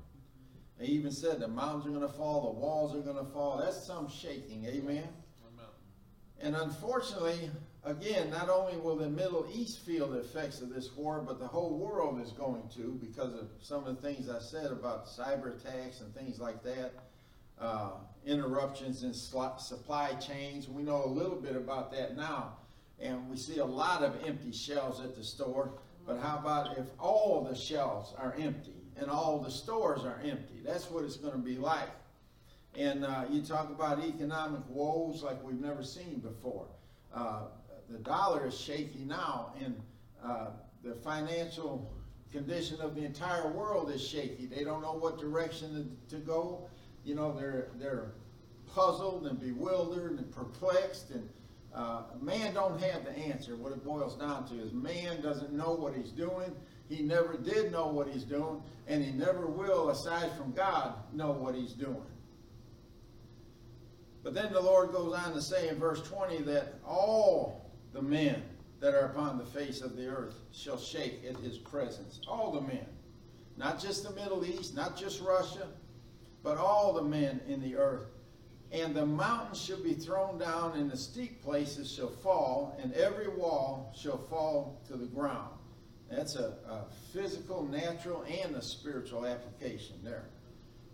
They 0.78 0.86
even 0.88 1.12
said 1.12 1.40
the 1.40 1.48
mountains 1.48 1.86
are 1.88 1.90
going 1.90 2.02
to 2.02 2.18
fall, 2.18 2.54
the 2.54 2.60
walls 2.60 2.96
are 2.96 3.00
going 3.00 3.24
to 3.24 3.32
fall. 3.32 3.58
That's 3.58 3.86
some 3.86 4.10
shaking, 4.10 4.66
amen? 4.66 5.08
Amen. 5.48 5.72
And 6.42 6.56
unfortunately, 6.56 7.50
again, 7.86 8.30
not 8.30 8.50
only 8.50 8.78
will 8.78 8.98
the 8.98 9.10
Middle 9.10 9.48
East 9.54 9.80
feel 9.80 10.10
the 10.10 10.20
effects 10.20 10.62
of 10.62 10.70
this 10.70 10.92
war, 10.96 11.24
but 11.26 11.40
the 11.40 11.48
whole 11.48 11.78
world 11.78 12.22
is 12.22 12.32
going 12.32 12.64
to 12.76 13.00
because 13.02 13.34
of 13.34 13.48
some 13.62 13.86
of 13.86 13.96
the 13.96 14.02
things 14.02 14.30
I 14.30 14.40
said 14.40 14.72
about 14.72 15.08
cyber 15.08 15.56
attacks 15.56 16.02
and 16.02 16.14
things 16.14 16.40
like 16.40 16.62
that, 16.64 16.92
uh, 17.60 17.92
interruptions 18.26 19.04
in 19.04 19.14
supply 19.14 20.14
chains. 20.16 20.68
We 20.68 20.84
know 20.84 21.06
a 21.06 21.08
little 21.08 21.36
bit 21.36 21.56
about 21.56 21.92
that 21.94 22.18
now, 22.18 22.58
and 23.00 23.30
we 23.30 23.38
see 23.38 23.60
a 23.60 23.66
lot 23.66 24.04
of 24.04 24.16
empty 24.26 24.52
shelves 24.52 25.00
at 25.00 25.16
the 25.16 25.24
store. 25.24 25.72
But 26.06 26.20
how 26.20 26.38
about 26.38 26.78
if 26.78 26.86
all 27.00 27.48
the 27.50 27.56
shelves 27.56 28.14
are 28.18 28.36
empty 28.38 28.76
and 28.98 29.10
all 29.10 29.40
the 29.40 29.50
stores 29.50 30.04
are 30.04 30.20
empty? 30.24 30.62
That's 30.64 30.90
what 30.92 31.04
it's 31.04 31.18
going 31.18 31.34
to 31.34 31.40
be 31.40 31.58
like. 31.58 31.90
And 32.78 33.06
uh, 33.06 33.26
you 33.30 33.42
talk 33.42 33.70
about 33.70 34.04
economic 34.04 34.62
woes 34.70 35.24
like 35.24 35.42
we've 35.44 35.60
never 35.60 35.82
seen 35.84 36.20
before. 36.20 36.68
Uh, 37.14 37.44
the 37.90 38.00
dollar 38.00 38.48
is 38.48 38.60
shaky 38.60 39.06
now, 39.06 39.54
and 39.64 39.82
uh, 40.24 40.48
the 40.84 40.94
financial 40.96 41.92
condition 42.32 42.82
of 42.82 42.96
the 42.96 43.04
entire 43.06 43.48
world 43.48 43.92
is 43.92 44.06
shaky. 44.06 44.46
They 44.46 44.64
don't 44.64 44.82
know 44.82 44.94
what 44.94 45.18
direction 45.18 45.98
to 46.10 46.18
go. 46.18 46.68
You 47.06 47.16
know, 47.16 47.34
they're 47.38 47.70
they're 47.80 48.12
puzzled 48.74 49.28
and 49.28 49.40
bewildered 49.40 50.18
and 50.18 50.32
perplexed, 50.32 51.12
and 51.12 51.30
uh, 51.74 52.02
man 52.20 52.54
don't 52.54 52.82
have 52.82 53.06
the 53.06 53.12
answer. 53.12 53.56
What 53.56 53.72
it 53.72 53.84
boils 53.86 54.18
down 54.18 54.48
to 54.50 54.56
is 54.56 54.74
man 54.74 55.22
doesn't 55.22 55.54
know 55.54 55.74
what 55.74 55.96
he's 55.96 56.12
doing. 56.12 56.54
He 56.90 57.04
never 57.04 57.38
did 57.38 57.72
know 57.72 57.88
what 57.88 58.08
he's 58.08 58.24
doing, 58.24 58.62
and 58.88 59.04
he 59.04 59.12
never 59.12 59.48
will, 59.48 59.90
aside 59.90 60.32
from 60.38 60.52
God, 60.52 60.96
know 61.14 61.32
what 61.32 61.56
he's 61.56 61.74
doing. 61.74 62.06
But 64.24 64.34
then 64.34 64.52
the 64.52 64.62
Lord 64.62 64.92
goes 64.92 65.14
on 65.14 65.34
to 65.34 65.42
say 65.42 65.70
in 65.70 65.78
verse 65.78 66.02
20 66.02 66.42
that 66.44 66.76
all 66.86 67.72
the 67.94 68.02
men 68.02 68.42
that 68.80 68.94
are 68.94 69.06
upon 69.06 69.38
the 69.38 69.46
face 69.46 69.82
of 69.82 69.96
the 69.96 70.08
earth 70.08 70.36
shall 70.52 70.78
shake 70.78 71.24
at 71.30 71.38
his 71.38 71.60
presence. 71.60 72.20
All 72.28 72.52
the 72.52 72.62
men. 72.62 72.86
Not 73.58 73.80
just 73.80 74.04
the 74.04 74.12
Middle 74.12 74.44
East, 74.44 74.76
not 74.76 74.98
just 74.98 75.22
Russia, 75.22 75.68
but 76.46 76.58
all 76.60 76.94
the 76.94 77.02
men 77.02 77.42
in 77.48 77.60
the 77.60 77.76
earth. 77.76 78.06
And 78.72 78.96
the 78.96 79.06
mountains 79.06 79.60
shall 79.60 79.82
be 79.82 79.94
thrown 79.94 80.38
down, 80.38 80.78
and 80.78 80.92
the 80.92 80.96
steep 80.96 81.44
places 81.44 81.92
shall 81.92 82.10
fall, 82.10 82.78
and 82.80 82.94
every 82.94 83.28
wall 83.28 83.92
shall 83.98 84.20
fall 84.20 84.80
to 84.88 84.96
the 84.96 85.08
ground. 85.08 85.50
That's 86.10 86.36
a, 86.36 86.54
a 86.70 86.86
physical, 87.12 87.64
natural, 87.64 88.24
and 88.44 88.56
a 88.56 88.62
spiritual 88.62 89.26
application 89.26 89.96
there. 90.04 90.26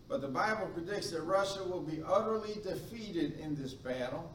But 0.07 0.21
the 0.21 0.29
Bible 0.29 0.67
predicts 0.73 1.11
that 1.11 1.21
Russia 1.23 1.65
will 1.65 1.81
be 1.81 2.01
utterly 2.07 2.55
defeated 2.63 3.37
in 3.39 3.61
this 3.61 3.73
battle, 3.73 4.33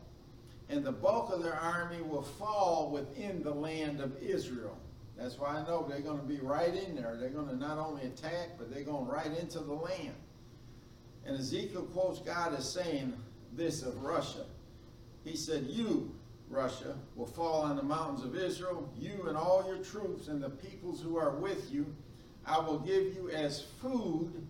and 0.68 0.84
the 0.84 0.92
bulk 0.92 1.32
of 1.32 1.42
their 1.42 1.58
army 1.58 2.02
will 2.02 2.22
fall 2.22 2.90
within 2.90 3.42
the 3.42 3.54
land 3.54 4.02
of 4.02 4.22
Israel. 4.22 4.76
That's 5.16 5.38
why 5.38 5.56
I 5.56 5.66
know 5.66 5.86
they're 5.88 6.00
going 6.00 6.20
to 6.20 6.26
be 6.26 6.40
right 6.40 6.74
in 6.74 6.94
there. 6.94 7.16
They're 7.18 7.30
going 7.30 7.48
to 7.48 7.56
not 7.56 7.78
only 7.78 8.02
attack, 8.02 8.58
but 8.58 8.70
they're 8.70 8.84
going 8.84 9.06
right 9.06 9.34
into 9.38 9.60
the 9.60 9.72
land. 9.72 10.14
And 11.26 11.38
Ezekiel 11.38 11.82
quotes 11.92 12.20
God 12.20 12.54
as 12.54 12.70
saying 12.70 13.12
this 13.52 13.82
of 13.82 14.02
Russia. 14.02 14.44
He 15.24 15.36
said, 15.36 15.64
You, 15.64 16.14
Russia, 16.48 16.94
will 17.16 17.26
fall 17.26 17.62
on 17.62 17.76
the 17.76 17.82
mountains 17.82 18.24
of 18.24 18.36
Israel, 18.36 18.88
you 18.96 19.26
and 19.26 19.36
all 19.36 19.64
your 19.66 19.82
troops 19.84 20.28
and 20.28 20.40
the 20.40 20.50
peoples 20.50 21.02
who 21.02 21.16
are 21.16 21.32
with 21.32 21.72
you. 21.72 21.86
I 22.46 22.60
will 22.60 22.78
give 22.78 23.14
you 23.14 23.30
as 23.30 23.62
food 23.82 24.46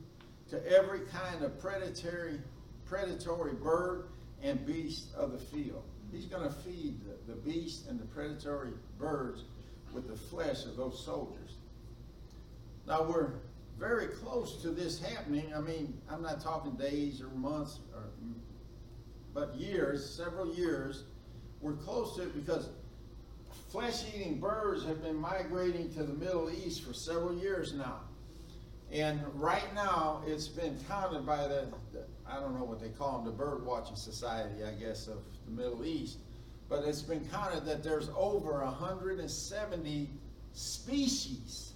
to 0.51 0.71
every 0.71 1.01
kind 1.01 1.43
of 1.43 1.59
predatory, 1.59 2.41
predatory 2.85 3.55
bird 3.55 4.09
and 4.43 4.65
beast 4.67 5.15
of 5.17 5.33
the 5.33 5.39
field. 5.39 5.83
He's 6.13 6.27
going 6.27 6.47
to 6.47 6.55
feed 6.55 7.01
the, 7.05 7.33
the 7.33 7.39
beast 7.41 7.89
and 7.89 7.99
the 7.99 8.05
predatory 8.05 8.73
birds 8.99 9.45
with 9.93 10.09
the 10.09 10.17
flesh 10.17 10.67
of 10.67 10.77
those 10.77 11.03
soldiers. 11.03 11.57
Now 12.87 13.03
we're 13.03 13.31
very 13.79 14.09
close 14.09 14.63
to 14.63 14.71
this 14.71 15.01
happening. 15.01 15.53
I 15.55 15.61
mean, 15.61 15.95
I'm 16.11 16.23
not 16.23 16.41
talking 16.41 16.73
days 16.73 17.21
or 17.21 17.29
months, 17.29 17.81
or, 17.95 18.05
but 19.35 19.55
years, 19.57 20.09
several 20.09 20.55
years. 20.55 21.05
We're 21.61 21.75
close 21.75 22.17
to 22.17 22.23
it 22.23 22.35
because 22.35 22.71
flesh-eating 23.71 24.41
birds 24.41 24.85
have 24.85 25.03
been 25.03 25.17
migrating 25.17 25.93
to 25.95 26.03
the 26.03 26.15
Middle 26.15 26.51
East 26.51 26.85
for 26.85 26.95
several 26.95 27.35
years 27.35 27.75
now. 27.75 28.01
And 28.93 29.21
right 29.35 29.75
now, 29.75 30.23
it's 30.27 30.47
been 30.47 30.79
counted 30.89 31.27
by 31.27 31.49
the, 31.49 31.67
the, 31.93 32.05
I 32.27 32.39
don't 32.39 32.57
know 32.57 32.65
what 32.65 32.81
they 32.81 32.91
call 32.91 33.19
them, 33.19 33.25
the 33.25 33.33
Bird 33.33 33.67
Watching 33.67 33.97
Society, 33.97 34.63
I 34.65 34.73
guess, 34.73 35.09
of 35.09 35.19
the 35.45 35.51
Middle 35.51 35.85
East. 35.85 36.19
But 36.69 36.85
it's 36.85 37.03
been 37.03 37.25
counted 37.29 37.65
that 37.67 37.83
there's 37.83 38.11
over 38.17 38.65
170 38.65 40.11
species, 40.53 41.73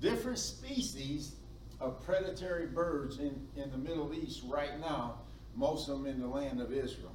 different 0.00 0.38
species 0.38 1.36
of 1.80 2.04
predatory 2.04 2.66
birds 2.66 3.18
in, 3.18 3.46
in 3.56 3.70
the 3.70 3.78
Middle 3.78 4.12
East 4.14 4.42
right 4.46 4.78
now, 4.80 5.16
most 5.56 5.88
of 5.88 5.98
them 5.98 6.06
in 6.06 6.20
the 6.20 6.26
land 6.26 6.60
of 6.60 6.72
Israel. 6.72 7.14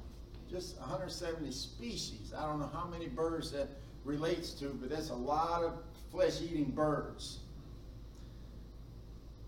Just 0.50 0.78
170 0.78 1.50
species. 1.50 2.32
I 2.36 2.46
don't 2.46 2.60
know 2.60 2.70
how 2.72 2.86
many 2.86 3.08
birds 3.08 3.50
that 3.52 3.68
relates 4.04 4.52
to, 4.54 4.66
but 4.80 4.90
that's 4.90 5.10
a 5.10 5.14
lot 5.14 5.64
of 5.64 5.72
flesh-eating 6.10 6.70
birds. 6.70 7.40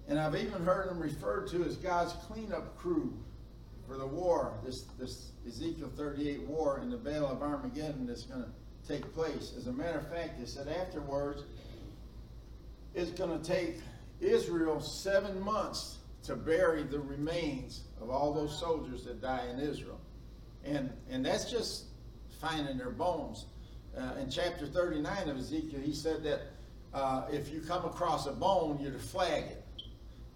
And 0.08 0.18
I've 0.18 0.34
even 0.34 0.64
heard 0.64 0.88
them 0.88 0.98
referred 0.98 1.48
to 1.48 1.64
as 1.64 1.76
God's 1.76 2.12
cleanup 2.26 2.76
crew 2.78 3.12
for 3.86 3.96
the 3.96 4.06
war, 4.06 4.54
this, 4.64 4.82
this 4.98 5.32
Ezekiel 5.46 5.90
38 5.96 6.42
war 6.42 6.80
in 6.82 6.90
the 6.90 6.96
Vale 6.96 7.26
of 7.26 7.42
Armageddon 7.42 8.06
that's 8.06 8.24
going 8.24 8.42
to 8.42 8.50
take 8.86 9.12
place. 9.14 9.52
As 9.56 9.66
a 9.66 9.72
matter 9.72 9.98
of 9.98 10.08
fact, 10.08 10.38
they 10.38 10.46
said 10.46 10.68
afterwards, 10.68 11.42
it's 12.94 13.10
going 13.10 13.38
to 13.38 13.44
take 13.44 13.76
Israel 14.20 14.80
seven 14.80 15.40
months 15.40 15.98
to 16.24 16.36
bury 16.36 16.82
the 16.82 16.98
remains 16.98 17.84
of 18.00 18.10
all 18.10 18.32
those 18.32 18.58
soldiers 18.58 19.04
that 19.04 19.20
die 19.20 19.46
in 19.52 19.60
Israel. 19.60 20.00
And, 20.64 20.90
and 21.10 21.24
that's 21.24 21.50
just 21.50 21.86
finding 22.40 22.76
their 22.76 22.90
bones. 22.90 23.46
Uh, 23.96 24.14
in 24.20 24.30
chapter 24.30 24.66
39 24.66 25.28
of 25.28 25.38
Ezekiel, 25.38 25.80
he 25.80 25.92
said 25.92 26.22
that 26.24 26.40
uh, 26.92 27.26
if 27.30 27.50
you 27.50 27.60
come 27.60 27.84
across 27.84 28.26
a 28.26 28.32
bone, 28.32 28.78
you're 28.80 28.92
to 28.92 28.98
flag 28.98 29.44
it 29.44 29.64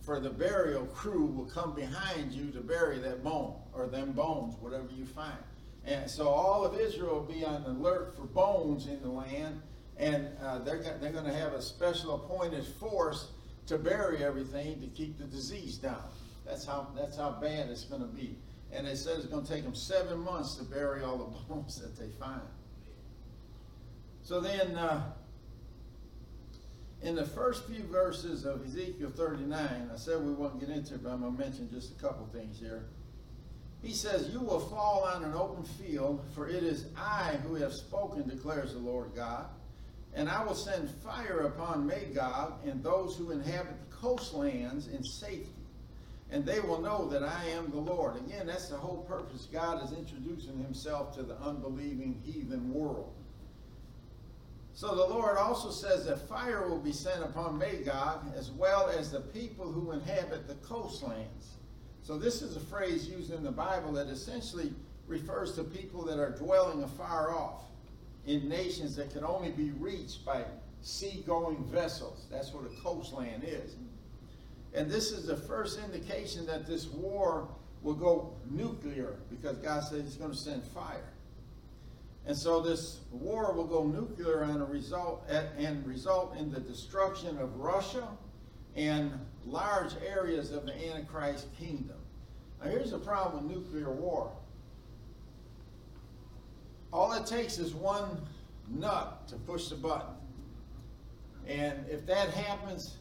for 0.02 0.18
the 0.18 0.30
burial 0.30 0.84
crew 0.86 1.26
will 1.26 1.46
come 1.46 1.74
behind 1.74 2.32
you 2.32 2.50
to 2.50 2.60
bury 2.60 2.98
that 2.98 3.22
bone 3.22 3.54
or 3.72 3.86
them 3.86 4.12
bones, 4.12 4.54
whatever 4.60 4.88
you 4.92 5.06
find. 5.06 5.38
And 5.84 6.10
so 6.10 6.28
all 6.28 6.64
of 6.64 6.78
Israel 6.78 7.14
will 7.14 7.34
be 7.34 7.44
on 7.44 7.62
alert 7.64 8.16
for 8.16 8.24
bones 8.24 8.86
in 8.86 9.00
the 9.00 9.08
land, 9.08 9.62
and 9.98 10.28
uh, 10.42 10.58
they're, 10.58 10.82
they're 11.00 11.12
going 11.12 11.24
to 11.24 11.34
have 11.34 11.52
a 11.52 11.62
special 11.62 12.14
appointed 12.14 12.64
force 12.64 13.28
to 13.66 13.78
bury 13.78 14.24
everything 14.24 14.80
to 14.80 14.86
keep 14.88 15.18
the 15.18 15.24
disease 15.24 15.76
down. 15.76 16.02
That's 16.44 16.64
how, 16.64 16.88
that's 16.96 17.16
how 17.16 17.30
bad 17.40 17.68
it's 17.68 17.84
going 17.84 18.02
to 18.02 18.08
be. 18.08 18.36
And 18.72 18.86
they 18.86 18.94
said 18.94 19.18
it's 19.18 19.26
going 19.26 19.44
to 19.44 19.52
take 19.52 19.64
them 19.64 19.74
seven 19.74 20.18
months 20.18 20.54
to 20.56 20.64
bury 20.64 21.02
all 21.02 21.18
the 21.18 21.24
bones 21.54 21.80
that 21.80 21.96
they 21.96 22.08
find. 22.18 22.40
So 24.22 24.40
then, 24.40 24.76
uh, 24.76 25.12
in 27.02 27.16
the 27.16 27.24
first 27.24 27.66
few 27.66 27.82
verses 27.84 28.44
of 28.44 28.64
Ezekiel 28.64 29.10
39, 29.10 29.58
I 29.92 29.96
said 29.96 30.24
we 30.24 30.32
won't 30.32 30.60
get 30.60 30.68
into 30.68 30.94
it, 30.94 31.02
but 31.02 31.10
I'm 31.10 31.20
going 31.20 31.36
to 31.36 31.38
mention 31.38 31.68
just 31.70 31.92
a 31.98 32.00
couple 32.00 32.26
things 32.32 32.58
here. 32.58 32.84
He 33.82 33.92
says, 33.92 34.28
You 34.28 34.40
will 34.40 34.60
fall 34.60 35.04
on 35.04 35.24
an 35.24 35.34
open 35.34 35.64
field, 35.64 36.24
for 36.34 36.48
it 36.48 36.62
is 36.62 36.86
I 36.96 37.36
who 37.42 37.56
have 37.56 37.72
spoken, 37.72 38.28
declares 38.28 38.74
the 38.74 38.78
Lord 38.78 39.10
God. 39.16 39.46
And 40.14 40.28
I 40.28 40.44
will 40.44 40.54
send 40.54 40.90
fire 40.90 41.40
upon 41.46 41.86
Magog 41.86 42.54
and 42.66 42.82
those 42.82 43.16
who 43.16 43.30
inhabit 43.30 43.74
the 43.88 43.96
coastlands 43.96 44.88
in 44.88 45.02
safety. 45.02 45.48
And 46.30 46.44
they 46.44 46.60
will 46.60 46.80
know 46.80 47.08
that 47.08 47.22
I 47.22 47.44
am 47.50 47.70
the 47.70 47.78
Lord. 47.78 48.16
Again, 48.16 48.46
that's 48.46 48.68
the 48.68 48.76
whole 48.76 49.04
purpose. 49.08 49.48
God 49.52 49.84
is 49.84 49.96
introducing 49.96 50.62
himself 50.62 51.14
to 51.16 51.22
the 51.22 51.36
unbelieving 51.40 52.20
heathen 52.24 52.72
world. 52.72 53.12
So 54.74 54.94
the 54.94 55.14
Lord 55.14 55.36
also 55.36 55.70
says 55.70 56.06
that 56.06 56.26
fire 56.28 56.66
will 56.66 56.78
be 56.78 56.92
sent 56.92 57.22
upon 57.22 57.58
Magog 57.58 58.24
as 58.34 58.50
well 58.50 58.88
as 58.88 59.10
the 59.10 59.20
people 59.20 59.70
who 59.70 59.92
inhabit 59.92 60.48
the 60.48 60.54
coastlands. 60.66 61.56
So 62.02 62.18
this 62.18 62.40
is 62.40 62.56
a 62.56 62.60
phrase 62.60 63.06
used 63.06 63.32
in 63.32 63.42
the 63.42 63.52
Bible 63.52 63.92
that 63.92 64.08
essentially 64.08 64.72
refers 65.06 65.54
to 65.56 65.64
people 65.64 66.02
that 66.06 66.18
are 66.18 66.30
dwelling 66.30 66.82
afar 66.82 67.34
off 67.34 67.64
in 68.26 68.48
nations 68.48 68.96
that 68.96 69.12
can 69.12 69.24
only 69.24 69.50
be 69.50 69.70
reached 69.70 70.24
by 70.24 70.44
sea-going 70.80 71.64
vessels. 71.64 72.26
That's 72.30 72.52
what 72.52 72.64
a 72.64 72.82
coastland 72.82 73.44
is. 73.44 73.76
And 74.74 74.90
this 74.90 75.10
is 75.10 75.26
the 75.26 75.36
first 75.36 75.78
indication 75.78 76.46
that 76.46 76.66
this 76.66 76.86
war 76.86 77.48
will 77.82 77.94
go 77.94 78.34
nuclear 78.50 79.16
because 79.28 79.58
God 79.58 79.84
says 79.84 80.04
he's 80.04 80.16
going 80.16 80.30
to 80.30 80.36
send 80.36 80.62
fire. 80.64 81.12
And 82.24 82.36
so 82.36 82.60
this 82.60 83.00
war 83.10 83.52
will 83.52 83.66
go 83.66 83.84
nuclear 83.84 84.42
and 84.42 84.68
result 84.70 85.28
and 85.28 85.84
result 85.86 86.36
in 86.36 86.52
the 86.52 86.60
destruction 86.60 87.36
of 87.38 87.56
Russia 87.56 88.06
and 88.76 89.12
large 89.44 89.92
areas 90.06 90.52
of 90.52 90.64
the 90.64 90.72
Antichrist 90.88 91.48
kingdom. 91.58 91.96
Now 92.62 92.70
here's 92.70 92.92
the 92.92 92.98
problem 92.98 93.48
with 93.48 93.56
nuclear 93.56 93.90
war. 93.90 94.30
All 96.92 97.12
it 97.12 97.26
takes 97.26 97.58
is 97.58 97.74
one 97.74 98.20
nut 98.68 99.26
to 99.28 99.36
push 99.36 99.68
the 99.68 99.76
button. 99.76 100.14
And 101.48 101.86
if 101.88 102.06
that 102.06 102.30
happens, 102.30 102.96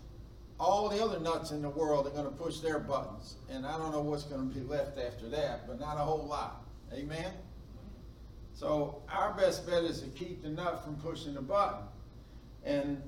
all 0.60 0.90
the 0.90 1.04
other 1.04 1.20
nuts 1.20 1.52
in 1.52 1.62
the 1.62 1.70
world 1.70 2.08
are 2.08 2.12
going 2.12 2.26
to 2.26 2.32
push 2.32 2.60
their 2.60 2.80
buttons. 2.80 3.36
And 3.50 3.66
I 3.66 3.78
don't 3.78 3.92
know 3.92 4.02
what's 4.02 4.24
going 4.24 4.48
to 4.50 4.56
be 4.56 4.66
left 4.66 4.98
after 4.98 5.28
that, 5.30 5.68
but 5.68 5.80
not 5.80 5.98
a 5.98 6.02
whole 6.02 6.26
lot. 6.26 6.64
Amen? 6.94 7.32
So 8.54 9.02
our 9.10 9.34
best 9.34 9.68
bet 9.68 9.84
is 9.84 10.02
to 10.02 10.08
keep 10.10 10.44
the 10.44 10.50
nut 10.50 10.84
from 10.84 10.96
pushing 10.98 11.34
the 11.34 11.42
button. 11.42 11.84
And 12.64 13.02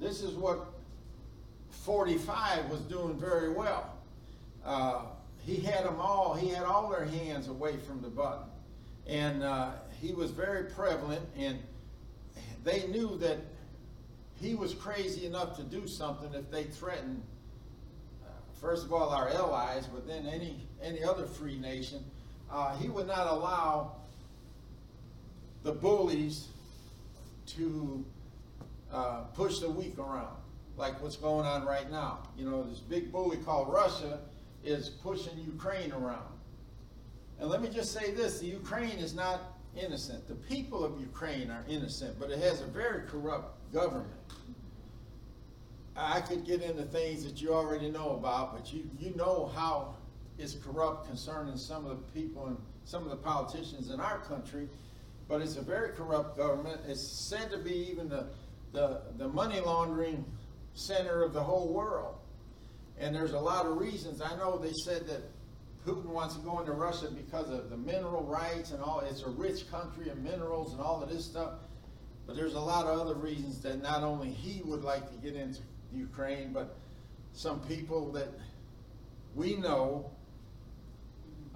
this 0.00 0.22
is 0.22 0.34
what 0.34 0.66
45 1.70 2.70
was 2.70 2.80
doing 2.80 3.18
very 3.18 3.52
well. 3.52 3.94
Uh, 4.64 5.02
he 5.44 5.56
had 5.56 5.84
them 5.84 6.00
all, 6.00 6.34
he 6.34 6.48
had 6.48 6.64
all 6.64 6.90
their 6.90 7.04
hands 7.04 7.48
away 7.48 7.76
from 7.86 8.00
the 8.00 8.08
button. 8.08 8.44
And 9.08 9.42
uh, 9.42 9.70
he 10.00 10.12
was 10.12 10.30
very 10.30 10.64
prevalent, 10.64 11.26
and 11.36 11.58
they 12.62 12.86
knew 12.88 13.16
that 13.18 13.38
he 14.40 14.54
was 14.54 14.74
crazy 14.74 15.26
enough 15.26 15.56
to 15.56 15.62
do 15.62 15.86
something 15.86 16.32
if 16.34 16.50
they 16.50 16.64
threatened, 16.64 17.22
uh, 18.24 18.28
first 18.60 18.84
of 18.84 18.92
all, 18.92 19.08
our 19.08 19.28
allies, 19.30 19.86
but 19.86 20.06
then 20.06 20.26
any, 20.26 20.68
any 20.82 21.02
other 21.02 21.26
free 21.26 21.58
nation. 21.58 22.04
Uh, 22.50 22.76
he 22.76 22.88
would 22.88 23.06
not 23.06 23.26
allow 23.26 23.92
the 25.62 25.72
bullies 25.72 26.48
to 27.46 28.04
uh, 28.92 29.22
push 29.34 29.58
the 29.58 29.68
weak 29.68 29.98
around, 29.98 30.36
like 30.76 31.00
what's 31.02 31.16
going 31.16 31.46
on 31.46 31.64
right 31.64 31.90
now. 31.90 32.20
You 32.36 32.48
know, 32.48 32.62
this 32.62 32.78
big 32.78 33.10
bully 33.10 33.38
called 33.38 33.72
Russia 33.72 34.20
is 34.64 34.88
pushing 34.88 35.38
Ukraine 35.38 35.92
around. 35.92 36.37
And 37.40 37.48
let 37.48 37.62
me 37.62 37.68
just 37.68 37.92
say 37.92 38.10
this, 38.10 38.40
the 38.40 38.46
Ukraine 38.46 38.98
is 38.98 39.14
not 39.14 39.58
innocent. 39.76 40.26
The 40.26 40.34
people 40.34 40.84
of 40.84 41.00
Ukraine 41.00 41.50
are 41.50 41.64
innocent, 41.68 42.18
but 42.18 42.30
it 42.30 42.38
has 42.40 42.60
a 42.60 42.66
very 42.66 43.06
corrupt 43.06 43.72
government. 43.72 44.12
I 45.96 46.20
could 46.20 46.44
get 46.44 46.62
into 46.62 46.82
things 46.84 47.24
that 47.24 47.40
you 47.40 47.52
already 47.52 47.90
know 47.90 48.10
about, 48.10 48.54
but 48.54 48.72
you, 48.72 48.88
you 48.98 49.14
know 49.16 49.50
how 49.54 49.94
it's 50.38 50.54
corrupt 50.54 51.08
concerning 51.08 51.56
some 51.56 51.86
of 51.86 51.98
the 51.98 52.20
people 52.20 52.46
and 52.46 52.56
some 52.84 53.02
of 53.02 53.10
the 53.10 53.16
politicians 53.16 53.90
in 53.90 54.00
our 54.00 54.18
country. 54.18 54.68
But 55.28 55.42
it's 55.42 55.56
a 55.56 55.62
very 55.62 55.90
corrupt 55.90 56.36
government. 56.36 56.80
It's 56.86 57.28
said 57.28 57.50
to 57.50 57.58
be 57.58 57.90
even 57.90 58.08
the, 58.08 58.26
the, 58.72 59.02
the 59.16 59.28
money 59.28 59.60
laundering 59.60 60.24
center 60.74 61.22
of 61.22 61.32
the 61.32 61.42
whole 61.42 61.72
world. 61.72 62.14
And 62.98 63.14
there's 63.14 63.32
a 63.32 63.38
lot 63.38 63.66
of 63.66 63.76
reasons. 63.76 64.22
I 64.22 64.36
know 64.36 64.56
they 64.56 64.72
said 64.84 65.06
that 65.08 65.22
Putin 65.88 66.04
wants 66.04 66.34
to 66.34 66.40
go 66.42 66.60
into 66.60 66.72
Russia 66.72 67.08
because 67.10 67.48
of 67.48 67.70
the 67.70 67.76
mineral 67.78 68.22
rights 68.22 68.72
and 68.72 68.82
all. 68.82 69.00
It's 69.00 69.22
a 69.22 69.30
rich 69.30 69.70
country 69.70 70.10
of 70.10 70.18
minerals 70.18 70.72
and 70.72 70.82
all 70.82 71.02
of 71.02 71.08
this 71.08 71.24
stuff. 71.24 71.52
But 72.26 72.36
there's 72.36 72.52
a 72.52 72.60
lot 72.60 72.84
of 72.84 73.00
other 73.00 73.14
reasons 73.14 73.62
that 73.62 73.82
not 73.82 74.02
only 74.02 74.28
he 74.28 74.60
would 74.64 74.82
like 74.82 75.10
to 75.10 75.16
get 75.16 75.34
into 75.34 75.60
Ukraine, 75.94 76.52
but 76.52 76.76
some 77.32 77.60
people 77.60 78.12
that 78.12 78.28
we 79.34 79.56
know 79.56 80.10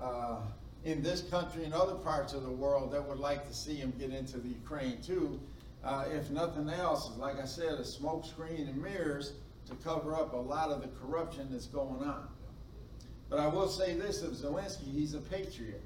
uh, 0.00 0.36
in 0.84 1.02
this 1.02 1.20
country 1.20 1.64
and 1.64 1.74
other 1.74 1.96
parts 1.96 2.32
of 2.32 2.42
the 2.42 2.50
world 2.50 2.90
that 2.92 3.06
would 3.06 3.20
like 3.20 3.46
to 3.48 3.54
see 3.54 3.74
him 3.74 3.92
get 3.98 4.12
into 4.12 4.38
the 4.38 4.48
Ukraine 4.48 5.02
too. 5.02 5.38
Uh, 5.84 6.06
if 6.10 6.30
nothing 6.30 6.70
else, 6.70 7.10
like 7.18 7.38
I 7.38 7.44
said, 7.44 7.74
a 7.74 7.84
smoke 7.84 8.24
screen 8.24 8.66
and 8.66 8.82
mirrors 8.82 9.32
to 9.66 9.74
cover 9.84 10.14
up 10.14 10.32
a 10.32 10.38
lot 10.38 10.70
of 10.70 10.80
the 10.80 10.88
corruption 10.88 11.48
that's 11.50 11.66
going 11.66 12.02
on. 12.02 12.28
But 13.32 13.40
I 13.40 13.46
will 13.46 13.68
say 13.68 13.94
this 13.94 14.20
of 14.20 14.32
Zelensky, 14.32 14.92
he's 14.92 15.14
a 15.14 15.18
patriot. 15.18 15.80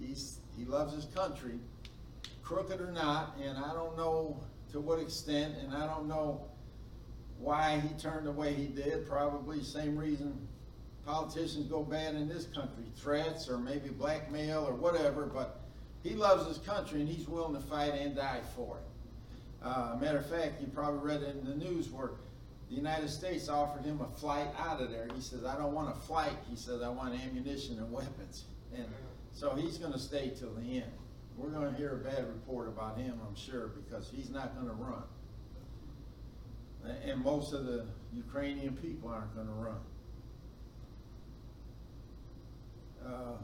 He's, 0.00 0.38
he 0.56 0.64
loves 0.64 0.94
his 0.94 1.06
country, 1.06 1.58
crooked 2.44 2.80
or 2.80 2.92
not, 2.92 3.36
and 3.42 3.58
I 3.58 3.72
don't 3.72 3.96
know 3.96 4.38
to 4.70 4.78
what 4.78 5.00
extent, 5.00 5.56
and 5.60 5.74
I 5.74 5.84
don't 5.88 6.06
know 6.06 6.42
why 7.40 7.80
he 7.80 7.88
turned 8.00 8.28
the 8.28 8.30
way 8.30 8.54
he 8.54 8.66
did. 8.66 9.08
Probably 9.08 9.64
same 9.64 9.98
reason 9.98 10.46
politicians 11.04 11.66
go 11.66 11.82
bad 11.82 12.14
in 12.14 12.28
this 12.28 12.46
country, 12.46 12.84
threats 12.94 13.48
or 13.48 13.58
maybe 13.58 13.88
blackmail 13.88 14.64
or 14.64 14.74
whatever, 14.74 15.26
but 15.26 15.58
he 16.04 16.10
loves 16.10 16.46
his 16.46 16.58
country 16.58 17.00
and 17.00 17.08
he's 17.08 17.26
willing 17.26 17.60
to 17.60 17.60
fight 17.66 17.94
and 17.94 18.14
die 18.14 18.42
for 18.54 18.76
it. 18.76 19.66
Uh, 19.66 19.96
matter 20.00 20.18
of 20.18 20.30
fact, 20.30 20.60
you 20.60 20.68
probably 20.68 21.00
read 21.00 21.22
it 21.22 21.34
in 21.34 21.44
the 21.44 21.64
news 21.64 21.90
where 21.90 22.10
the 22.72 22.78
United 22.78 23.10
States 23.10 23.50
offered 23.50 23.84
him 23.84 24.00
a 24.00 24.18
flight 24.18 24.48
out 24.58 24.80
of 24.80 24.90
there. 24.90 25.06
He 25.14 25.20
says, 25.20 25.44
I 25.44 25.56
don't 25.58 25.74
want 25.74 25.94
a 25.94 26.00
flight. 26.00 26.32
He 26.48 26.56
says, 26.56 26.80
I 26.80 26.88
want 26.88 27.12
ammunition 27.22 27.76
and 27.76 27.92
weapons. 27.92 28.44
And 28.74 28.86
so 29.34 29.54
he's 29.54 29.76
going 29.76 29.92
to 29.92 29.98
stay 29.98 30.32
till 30.38 30.54
the 30.54 30.76
end. 30.76 30.90
We're 31.36 31.50
going 31.50 31.70
to 31.70 31.76
hear 31.76 31.92
a 31.92 31.96
bad 31.98 32.26
report 32.26 32.68
about 32.68 32.96
him, 32.96 33.20
I'm 33.28 33.36
sure, 33.36 33.68
because 33.68 34.10
he's 34.10 34.30
not 34.30 34.54
going 34.54 34.68
to 34.68 34.72
run. 34.72 35.02
And 37.04 37.22
most 37.22 37.52
of 37.52 37.66
the 37.66 37.84
Ukrainian 38.14 38.74
people 38.78 39.10
aren't 39.10 39.34
going 39.34 39.48
to 39.48 39.52
run. 39.52 39.80
Uh, 43.04 43.36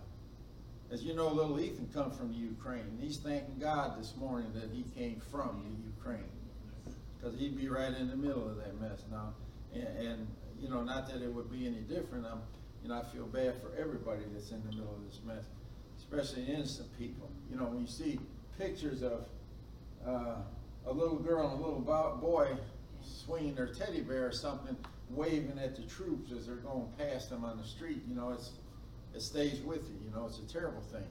as 0.91 1.03
you 1.03 1.15
know, 1.15 1.29
little 1.29 1.61
Ethan 1.61 1.91
come 1.93 2.11
from 2.11 2.33
Ukraine. 2.33 2.97
He's 2.99 3.19
thanking 3.19 3.59
God 3.61 4.01
this 4.01 4.15
morning 4.17 4.51
that 4.55 4.71
he 4.73 4.85
came 4.99 5.21
from 5.31 5.63
the 5.63 5.87
Ukraine, 5.87 6.31
because 7.19 7.39
he'd 7.39 7.57
be 7.57 7.69
right 7.69 7.93
in 7.95 8.09
the 8.09 8.17
middle 8.17 8.49
of 8.49 8.57
that 8.57 8.81
mess 8.81 9.05
now. 9.11 9.35
And, 9.75 10.07
and, 10.07 10.27
you 10.61 10.69
know, 10.69 10.83
not 10.83 11.09
that 11.09 11.23
it 11.23 11.33
would 11.33 11.51
be 11.51 11.67
any 11.67 11.81
different. 11.81 12.25
I'm, 12.27 12.41
you 12.83 12.89
know, 12.89 13.01
I 13.01 13.05
feel 13.05 13.27
bad 13.27 13.61
for 13.61 13.77
everybody 13.79 14.23
that's 14.33 14.51
in 14.51 14.63
the 14.63 14.77
middle 14.77 14.95
of 14.95 15.05
this 15.05 15.21
mess, 15.27 15.45
especially 15.99 16.47
innocent 16.47 16.97
people. 16.99 17.31
You 17.51 17.57
know, 17.57 17.65
when 17.65 17.81
you 17.81 17.87
see 17.87 18.21
pictures 18.59 19.03
of 19.03 19.27
uh, 20.07 20.37
a 20.87 20.93
little 20.93 21.19
girl 21.19 21.51
and 21.51 21.61
a 21.61 21.65
little 21.65 22.19
boy 22.21 22.57
swinging 23.03 23.55
their 23.55 23.67
teddy 23.67 24.01
bear 24.01 24.27
or 24.27 24.33
something, 24.33 24.77
waving 25.11 25.59
at 25.63 25.77
the 25.77 25.83
troops 25.83 26.33
as 26.33 26.47
they're 26.47 26.57
going 26.57 26.89
past 26.99 27.31
them 27.31 27.45
on 27.45 27.59
the 27.59 27.65
street, 27.65 28.03
you 28.09 28.15
know, 28.15 28.31
it's 28.31 28.53
it 29.15 29.23
stays 29.23 29.61
with 29.61 29.89
you. 29.89 29.97
You 30.05 30.15
know, 30.15 30.27
it's 30.27 30.39
a 30.39 30.53
terrible 30.53 30.83
thing. 30.83 31.07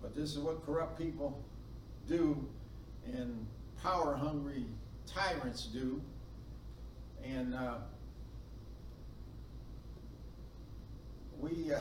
But 0.00 0.14
this 0.14 0.30
is 0.30 0.38
what 0.38 0.64
corrupt 0.64 0.98
people 0.98 1.42
do 2.06 2.46
and 3.06 3.46
power 3.82 4.14
hungry 4.14 4.64
tyrants 5.06 5.64
do. 5.66 6.00
And 7.24 7.54
uh, 7.54 7.76
we, 11.40 11.72
uh, 11.72 11.80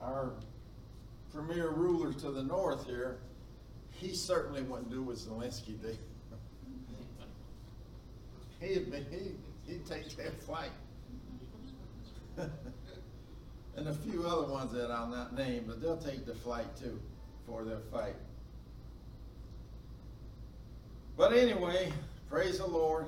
our 0.02 0.32
premier 1.32 1.70
ruler 1.70 2.12
to 2.12 2.30
the 2.30 2.42
north 2.42 2.86
here, 2.86 3.18
he 3.92 4.14
certainly 4.14 4.62
wouldn't 4.62 4.90
do 4.90 5.02
what 5.02 5.16
Zelensky 5.16 5.80
did. 5.80 5.98
he'd, 8.60 8.90
be, 8.90 9.04
he, 9.10 9.32
he'd 9.66 9.86
take 9.86 10.16
that 10.16 10.38
fight. 10.42 10.70
and 13.76 13.88
a 13.88 13.94
few 13.94 14.26
other 14.26 14.46
ones 14.50 14.72
that 14.72 14.90
I'll 14.90 15.08
not 15.08 15.34
name, 15.34 15.64
but 15.66 15.80
they'll 15.80 15.96
take 15.96 16.26
the 16.26 16.34
flight 16.34 16.76
too 16.76 17.00
for 17.46 17.64
their 17.64 17.80
fight. 17.92 18.14
But 21.20 21.34
anyway, 21.34 21.92
praise 22.30 22.60
the 22.60 22.66
Lord. 22.66 23.04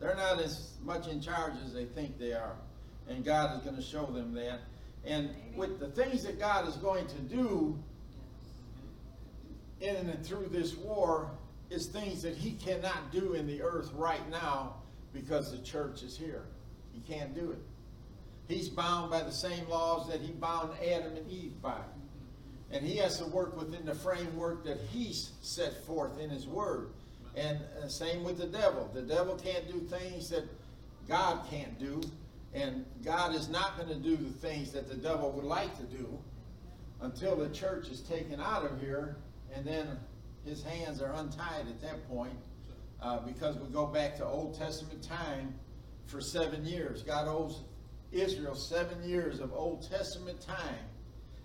They're 0.00 0.16
not 0.16 0.40
as 0.40 0.70
much 0.82 1.06
in 1.06 1.20
charge 1.20 1.52
as 1.62 1.74
they 1.74 1.84
think 1.84 2.18
they 2.18 2.32
are. 2.32 2.56
And 3.10 3.22
God 3.26 3.54
is 3.54 3.62
going 3.62 3.76
to 3.76 3.82
show 3.82 4.06
them 4.06 4.32
that. 4.32 4.60
And 5.04 5.28
with 5.54 5.78
the 5.78 5.88
things 5.88 6.24
that 6.24 6.38
God 6.40 6.66
is 6.66 6.76
going 6.76 7.06
to 7.08 7.18
do 7.18 7.78
in 9.82 9.96
and 9.96 10.24
through 10.24 10.48
this 10.50 10.76
war 10.76 11.30
is 11.68 11.88
things 11.88 12.22
that 12.22 12.34
he 12.34 12.52
cannot 12.52 13.12
do 13.12 13.34
in 13.34 13.46
the 13.46 13.60
earth 13.60 13.90
right 13.92 14.26
now 14.30 14.76
because 15.12 15.50
the 15.50 15.58
church 15.58 16.02
is 16.02 16.16
here. 16.16 16.44
He 16.94 17.00
can't 17.00 17.34
do 17.34 17.50
it. 17.50 17.60
He's 18.48 18.70
bound 18.70 19.10
by 19.10 19.22
the 19.22 19.30
same 19.30 19.68
laws 19.68 20.08
that 20.08 20.22
he 20.22 20.32
bound 20.32 20.70
Adam 20.82 21.14
and 21.14 21.30
Eve 21.30 21.52
by. 21.60 21.82
And 22.70 22.82
he 22.82 22.96
has 22.96 23.18
to 23.18 23.26
work 23.26 23.58
within 23.58 23.84
the 23.84 23.94
framework 23.94 24.64
that 24.64 24.78
he's 24.90 25.32
set 25.42 25.84
forth 25.84 26.18
in 26.18 26.30
his 26.30 26.46
word. 26.46 26.92
And 27.36 27.60
uh, 27.82 27.88
same 27.88 28.24
with 28.24 28.38
the 28.38 28.46
devil. 28.46 28.90
The 28.94 29.02
devil 29.02 29.34
can't 29.36 29.68
do 29.70 29.80
things 29.80 30.30
that 30.30 30.44
God 31.06 31.46
can't 31.50 31.78
do. 31.78 32.00
And 32.54 32.86
God 33.04 33.34
is 33.34 33.48
not 33.48 33.76
going 33.76 33.88
to 33.90 34.02
do 34.02 34.16
the 34.16 34.32
things 34.32 34.72
that 34.72 34.88
the 34.88 34.96
devil 34.96 35.30
would 35.32 35.44
like 35.44 35.76
to 35.76 35.84
do 35.84 36.18
until 37.02 37.36
the 37.36 37.50
church 37.50 37.88
is 37.88 38.00
taken 38.00 38.40
out 38.40 38.64
of 38.64 38.80
here. 38.80 39.16
And 39.54 39.66
then 39.66 39.98
his 40.44 40.62
hands 40.62 41.02
are 41.02 41.12
untied 41.12 41.66
at 41.68 41.80
that 41.82 42.08
point 42.08 42.36
uh, 43.02 43.18
because 43.18 43.58
we 43.58 43.68
go 43.68 43.86
back 43.86 44.16
to 44.16 44.24
Old 44.24 44.58
Testament 44.58 45.02
time 45.02 45.54
for 46.06 46.20
seven 46.20 46.64
years. 46.64 47.02
God 47.02 47.28
owes 47.28 47.62
Israel 48.12 48.54
seven 48.54 49.02
years 49.06 49.40
of 49.40 49.52
Old 49.52 49.88
Testament 49.90 50.40
time. 50.40 50.84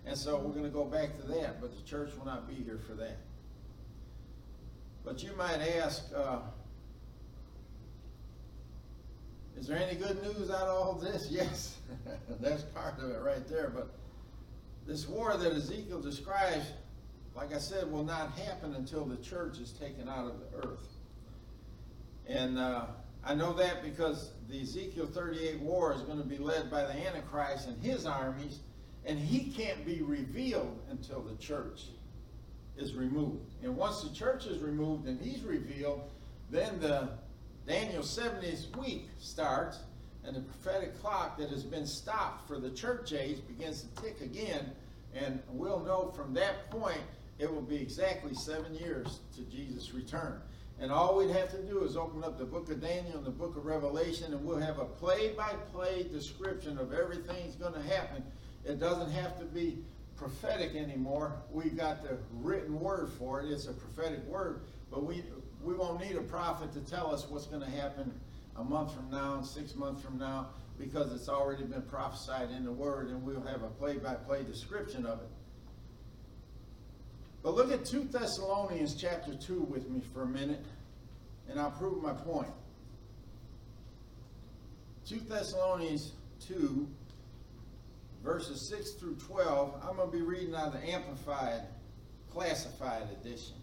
And 0.06 0.16
so 0.16 0.38
we're 0.38 0.52
going 0.52 0.64
to 0.64 0.70
go 0.70 0.84
back 0.84 1.16
to 1.20 1.26
that, 1.28 1.60
but 1.60 1.76
the 1.76 1.82
church 1.82 2.10
will 2.16 2.26
not 2.26 2.48
be 2.48 2.54
here 2.54 2.78
for 2.86 2.94
that. 2.94 3.18
But 5.04 5.22
you 5.22 5.34
might 5.36 5.60
ask, 5.60 6.04
uh, 6.14 6.38
is 9.56 9.66
there 9.66 9.78
any 9.78 9.96
good 9.96 10.22
news 10.22 10.50
out 10.50 10.68
of 10.68 10.76
all 10.76 10.94
this? 10.94 11.28
Yes, 11.30 11.78
that's 12.40 12.62
part 12.62 12.98
of 12.98 13.10
it 13.10 13.20
right 13.22 13.46
there. 13.48 13.70
But 13.74 13.94
this 14.86 15.08
war 15.08 15.36
that 15.36 15.52
Ezekiel 15.52 16.00
describes, 16.00 16.66
like 17.34 17.52
I 17.54 17.58
said, 17.58 17.90
will 17.90 18.04
not 18.04 18.32
happen 18.32 18.74
until 18.74 19.04
the 19.04 19.16
church 19.16 19.58
is 19.58 19.72
taken 19.72 20.08
out 20.08 20.26
of 20.26 20.34
the 20.38 20.68
earth. 20.68 20.86
And 22.26 22.58
uh, 22.58 22.86
I 23.24 23.34
know 23.34 23.52
that 23.54 23.82
because 23.82 24.30
the 24.48 24.60
Ezekiel 24.60 25.06
38 25.06 25.60
war 25.60 25.92
is 25.94 26.02
going 26.02 26.18
to 26.18 26.24
be 26.24 26.38
led 26.38 26.70
by 26.70 26.82
the 26.82 27.06
Antichrist 27.06 27.68
and 27.68 27.82
his 27.82 28.06
armies, 28.06 28.60
and 29.04 29.18
he 29.18 29.50
can't 29.50 29.84
be 29.84 30.02
revealed 30.02 30.78
until 30.90 31.20
the 31.20 31.34
church 31.36 31.86
is 32.76 32.94
removed. 32.94 33.44
And 33.62 33.76
once 33.76 34.02
the 34.02 34.14
church 34.14 34.46
is 34.46 34.58
removed 34.60 35.06
and 35.06 35.20
he's 35.20 35.42
revealed, 35.42 36.10
then 36.50 36.80
the 36.80 37.10
Daniel 37.66 38.02
70th 38.02 38.76
week 38.76 39.08
starts, 39.20 39.78
and 40.24 40.36
the 40.36 40.40
prophetic 40.40 41.00
clock 41.00 41.38
that 41.38 41.50
has 41.50 41.64
been 41.64 41.86
stopped 41.86 42.46
for 42.46 42.58
the 42.58 42.70
church 42.70 43.12
age 43.12 43.38
begins 43.46 43.82
to 43.82 44.02
tick 44.02 44.20
again, 44.20 44.70
and 45.14 45.40
we'll 45.48 45.80
know 45.80 46.12
from 46.14 46.32
that 46.34 46.70
point 46.70 47.00
it 47.38 47.52
will 47.52 47.62
be 47.62 47.76
exactly 47.76 48.34
seven 48.34 48.74
years 48.74 49.20
to 49.34 49.42
Jesus' 49.42 49.92
return. 49.92 50.40
And 50.80 50.90
all 50.90 51.16
we'd 51.16 51.30
have 51.30 51.50
to 51.50 51.62
do 51.62 51.84
is 51.84 51.96
open 51.96 52.24
up 52.24 52.38
the 52.38 52.44
book 52.44 52.70
of 52.70 52.80
Daniel 52.80 53.16
and 53.16 53.26
the 53.26 53.30
book 53.30 53.56
of 53.56 53.66
Revelation, 53.66 54.32
and 54.32 54.44
we'll 54.44 54.58
have 54.58 54.78
a 54.78 54.84
play-by-play 54.84 56.08
description 56.12 56.78
of 56.78 56.92
everything 56.92 57.36
that's 57.44 57.56
going 57.56 57.74
to 57.74 57.82
happen. 57.82 58.22
It 58.64 58.80
doesn't 58.80 59.10
have 59.10 59.38
to 59.38 59.44
be 59.44 59.78
prophetic 60.22 60.76
anymore. 60.76 61.42
We've 61.50 61.76
got 61.76 62.04
the 62.04 62.16
written 62.32 62.78
word 62.78 63.10
for 63.18 63.40
it. 63.40 63.50
It's 63.50 63.66
a 63.66 63.72
prophetic 63.72 64.24
word, 64.26 64.60
but 64.88 65.04
we 65.04 65.24
we 65.64 65.74
won't 65.74 66.00
need 66.00 66.16
a 66.16 66.22
prophet 66.22 66.72
to 66.74 66.80
tell 66.80 67.12
us 67.12 67.26
what's 67.28 67.46
going 67.46 67.62
to 67.62 67.70
happen 67.70 68.12
a 68.56 68.62
month 68.62 68.94
from 68.94 69.10
now 69.10 69.34
and 69.34 69.46
six 69.46 69.74
months 69.74 70.02
from 70.02 70.18
now 70.18 70.48
because 70.78 71.12
it's 71.12 71.28
already 71.28 71.64
been 71.64 71.82
prophesied 71.82 72.50
in 72.50 72.64
the 72.64 72.72
Word, 72.72 73.08
and 73.08 73.22
we'll 73.22 73.42
have 73.42 73.62
a 73.62 73.68
play 73.68 73.98
by 73.98 74.14
play 74.14 74.42
description 74.42 75.06
of 75.06 75.20
it. 75.20 75.28
But 77.42 77.54
look 77.54 77.72
at 77.72 77.84
2 77.84 78.04
Thessalonians 78.04 78.94
chapter 78.94 79.34
2 79.34 79.60
with 79.62 79.88
me 79.88 80.02
for 80.12 80.22
a 80.22 80.26
minute, 80.26 80.64
and 81.48 81.60
I'll 81.60 81.70
prove 81.72 82.02
my 82.02 82.12
point. 82.12 82.52
2 85.06 85.20
Thessalonians 85.28 86.12
2, 86.46 86.88
verses 88.22 88.60
6 88.68 88.92
through 88.92 89.16
12. 89.16 89.74
I'm 89.82 89.96
going 89.96 90.10
to 90.10 90.16
be 90.16 90.22
reading 90.22 90.54
out 90.54 90.68
of 90.68 90.80
the 90.80 90.90
Amplified, 90.90 91.62
Classified 92.30 93.08
Edition. 93.20 93.56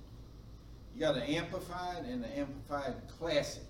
You 0.94 1.00
got 1.00 1.16
an 1.16 1.24
Amplified 1.24 2.06
and 2.06 2.24
the 2.24 2.38
Amplified 2.38 2.96
Classic. 3.18 3.64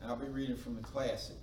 And 0.00 0.10
I'll 0.10 0.16
be 0.16 0.28
reading 0.28 0.56
from 0.56 0.76
the 0.76 0.82
Classic. 0.82 1.36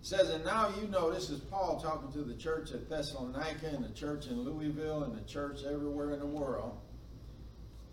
It 0.00 0.06
says, 0.06 0.30
and 0.30 0.44
now 0.44 0.72
you 0.80 0.88
know, 0.88 1.10
this 1.10 1.28
is 1.28 1.40
Paul 1.40 1.80
talking 1.80 2.10
to 2.12 2.22
the 2.22 2.34
church 2.34 2.72
at 2.72 2.88
Thessalonica 2.88 3.66
and 3.66 3.84
the 3.84 3.92
church 3.92 4.28
in 4.28 4.40
Louisville 4.40 5.02
and 5.02 5.14
the 5.14 5.28
church 5.28 5.60
everywhere 5.64 6.12
in 6.12 6.20
the 6.20 6.26
world. 6.26 6.78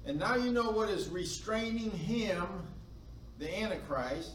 And 0.05 0.19
now 0.19 0.35
you 0.35 0.51
know 0.51 0.71
what 0.71 0.89
is 0.89 1.09
restraining 1.09 1.91
him, 1.91 2.45
the 3.39 3.59
Antichrist, 3.59 4.31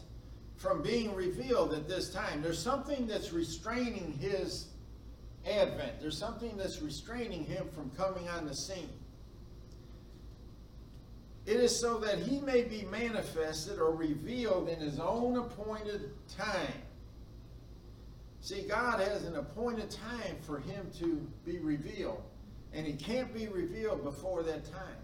from 0.63 0.81
being 0.81 1.13
revealed 1.13 1.73
at 1.73 1.89
this 1.89 2.09
time. 2.09 2.41
There's 2.41 2.57
something 2.57 3.05
that's 3.05 3.33
restraining 3.33 4.17
his 4.21 4.67
advent. 5.45 5.99
There's 5.99 6.17
something 6.17 6.55
that's 6.55 6.81
restraining 6.81 7.43
him 7.43 7.67
from 7.75 7.89
coming 7.97 8.29
on 8.29 8.47
the 8.47 8.55
scene. 8.55 8.89
It 11.45 11.57
is 11.57 11.77
so 11.77 11.97
that 11.97 12.19
he 12.19 12.39
may 12.39 12.61
be 12.61 12.83
manifested 12.89 13.77
or 13.77 13.93
revealed 13.93 14.69
in 14.69 14.79
his 14.79 14.99
own 14.99 15.37
appointed 15.37 16.11
time. 16.29 16.81
See, 18.39 18.61
God 18.61 19.01
has 19.01 19.25
an 19.25 19.35
appointed 19.35 19.91
time 19.91 20.37
for 20.43 20.59
him 20.59 20.89
to 20.99 21.27
be 21.45 21.59
revealed, 21.59 22.23
and 22.71 22.87
he 22.87 22.93
can't 22.93 23.33
be 23.33 23.49
revealed 23.49 24.01
before 24.01 24.43
that 24.43 24.63
time. 24.71 24.95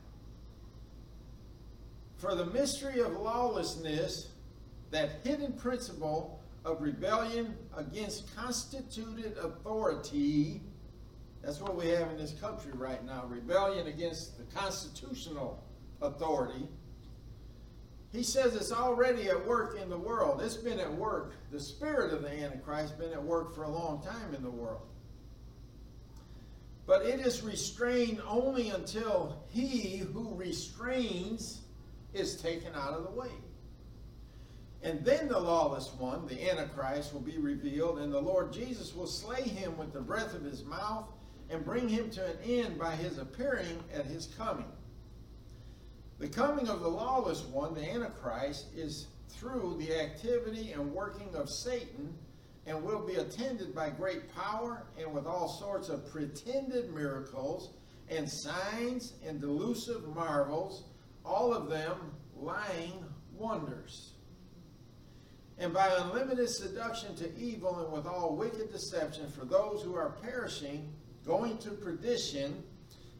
For 2.15 2.33
the 2.33 2.45
mystery 2.45 3.01
of 3.01 3.11
lawlessness, 3.11 4.29
that 4.91 5.21
hidden 5.23 5.53
principle 5.53 6.39
of 6.65 6.81
rebellion 6.81 7.55
against 7.77 8.35
constituted 8.35 9.37
authority, 9.37 10.61
that's 11.41 11.61
what 11.61 11.75
we 11.75 11.87
have 11.89 12.09
in 12.09 12.17
this 12.17 12.33
country 12.33 12.71
right 12.73 13.03
now 13.05 13.25
rebellion 13.27 13.87
against 13.87 14.37
the 14.37 14.43
constitutional 14.55 15.63
authority. 16.01 16.67
He 18.11 18.23
says 18.23 18.55
it's 18.55 18.71
already 18.71 19.29
at 19.29 19.45
work 19.45 19.79
in 19.79 19.89
the 19.89 19.97
world. 19.97 20.41
It's 20.41 20.57
been 20.57 20.79
at 20.79 20.91
work. 20.91 21.33
The 21.51 21.59
spirit 21.59 22.11
of 22.11 22.23
the 22.23 22.31
Antichrist 22.31 22.89
has 22.89 22.91
been 22.91 23.13
at 23.13 23.23
work 23.23 23.53
for 23.53 23.63
a 23.63 23.69
long 23.69 24.01
time 24.01 24.33
in 24.35 24.41
the 24.41 24.49
world. 24.49 24.81
But 26.87 27.05
it 27.05 27.19
is 27.19 27.43
restrained 27.43 28.19
only 28.27 28.69
until 28.69 29.43
he 29.49 29.97
who 29.97 30.33
restrains 30.33 31.61
is 32.15 32.41
taken 32.41 32.73
out 32.73 32.93
of 32.93 33.03
the 33.03 33.11
way. 33.11 33.29
And 34.81 35.03
then 35.03 35.27
the 35.27 35.39
lawless 35.39 35.93
one, 35.97 36.25
the 36.27 36.49
Antichrist, 36.49 37.13
will 37.13 37.21
be 37.21 37.37
revealed, 37.37 37.99
and 37.99 38.13
the 38.13 38.21
Lord 38.21 38.53
Jesus 38.53 38.95
will 38.95 39.07
slay 39.07 39.41
him 39.41 39.77
with 39.77 39.91
the 39.91 39.99
breath 39.99 40.33
of 40.33 40.43
his 40.43 40.63
mouth 40.63 41.09
and 41.49 41.65
bring 41.65 41.89
him 41.89 42.09
to 42.11 42.25
an 42.25 42.37
end 42.45 42.79
by 42.79 42.95
his 42.95 43.17
appearing 43.17 43.83
at 43.93 44.05
his 44.05 44.27
coming. 44.37 44.71
The 46.19 46.29
coming 46.29 46.67
of 46.67 46.81
the 46.81 46.87
lawless 46.87 47.43
one, 47.43 47.73
the 47.73 47.89
Antichrist, 47.89 48.67
is 48.75 49.07
through 49.29 49.77
the 49.79 49.99
activity 49.99 50.71
and 50.71 50.93
working 50.93 51.33
of 51.35 51.49
Satan 51.49 52.13
and 52.65 52.83
will 52.83 53.05
be 53.05 53.15
attended 53.15 53.73
by 53.73 53.89
great 53.89 54.33
power 54.35 54.85
and 54.97 55.13
with 55.13 55.25
all 55.25 55.47
sorts 55.47 55.89
of 55.89 56.09
pretended 56.11 56.93
miracles 56.93 57.73
and 58.09 58.29
signs 58.29 59.13
and 59.25 59.39
delusive 59.39 60.07
marvels, 60.15 60.85
all 61.25 61.53
of 61.53 61.69
them 61.69 61.97
lying 62.35 63.03
wonders. 63.33 64.13
And 65.59 65.73
by 65.73 65.89
unlimited 65.99 66.49
seduction 66.49 67.15
to 67.17 67.37
evil 67.37 67.83
and 67.83 67.91
with 67.91 68.05
all 68.05 68.35
wicked 68.35 68.71
deception 68.71 69.29
for 69.29 69.43
those 69.43 69.81
who 69.83 69.93
are 69.93 70.11
perishing, 70.21 70.93
going 71.25 71.57
to 71.59 71.71
perdition, 71.71 72.63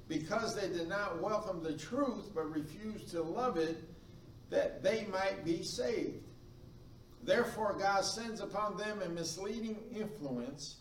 because 0.08 0.56
they 0.56 0.70
did 0.70 0.88
not 0.88 1.22
welcome 1.22 1.62
the 1.62 1.74
truth 1.74 2.32
but 2.34 2.50
refused 2.50 3.10
to 3.10 3.22
love 3.22 3.58
it, 3.58 3.84
that 4.50 4.82
they 4.82 5.06
might 5.12 5.44
be 5.44 5.64
saved. 5.64 6.24
Therefore, 7.24 7.76
God 7.78 8.06
sends 8.06 8.40
upon 8.40 8.78
them 8.78 9.02
a 9.02 9.10
misleading 9.10 9.78
influence, 9.94 10.78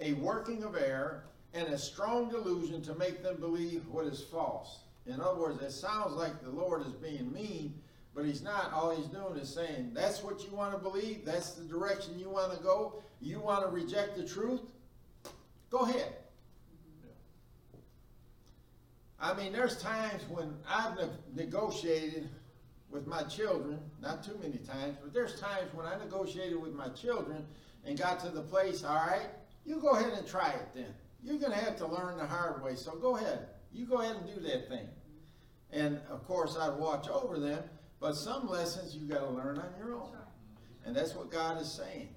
a 0.00 0.14
working 0.14 0.64
of 0.64 0.76
error, 0.76 1.24
and 1.54 1.68
a 1.68 1.78
strong 1.78 2.28
delusion 2.28 2.82
to 2.82 2.94
make 2.96 3.22
them 3.22 3.36
believe 3.36 3.86
what 3.88 4.06
is 4.06 4.24
false. 4.24 4.80
In 5.06 5.20
other 5.20 5.38
words, 5.38 5.62
it 5.62 5.70
sounds 5.70 6.14
like 6.14 6.42
the 6.42 6.50
Lord 6.50 6.84
is 6.84 6.92
being 6.94 7.32
mean, 7.32 7.80
but 8.16 8.24
he's 8.24 8.42
not. 8.42 8.72
All 8.72 8.96
he's 8.96 9.06
doing 9.06 9.36
is 9.36 9.52
saying, 9.52 9.90
that's 9.92 10.24
what 10.24 10.42
you 10.42 10.56
want 10.56 10.72
to 10.72 10.78
believe, 10.78 11.24
that's 11.26 11.52
the 11.52 11.64
direction 11.64 12.18
you 12.18 12.30
want 12.30 12.56
to 12.56 12.62
go, 12.62 13.02
you 13.20 13.38
want 13.38 13.62
to 13.62 13.70
reject 13.70 14.16
the 14.16 14.24
truth, 14.24 14.62
go 15.70 15.80
ahead. 15.80 16.16
I 19.20 19.34
mean, 19.34 19.52
there's 19.52 19.76
times 19.76 20.22
when 20.30 20.54
I've 20.68 20.96
ne- 20.96 21.44
negotiated 21.44 22.28
with 22.90 23.06
my 23.06 23.22
children, 23.24 23.78
not 24.00 24.24
too 24.24 24.38
many 24.40 24.58
times, 24.58 24.96
but 25.02 25.12
there's 25.12 25.38
times 25.38 25.72
when 25.74 25.86
I 25.86 25.98
negotiated 25.98 26.60
with 26.60 26.72
my 26.72 26.88
children 26.88 27.44
and 27.84 27.98
got 27.98 28.20
to 28.20 28.30
the 28.30 28.42
place, 28.42 28.82
all 28.82 28.94
right, 28.94 29.28
you 29.66 29.76
go 29.76 29.90
ahead 29.90 30.12
and 30.12 30.26
try 30.26 30.50
it 30.50 30.68
then. 30.74 30.94
You're 31.22 31.38
going 31.38 31.52
to 31.52 31.58
have 31.58 31.76
to 31.78 31.86
learn 31.86 32.16
the 32.16 32.26
hard 32.26 32.62
way, 32.62 32.76
so 32.76 32.92
go 32.92 33.16
ahead. 33.16 33.48
You 33.72 33.84
go 33.84 34.00
ahead 34.00 34.16
and 34.16 34.34
do 34.34 34.40
that 34.48 34.68
thing. 34.68 34.88
And 35.72 36.00
of 36.08 36.26
course, 36.26 36.56
I'd 36.58 36.78
watch 36.78 37.08
over 37.08 37.38
them, 37.38 37.62
but 38.06 38.14
some 38.14 38.48
lessons 38.48 38.94
you 38.94 39.08
got 39.08 39.18
to 39.18 39.30
learn 39.30 39.58
on 39.58 39.68
your 39.80 39.96
own. 39.96 40.10
And 40.84 40.94
that's 40.94 41.16
what 41.16 41.28
God 41.28 41.60
is 41.60 41.68
saying. 41.68 42.08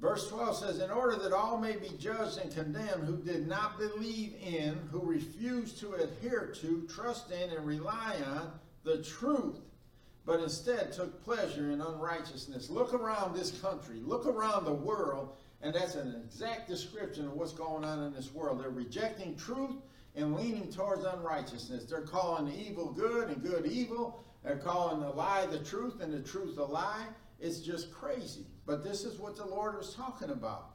Verse 0.00 0.28
12 0.28 0.56
says, 0.56 0.78
In 0.78 0.92
order 0.92 1.16
that 1.16 1.32
all 1.32 1.58
may 1.58 1.72
be 1.74 1.88
judged 1.98 2.38
and 2.38 2.54
condemned 2.54 3.04
who 3.04 3.16
did 3.16 3.48
not 3.48 3.76
believe 3.76 4.36
in, 4.40 4.78
who 4.92 5.00
refused 5.00 5.80
to 5.80 5.94
adhere 5.94 6.54
to, 6.60 6.86
trust 6.88 7.32
in, 7.32 7.50
and 7.50 7.66
rely 7.66 8.14
on 8.24 8.52
the 8.84 9.02
truth, 9.02 9.56
but 10.24 10.38
instead 10.38 10.92
took 10.92 11.24
pleasure 11.24 11.72
in 11.72 11.80
unrighteousness. 11.80 12.70
Look 12.70 12.94
around 12.94 13.34
this 13.34 13.58
country, 13.58 13.96
look 14.04 14.24
around 14.24 14.66
the 14.66 14.72
world, 14.72 15.34
and 15.62 15.74
that's 15.74 15.96
an 15.96 16.22
exact 16.24 16.68
description 16.68 17.26
of 17.26 17.32
what's 17.32 17.52
going 17.52 17.84
on 17.84 18.04
in 18.04 18.14
this 18.14 18.32
world. 18.32 18.60
They're 18.60 18.70
rejecting 18.70 19.36
truth 19.36 19.74
and 20.14 20.36
leaning 20.36 20.70
towards 20.70 21.04
unrighteousness. 21.04 21.84
They're 21.84 22.02
calling 22.02 22.52
evil 22.52 22.92
good 22.92 23.28
and 23.28 23.42
good 23.42 23.66
evil. 23.66 24.24
They're 24.42 24.58
calling 24.58 25.00
the 25.00 25.10
lie 25.10 25.46
the 25.46 25.58
truth 25.58 26.00
and 26.00 26.12
the 26.12 26.20
truth 26.20 26.58
a 26.58 26.64
lie. 26.64 27.06
It's 27.40 27.58
just 27.58 27.92
crazy. 27.92 28.46
But 28.66 28.84
this 28.84 29.04
is 29.04 29.18
what 29.18 29.36
the 29.36 29.46
Lord 29.46 29.76
was 29.76 29.94
talking 29.94 30.30
about. 30.30 30.70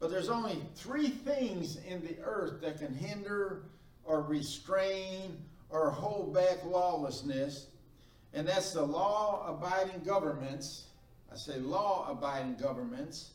But 0.00 0.10
there's 0.10 0.28
only 0.28 0.62
three 0.74 1.08
things 1.08 1.76
in 1.88 2.00
the 2.02 2.16
earth 2.22 2.60
that 2.62 2.78
can 2.78 2.94
hinder 2.94 3.64
or 4.04 4.22
restrain 4.22 5.38
or 5.70 5.90
hold 5.90 6.32
back 6.34 6.64
lawlessness, 6.64 7.66
and 8.32 8.46
that's 8.46 8.72
the 8.72 8.82
law 8.82 9.44
abiding 9.46 10.02
governments. 10.04 10.84
I 11.32 11.36
say 11.36 11.58
law 11.58 12.08
abiding 12.10 12.56
governments, 12.56 13.32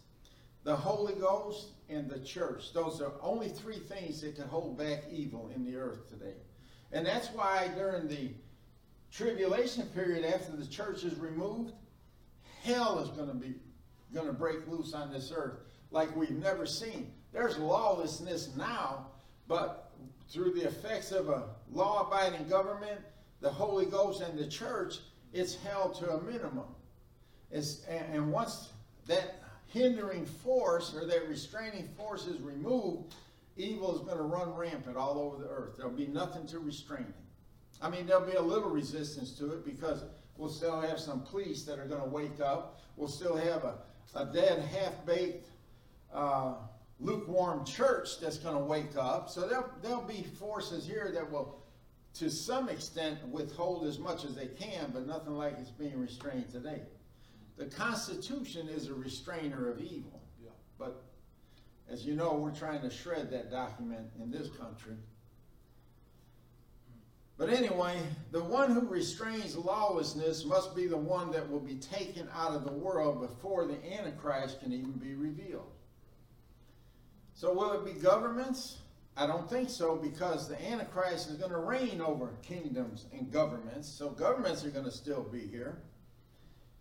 the 0.63 0.75
Holy 0.75 1.13
Ghost, 1.15 1.67
and 1.89 2.09
the 2.09 2.19
church. 2.19 2.73
Those 2.73 3.01
are 3.01 3.11
only 3.21 3.49
three 3.49 3.79
things 3.79 4.21
that 4.21 4.35
can 4.35 4.47
hold 4.47 4.77
back 4.77 5.03
evil 5.11 5.51
in 5.53 5.65
the 5.65 5.75
earth 5.75 6.09
today. 6.09 6.35
And 6.91 7.05
that's 7.05 7.27
why 7.29 7.69
during 7.75 8.07
the 8.07 8.29
tribulation 9.11 9.83
period, 9.87 10.25
after 10.25 10.55
the 10.55 10.65
church 10.65 11.03
is 11.03 11.17
removed, 11.17 11.73
hell 12.63 12.99
is 12.99 13.09
going 13.09 13.27
to 13.27 13.35
be 13.35 13.55
going 14.13 14.27
to 14.27 14.33
break 14.33 14.67
loose 14.67 14.93
on 14.93 15.11
this 15.11 15.31
earth 15.35 15.57
like 15.91 16.15
we've 16.15 16.31
never 16.31 16.65
seen. 16.65 17.11
There's 17.31 17.57
lawlessness 17.57 18.49
now, 18.55 19.07
but 19.47 19.91
through 20.29 20.53
the 20.53 20.67
effects 20.67 21.11
of 21.11 21.29
a 21.29 21.43
law-abiding 21.71 22.47
government, 22.47 23.01
the 23.41 23.49
Holy 23.49 23.85
Ghost, 23.85 24.21
and 24.21 24.37
the 24.37 24.47
church, 24.47 24.99
it's 25.33 25.55
held 25.55 25.95
to 25.95 26.11
a 26.11 26.21
minimum. 26.21 26.67
It's, 27.51 27.83
and, 27.85 28.05
and 28.13 28.31
once 28.31 28.69
that 29.07 29.42
hindering 29.73 30.23
force 30.23 30.93
or 30.95 31.05
that 31.05 31.27
restraining 31.27 31.87
force 31.97 32.27
is 32.27 32.39
removed, 32.41 33.15
evil 33.57 33.95
is 33.95 34.01
going 34.01 34.17
to 34.17 34.23
run 34.23 34.53
rampant 34.53 34.95
all 34.95 35.17
over 35.17 35.43
the 35.43 35.49
earth. 35.49 35.75
There'll 35.77 35.91
be 35.91 36.05
nothing 36.05 36.45
to 36.47 36.59
restrain 36.59 37.01
it. 37.01 37.15
I 37.81 37.89
mean, 37.89 38.05
there'll 38.05 38.25
be 38.25 38.37
a 38.37 38.41
little 38.41 38.69
resistance 38.69 39.31
to 39.39 39.51
it 39.53 39.65
because 39.65 40.03
we'll 40.37 40.51
still 40.51 40.79
have 40.79 40.99
some 40.99 41.21
police 41.21 41.63
that 41.63 41.79
are 41.79 41.85
going 41.85 42.01
to 42.01 42.07
wake 42.07 42.39
up. 42.39 42.81
We'll 42.95 43.09
still 43.09 43.35
have 43.35 43.63
a, 43.63 43.79
a 44.13 44.25
dead, 44.25 44.63
half-baked, 44.63 45.47
uh, 46.13 46.53
lukewarm 46.99 47.65
church 47.65 48.19
that's 48.21 48.37
going 48.37 48.55
to 48.55 48.63
wake 48.63 48.95
up. 48.95 49.27
So 49.29 49.47
there'll, 49.47 49.69
there'll 49.81 50.03
be 50.03 50.23
forces 50.39 50.85
here 50.85 51.11
that 51.15 51.29
will, 51.31 51.63
to 52.19 52.29
some 52.29 52.69
extent, 52.69 53.27
withhold 53.27 53.87
as 53.87 53.97
much 53.97 54.23
as 54.23 54.35
they 54.35 54.47
can, 54.47 54.91
but 54.93 55.07
nothing 55.07 55.35
like 55.35 55.55
it's 55.59 55.71
being 55.71 55.99
restrained 55.99 56.51
today. 56.51 56.83
The 57.57 57.65
Constitution 57.65 58.67
is 58.67 58.87
a 58.87 58.93
restrainer 58.93 59.69
of 59.69 59.81
evil. 59.81 60.21
Yeah. 60.43 60.49
But 60.77 61.03
as 61.89 62.05
you 62.05 62.15
know, 62.15 62.33
we're 62.33 62.55
trying 62.55 62.81
to 62.81 62.89
shred 62.89 63.29
that 63.31 63.51
document 63.51 64.07
in 64.21 64.31
this 64.31 64.49
country. 64.49 64.95
But 67.37 67.49
anyway, 67.49 67.97
the 68.31 68.43
one 68.43 68.71
who 68.71 68.81
restrains 68.81 69.55
lawlessness 69.55 70.45
must 70.45 70.75
be 70.75 70.87
the 70.87 70.97
one 70.97 71.31
that 71.31 71.49
will 71.49 71.59
be 71.59 71.75
taken 71.75 72.27
out 72.33 72.53
of 72.53 72.63
the 72.63 72.71
world 72.71 73.21
before 73.21 73.65
the 73.65 73.77
Antichrist 73.91 74.61
can 74.61 74.71
even 74.71 74.93
be 74.93 75.15
revealed. 75.15 75.71
So, 77.33 77.51
will 77.53 77.73
it 77.73 77.83
be 77.83 77.99
governments? 77.99 78.77
I 79.17 79.27
don't 79.27 79.49
think 79.49 79.69
so 79.69 79.95
because 79.95 80.47
the 80.47 80.63
Antichrist 80.63 81.29
is 81.29 81.37
going 81.37 81.51
to 81.51 81.57
reign 81.57 82.01
over 82.01 82.35
kingdoms 82.43 83.05
and 83.11 83.31
governments. 83.31 83.89
So, 83.89 84.09
governments 84.09 84.63
are 84.63 84.69
going 84.69 84.85
to 84.85 84.91
still 84.91 85.23
be 85.23 85.47
here. 85.47 85.81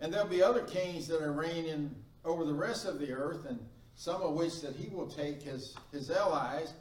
And 0.03 0.13
there'll 0.13 0.27
be 0.27 0.43
other 0.43 0.65
kings 0.65 1.07
that 1.07 1.23
are 1.23 1.33
reigning 1.33 1.95
over 2.25 2.45
the 2.45 2.53
rest 2.53 2.87
of 2.87 2.99
the 2.99 3.13
earth, 3.13 3.47
and 3.49 3.61
some 3.95 4.21
of 4.21 4.35
which 4.35 4.61
that 4.61 4.75
he 4.75 4.89
will 4.89 5.07
take 5.07 5.47
as 5.47 5.77
his 5.93 6.11
allies 6.11 6.75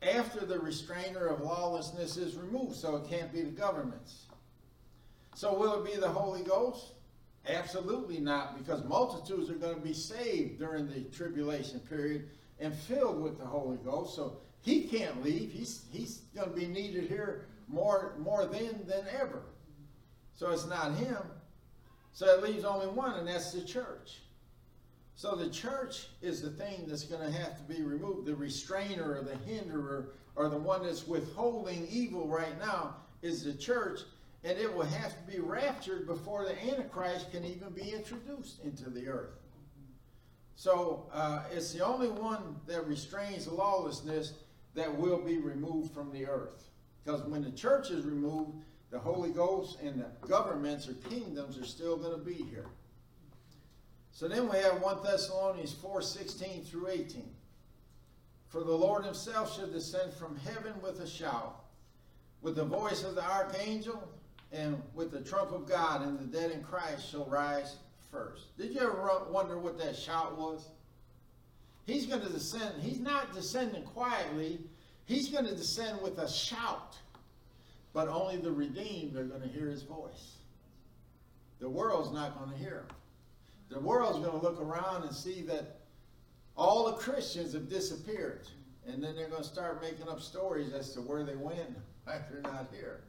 after 0.00 0.46
the 0.46 0.60
restrainer 0.60 1.26
of 1.26 1.40
lawlessness 1.40 2.16
is 2.16 2.36
removed, 2.36 2.76
so 2.76 2.96
it 2.96 3.10
can't 3.10 3.32
be 3.32 3.42
the 3.42 3.50
governments. 3.50 4.26
So 5.34 5.58
will 5.58 5.82
it 5.82 5.92
be 5.92 6.00
the 6.00 6.08
Holy 6.08 6.42
Ghost? 6.42 6.92
Absolutely 7.48 8.20
not, 8.20 8.56
because 8.56 8.84
multitudes 8.84 9.50
are 9.50 9.54
going 9.54 9.74
to 9.74 9.80
be 9.80 9.92
saved 9.92 10.60
during 10.60 10.88
the 10.88 11.00
tribulation 11.10 11.80
period 11.80 12.28
and 12.60 12.72
filled 12.72 13.20
with 13.20 13.38
the 13.38 13.44
Holy 13.44 13.78
Ghost. 13.78 14.14
So 14.14 14.36
he 14.60 14.82
can't 14.84 15.24
leave. 15.24 15.50
He's 15.50 15.86
he's 15.92 16.22
going 16.36 16.50
to 16.50 16.56
be 16.56 16.66
needed 16.66 17.08
here 17.08 17.46
more 17.66 18.14
more 18.20 18.46
then 18.46 18.84
than 18.86 19.04
ever. 19.20 19.42
So 20.34 20.50
it's 20.50 20.66
not 20.66 20.94
him. 20.94 21.18
So 22.12 22.26
it 22.26 22.42
leaves 22.42 22.64
only 22.64 22.86
one, 22.86 23.18
and 23.18 23.26
that's 23.26 23.52
the 23.52 23.62
church. 23.62 24.20
So 25.14 25.34
the 25.34 25.48
church 25.48 26.08
is 26.20 26.42
the 26.42 26.50
thing 26.50 26.84
that's 26.86 27.04
going 27.04 27.22
to 27.22 27.38
have 27.38 27.56
to 27.56 27.62
be 27.74 27.82
removed. 27.82 28.26
The 28.26 28.34
restrainer 28.34 29.18
or 29.18 29.22
the 29.22 29.36
hinderer 29.50 30.12
or 30.34 30.48
the 30.48 30.58
one 30.58 30.84
that's 30.84 31.06
withholding 31.06 31.86
evil 31.90 32.26
right 32.26 32.58
now 32.58 32.96
is 33.22 33.44
the 33.44 33.52
church. 33.52 34.00
And 34.44 34.58
it 34.58 34.74
will 34.74 34.86
have 34.86 35.12
to 35.12 35.32
be 35.32 35.38
raptured 35.38 36.06
before 36.06 36.44
the 36.44 36.60
Antichrist 36.64 37.30
can 37.30 37.44
even 37.44 37.70
be 37.70 37.92
introduced 37.92 38.64
into 38.64 38.90
the 38.90 39.06
earth. 39.06 39.38
So 40.56 41.06
uh, 41.12 41.44
it's 41.52 41.72
the 41.72 41.84
only 41.84 42.08
one 42.08 42.56
that 42.66 42.86
restrains 42.86 43.46
lawlessness 43.46 44.34
that 44.74 44.94
will 44.96 45.20
be 45.20 45.38
removed 45.38 45.94
from 45.94 46.10
the 46.12 46.26
earth. 46.26 46.70
Because 47.04 47.22
when 47.22 47.42
the 47.42 47.50
church 47.50 47.90
is 47.90 48.04
removed, 48.04 48.62
the 48.92 48.98
Holy 48.98 49.30
Ghost 49.30 49.78
and 49.82 49.98
the 49.98 50.26
governments 50.28 50.86
or 50.86 50.92
kingdoms 51.08 51.58
are 51.58 51.64
still 51.64 51.96
going 51.96 52.12
to 52.12 52.24
be 52.24 52.34
here. 52.34 52.66
So 54.12 54.28
then 54.28 54.50
we 54.50 54.58
have 54.58 54.82
1 54.82 55.02
Thessalonians 55.02 55.72
4 55.72 56.02
16 56.02 56.62
through 56.64 56.88
18. 56.88 57.24
For 58.48 58.62
the 58.62 58.72
Lord 58.72 59.06
himself 59.06 59.56
shall 59.56 59.66
descend 59.66 60.12
from 60.12 60.36
heaven 60.36 60.74
with 60.82 61.00
a 61.00 61.06
shout, 61.08 61.64
with 62.42 62.56
the 62.56 62.66
voice 62.66 63.02
of 63.02 63.14
the 63.14 63.24
archangel, 63.24 64.06
and 64.52 64.80
with 64.94 65.10
the 65.10 65.22
trump 65.22 65.52
of 65.52 65.66
God, 65.66 66.02
and 66.02 66.18
the 66.18 66.24
dead 66.24 66.50
in 66.50 66.62
Christ 66.62 67.10
shall 67.10 67.24
rise 67.24 67.76
first. 68.10 68.54
Did 68.58 68.74
you 68.74 68.80
ever 68.80 69.24
wonder 69.30 69.58
what 69.58 69.78
that 69.78 69.96
shout 69.96 70.36
was? 70.36 70.68
He's 71.86 72.04
going 72.04 72.20
to 72.20 72.28
descend. 72.28 72.74
He's 72.82 73.00
not 73.00 73.32
descending 73.32 73.84
quietly. 73.84 74.60
He's 75.06 75.30
going 75.30 75.46
to 75.46 75.56
descend 75.56 76.02
with 76.02 76.18
a 76.18 76.28
shout. 76.28 76.98
But 77.92 78.08
only 78.08 78.36
the 78.36 78.52
redeemed 78.52 79.16
are 79.16 79.24
going 79.24 79.42
to 79.42 79.48
hear 79.48 79.66
his 79.66 79.82
voice. 79.82 80.36
The 81.60 81.68
world's 81.68 82.12
not 82.12 82.38
going 82.38 82.50
to 82.50 82.56
hear 82.56 82.86
him. 82.88 82.96
The 83.70 83.80
world's 83.80 84.18
going 84.18 84.38
to 84.38 84.44
look 84.44 84.60
around 84.60 85.04
and 85.04 85.14
see 85.14 85.42
that 85.42 85.80
all 86.56 86.86
the 86.86 86.94
Christians 86.94 87.52
have 87.52 87.68
disappeared. 87.68 88.48
And 88.86 89.02
then 89.02 89.14
they're 89.14 89.28
going 89.28 89.42
to 89.42 89.48
start 89.48 89.80
making 89.80 90.08
up 90.08 90.20
stories 90.20 90.72
as 90.72 90.92
to 90.94 91.00
where 91.00 91.22
they 91.22 91.36
went 91.36 91.76
if 92.08 92.22
they're 92.30 92.42
not 92.42 92.68
here. 92.72 93.04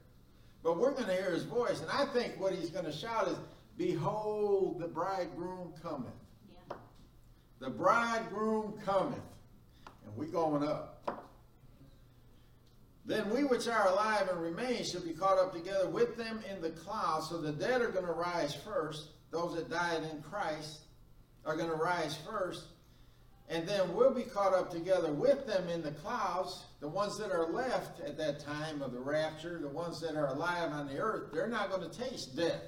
But 0.62 0.78
we're 0.78 0.92
going 0.92 1.08
to 1.08 1.16
hear 1.16 1.32
his 1.32 1.44
voice. 1.44 1.82
And 1.82 1.90
I 1.90 2.06
think 2.06 2.40
what 2.40 2.54
he's 2.54 2.70
going 2.70 2.86
to 2.86 2.92
shout 2.92 3.28
is, 3.28 3.36
Behold, 3.78 4.80
the 4.80 4.88
bridegroom 4.88 5.74
cometh. 5.82 6.14
Yeah. 6.70 6.76
The 7.60 7.70
bridegroom 7.70 8.80
cometh. 8.86 9.18
And 10.06 10.16
we're 10.16 10.26
going 10.26 10.64
up. 10.64 10.93
Then 13.06 13.30
we 13.30 13.44
which 13.44 13.68
are 13.68 13.90
alive 13.90 14.30
and 14.30 14.42
remain 14.42 14.84
shall 14.84 15.02
be 15.02 15.12
caught 15.12 15.38
up 15.38 15.54
together 15.54 15.90
with 15.90 16.16
them 16.16 16.40
in 16.50 16.62
the 16.62 16.70
clouds. 16.70 17.30
So 17.30 17.42
the 17.42 17.52
dead 17.52 17.82
are 17.82 17.92
going 17.92 18.06
to 18.06 18.14
rise 18.14 18.56
first. 18.56 19.10
Those 19.32 19.56
that 19.56 19.70
died 19.70 20.04
in 20.04 20.22
Christ 20.22 20.82
are 21.46 21.58
going 21.58 21.70
to 21.70 21.76
rise 21.76 22.18
first. 22.30 22.66
And 23.50 23.68
then 23.68 23.94
we'll 23.94 24.14
be 24.14 24.24
caught 24.24 24.54
up 24.54 24.72
together 24.72 25.12
with 25.12 25.46
them 25.46 25.68
in 25.68 25.82
the 25.82 25.92
clouds. 25.92 26.64
The 26.80 26.88
ones 26.88 27.18
that 27.18 27.32
are 27.32 27.52
left 27.52 28.00
at 28.00 28.18
that 28.18 28.40
time 28.40 28.82
of 28.82 28.94
the 28.94 29.00
rapture, 29.00 29.60
the 29.60 29.68
ones 29.68 30.00
that 30.00 30.16
are 30.16 30.28
alive 30.28 30.72
on 30.72 30.88
the 30.88 30.98
earth, 30.98 31.32
they're 31.34 31.50
not 31.50 31.70
going 31.70 31.90
to 31.90 31.98
taste 31.98 32.38
death. 32.38 32.62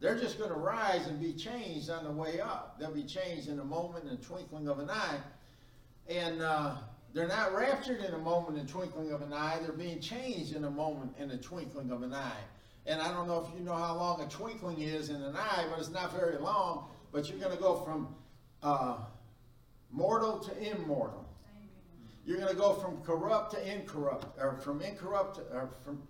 They're 0.00 0.18
just 0.18 0.38
going 0.38 0.50
to 0.50 0.56
rise 0.56 1.06
and 1.06 1.20
be 1.20 1.34
changed 1.34 1.90
on 1.90 2.04
the 2.04 2.10
way 2.10 2.40
up. 2.40 2.78
They'll 2.78 2.94
be 2.94 3.04
changed 3.04 3.48
in 3.48 3.58
a 3.58 3.64
moment, 3.64 4.06
in 4.06 4.12
a 4.12 4.16
twinkling 4.16 4.66
of 4.66 4.78
an 4.78 4.88
eye. 4.88 5.18
And 6.08 6.40
uh, 6.40 6.76
they're 7.12 7.28
not 7.28 7.54
raptured 7.54 8.00
in 8.04 8.14
a 8.14 8.18
moment, 8.18 8.58
in 8.58 8.66
twinkling 8.66 9.12
of 9.12 9.22
an 9.22 9.32
eye. 9.32 9.58
They're 9.60 9.72
being 9.72 10.00
changed 10.00 10.54
in 10.54 10.64
a 10.64 10.70
moment, 10.70 11.14
in 11.18 11.30
a 11.30 11.36
twinkling 11.36 11.90
of 11.90 12.02
an 12.02 12.14
eye. 12.14 12.42
And 12.86 13.00
I 13.00 13.08
don't 13.08 13.26
know 13.26 13.44
if 13.46 13.58
you 13.58 13.64
know 13.64 13.74
how 13.74 13.96
long 13.96 14.20
a 14.20 14.28
twinkling 14.28 14.80
is 14.80 15.10
in 15.10 15.20
an 15.22 15.36
eye, 15.36 15.66
but 15.70 15.78
it's 15.78 15.90
not 15.90 16.14
very 16.14 16.38
long. 16.38 16.86
But 17.12 17.28
you're 17.28 17.38
going 17.38 17.54
to 17.54 17.62
go 17.62 17.76
from 17.76 18.14
uh, 18.62 18.96
mortal 19.90 20.38
to 20.38 20.72
immortal. 20.72 21.26
You're 22.24 22.38
going 22.38 22.50
to 22.50 22.56
go 22.56 22.74
from 22.74 23.00
corrupt 23.02 23.52
to 23.52 23.72
incorrupt, 23.72 24.38
or 24.38 24.56
from 24.56 24.80
incorrupt, 24.82 25.36
to, 25.36 25.40
or 25.52 25.70
from. 25.84 26.02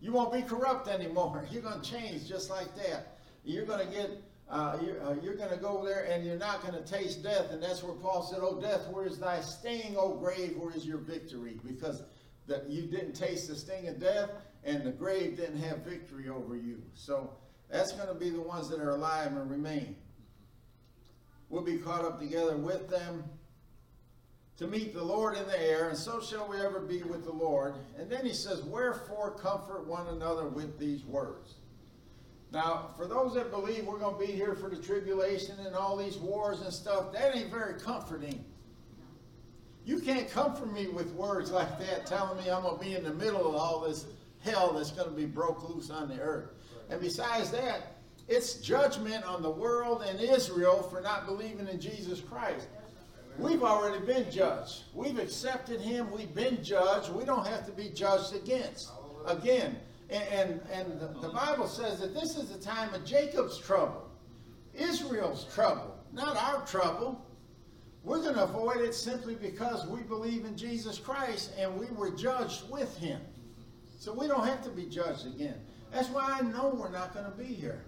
You 0.00 0.12
won't 0.12 0.32
be 0.32 0.42
corrupt 0.42 0.86
anymore. 0.86 1.44
You're 1.50 1.62
going 1.62 1.80
to 1.80 1.90
change 1.90 2.28
just 2.28 2.50
like 2.50 2.74
that. 2.76 3.18
You're 3.44 3.64
going 3.64 3.86
to 3.86 3.92
get. 3.92 4.10
Uh, 4.50 4.78
you're, 4.82 5.02
uh, 5.04 5.14
you're 5.22 5.36
going 5.36 5.50
to 5.50 5.58
go 5.58 5.84
there 5.84 6.04
and 6.04 6.24
you're 6.24 6.38
not 6.38 6.62
going 6.62 6.72
to 6.72 6.90
taste 6.90 7.22
death. 7.22 7.50
And 7.50 7.62
that's 7.62 7.82
where 7.82 7.92
Paul 7.94 8.22
said, 8.22 8.40
"Oh 8.42 8.60
death, 8.60 8.88
where 8.88 9.06
is 9.06 9.18
thy 9.18 9.40
sting? 9.40 9.96
Oh 9.98 10.14
grave, 10.14 10.56
where 10.56 10.74
is 10.74 10.86
your 10.86 10.98
victory?" 10.98 11.58
Because 11.66 12.02
that 12.46 12.68
you 12.68 12.82
didn't 12.82 13.12
taste 13.12 13.48
the 13.48 13.56
sting 13.56 13.88
of 13.88 14.00
death, 14.00 14.30
and 14.64 14.84
the 14.84 14.90
grave 14.90 15.36
didn't 15.36 15.60
have 15.60 15.78
victory 15.78 16.30
over 16.30 16.56
you. 16.56 16.82
So 16.94 17.30
that's 17.70 17.92
going 17.92 18.08
to 18.08 18.14
be 18.14 18.30
the 18.30 18.40
ones 18.40 18.70
that 18.70 18.80
are 18.80 18.90
alive 18.90 19.32
and 19.32 19.50
remain. 19.50 19.96
We'll 21.50 21.62
be 21.62 21.78
caught 21.78 22.04
up 22.04 22.18
together 22.18 22.56
with 22.56 22.88
them 22.88 23.24
to 24.58 24.66
meet 24.66 24.92
the 24.92 25.04
Lord 25.04 25.36
in 25.36 25.46
the 25.46 25.60
air, 25.60 25.88
and 25.88 25.96
so 25.96 26.20
shall 26.20 26.48
we 26.48 26.60
ever 26.60 26.80
be 26.80 27.02
with 27.02 27.24
the 27.24 27.32
Lord. 27.32 27.74
And 27.96 28.10
then 28.10 28.26
he 28.26 28.32
says, 28.32 28.62
Wherefore 28.62 29.30
comfort 29.38 29.86
one 29.86 30.08
another 30.08 30.48
with 30.48 30.78
these 30.78 31.04
words. 31.04 31.54
Now, 32.50 32.90
for 32.96 33.06
those 33.06 33.34
that 33.34 33.50
believe 33.50 33.84
we're 33.84 33.98
going 33.98 34.18
to 34.18 34.26
be 34.26 34.32
here 34.32 34.54
for 34.54 34.70
the 34.70 34.76
tribulation 34.76 35.56
and 35.66 35.74
all 35.74 35.96
these 35.96 36.16
wars 36.16 36.62
and 36.62 36.72
stuff, 36.72 37.12
that 37.12 37.36
ain't 37.36 37.50
very 37.50 37.78
comforting. 37.78 38.42
You 39.84 39.98
can't 40.00 40.30
comfort 40.30 40.72
me 40.72 40.88
with 40.88 41.12
words 41.12 41.50
like 41.50 41.78
that, 41.78 42.06
telling 42.06 42.42
me 42.42 42.50
I'm 42.50 42.62
going 42.62 42.78
to 42.78 42.84
be 42.84 42.94
in 42.94 43.04
the 43.04 43.14
middle 43.14 43.46
of 43.48 43.54
all 43.54 43.80
this 43.80 44.06
hell 44.40 44.72
that's 44.72 44.90
going 44.90 45.08
to 45.08 45.14
be 45.14 45.26
broke 45.26 45.68
loose 45.68 45.90
on 45.90 46.08
the 46.08 46.20
earth. 46.20 46.50
And 46.90 47.00
besides 47.00 47.50
that, 47.50 47.98
it's 48.28 48.54
judgment 48.54 49.24
on 49.24 49.42
the 49.42 49.50
world 49.50 50.02
and 50.06 50.20
Israel 50.20 50.82
for 50.82 51.00
not 51.00 51.26
believing 51.26 51.68
in 51.68 51.80
Jesus 51.80 52.20
Christ. 52.20 52.66
We've 53.38 53.62
already 53.62 54.04
been 54.04 54.30
judged. 54.30 54.82
We've 54.92 55.18
accepted 55.18 55.80
him. 55.80 56.10
We've 56.10 56.34
been 56.34 56.62
judged. 56.62 57.10
We 57.14 57.24
don't 57.24 57.46
have 57.46 57.64
to 57.66 57.72
be 57.72 57.88
judged 57.88 58.34
against 58.34 58.90
again. 59.26 59.78
And, 60.10 60.60
and, 60.72 61.00
the, 61.00 61.08
the 61.20 61.28
Bible 61.28 61.68
says 61.68 62.00
that 62.00 62.14
this 62.14 62.36
is 62.36 62.48
the 62.48 62.58
time 62.58 62.94
of 62.94 63.04
Jacob's 63.04 63.58
trouble, 63.58 64.08
Israel's 64.74 65.44
trouble, 65.52 65.98
not 66.12 66.36
our 66.36 66.64
trouble. 66.64 67.24
We're 68.04 68.22
going 68.22 68.36
to 68.36 68.44
avoid 68.44 68.78
it 68.78 68.94
simply 68.94 69.34
because 69.34 69.86
we 69.86 70.00
believe 70.00 70.46
in 70.46 70.56
Jesus 70.56 70.98
Christ 70.98 71.52
and 71.58 71.78
we 71.78 71.86
were 71.86 72.10
judged 72.10 72.70
with 72.70 72.96
him. 72.96 73.20
So 73.98 74.14
we 74.14 74.28
don't 74.28 74.46
have 74.46 74.62
to 74.62 74.70
be 74.70 74.84
judged 74.86 75.26
again. 75.26 75.56
That's 75.92 76.08
why 76.08 76.38
I 76.38 76.42
know 76.42 76.74
we're 76.80 76.90
not 76.90 77.12
going 77.12 77.26
to 77.26 77.36
be 77.36 77.44
here. 77.44 77.84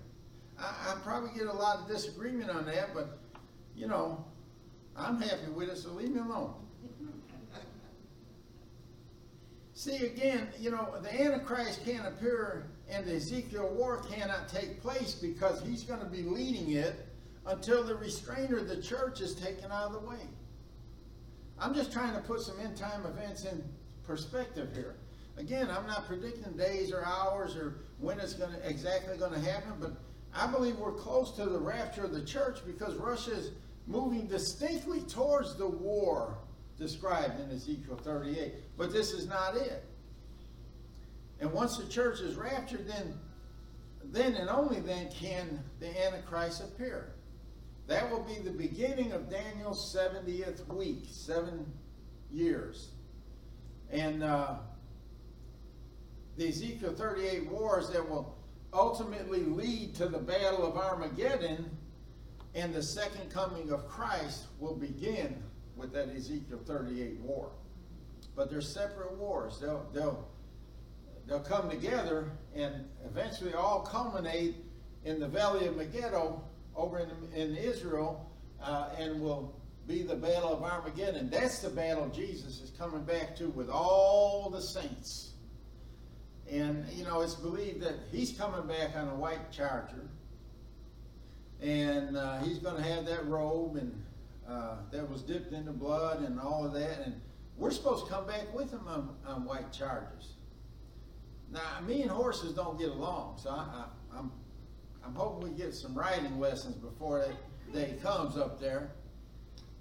I, 0.59 0.93
I 0.93 0.97
probably 1.03 1.31
get 1.39 1.47
a 1.47 1.53
lot 1.53 1.79
of 1.79 1.89
disagreement 1.89 2.51
on 2.51 2.67
that, 2.67 2.93
but, 2.93 3.19
you 3.75 3.87
know, 3.87 4.23
I'm 4.97 5.23
happy 5.23 5.51
with 5.55 5.71
it, 5.71 5.79
so 5.79 5.91
leave 5.93 6.11
me 6.11 6.21
alone. 6.21 6.55
See, 9.81 10.05
again, 10.05 10.49
you 10.59 10.71
know, 10.71 10.93
the 11.01 11.23
Antichrist 11.23 11.87
can't 11.87 12.07
appear 12.07 12.67
and 12.91 13.07
the 13.07 13.15
Ezekiel 13.15 13.67
war 13.75 14.03
cannot 14.13 14.47
take 14.47 14.83
place 14.83 15.15
because 15.15 15.63
he's 15.63 15.85
going 15.85 16.01
to 16.01 16.07
be 16.07 16.21
leading 16.21 16.73
it 16.73 17.07
until 17.47 17.83
the 17.83 17.95
restrainer 17.95 18.59
of 18.59 18.69
the 18.69 18.83
church 18.83 19.23
is 19.23 19.35
taken 19.35 19.73
out 19.73 19.87
of 19.87 19.93
the 19.95 20.01
way. 20.01 20.21
I'm 21.59 21.75
just 21.75 21.95
trying 21.95 22.13
to 22.13 22.21
put 22.21 22.43
some 22.43 22.61
end 22.61 22.77
time 22.77 23.07
events 23.07 23.47
in 23.47 23.65
perspective 24.07 24.69
here. 24.75 24.97
Again, 25.39 25.71
I'm 25.71 25.87
not 25.87 26.07
predicting 26.07 26.53
days 26.59 26.93
or 26.93 27.03
hours 27.03 27.57
or 27.57 27.77
when 28.01 28.21
it's 28.21 28.35
going 28.35 28.53
to 28.53 28.69
exactly 28.69 29.17
going 29.17 29.33
to 29.33 29.41
happen, 29.41 29.73
but 29.81 29.93
I 30.35 30.47
believe 30.47 30.77
we're 30.77 30.93
close 30.93 31.31
to 31.37 31.47
the 31.47 31.59
rapture 31.59 32.05
of 32.05 32.13
the 32.13 32.27
church 32.27 32.59
because 32.67 32.97
Russia 32.97 33.33
is 33.33 33.53
moving 33.87 34.27
distinctly 34.27 35.01
towards 35.01 35.57
the 35.57 35.69
war 35.69 36.37
described 36.81 37.39
in 37.39 37.51
Ezekiel 37.51 38.01
38. 38.03 38.55
But 38.77 38.93
this 38.93 39.13
is 39.13 39.29
not 39.29 39.55
it. 39.55 39.85
And 41.39 41.53
once 41.53 41.77
the 41.77 41.87
church 41.87 42.21
is 42.21 42.35
raptured, 42.35 42.89
then, 42.89 43.15
then 44.03 44.35
and 44.35 44.49
only 44.49 44.81
then 44.81 45.11
can 45.13 45.61
the 45.79 46.05
Antichrist 46.05 46.63
appear. 46.65 47.13
That 47.87 48.11
will 48.11 48.23
be 48.23 48.35
the 48.35 48.51
beginning 48.51 49.13
of 49.13 49.31
Daniel's 49.31 49.95
70th 49.95 50.67
week, 50.69 51.05
seven 51.11 51.71
years. 52.31 52.91
And 53.91 54.23
uh, 54.23 54.57
the 56.37 56.49
Ezekiel 56.49 56.95
38 56.95 57.51
wars 57.51 57.91
that 57.91 58.09
will 58.09 58.37
ultimately 58.73 59.43
lead 59.43 59.95
to 59.97 60.07
the 60.07 60.19
battle 60.19 60.65
of 60.65 60.77
Armageddon 60.77 61.69
and 62.55 62.75
the 62.75 62.83
second 62.83 63.31
coming 63.31 63.71
of 63.71 63.87
Christ 63.89 64.47
will 64.59 64.75
begin 64.75 65.43
with 65.81 65.93
that 65.95 66.11
Ezekiel 66.15 66.61
38 66.67 67.19
war. 67.21 67.51
But 68.37 68.51
they're 68.51 68.61
separate 68.61 69.17
wars. 69.17 69.59
They'll, 69.59 69.89
they'll, 69.93 70.29
they'll 71.27 71.41
come 71.41 71.71
together 71.71 72.31
and 72.55 72.85
eventually 73.05 73.55
all 73.55 73.81
culminate 73.81 74.57
in 75.05 75.19
the 75.19 75.27
Valley 75.27 75.67
of 75.67 75.77
Megiddo 75.77 76.43
over 76.77 77.01
in, 77.01 77.11
in 77.35 77.57
Israel 77.57 78.31
uh, 78.63 78.91
and 78.99 79.21
will 79.21 79.57
be 79.89 80.03
the 80.03 80.15
Battle 80.15 80.53
of 80.53 80.63
Armageddon. 80.63 81.31
That's 81.31 81.61
the 81.61 81.71
battle 81.71 82.09
Jesus 82.15 82.61
is 82.61 82.71
coming 82.79 83.03
back 83.03 83.35
to 83.37 83.49
with 83.49 83.69
all 83.69 84.51
the 84.51 84.61
saints. 84.61 85.31
And, 86.51 86.87
you 86.93 87.05
know, 87.05 87.21
it's 87.23 87.35
believed 87.35 87.81
that 87.83 87.95
he's 88.13 88.33
coming 88.33 88.67
back 88.67 88.97
on 88.97 89.09
a 89.09 89.15
white 89.15 89.51
charger. 89.51 90.09
And 91.63 92.17
uh, 92.17 92.39
he's 92.41 92.59
going 92.59 92.77
to 92.77 92.83
have 92.83 93.07
that 93.07 93.27
robe 93.27 93.77
and 93.77 93.93
uh, 94.51 94.77
that 94.91 95.09
was 95.09 95.23
dipped 95.23 95.53
in 95.53 95.65
the 95.65 95.73
blood 95.73 96.23
and 96.23 96.41
all 96.41 96.67
of 96.67 96.73
that. 96.73 97.01
And 97.05 97.21
we're 97.57 97.71
supposed 97.71 98.07
to 98.07 98.13
come 98.13 98.27
back 98.27 98.53
with 98.55 98.71
him 98.71 98.87
on, 98.87 99.17
on 99.27 99.45
white 99.45 99.73
chargers. 99.73 100.35
Now, 101.53 101.81
me 101.87 102.03
and 102.03 102.11
horses 102.11 102.53
don't 102.53 102.79
get 102.79 102.91
along, 102.91 103.39
so 103.43 103.51
I, 103.51 103.55
I, 103.55 104.19
I'm, 104.19 104.31
I'm 105.05 105.15
hoping 105.15 105.51
we 105.51 105.57
get 105.57 105.75
some 105.75 105.95
riding 105.95 106.39
lessons 106.39 106.77
before 106.77 107.21
that 107.21 107.73
day 107.73 107.97
comes 108.03 108.37
up 108.37 108.61
there. 108.61 108.93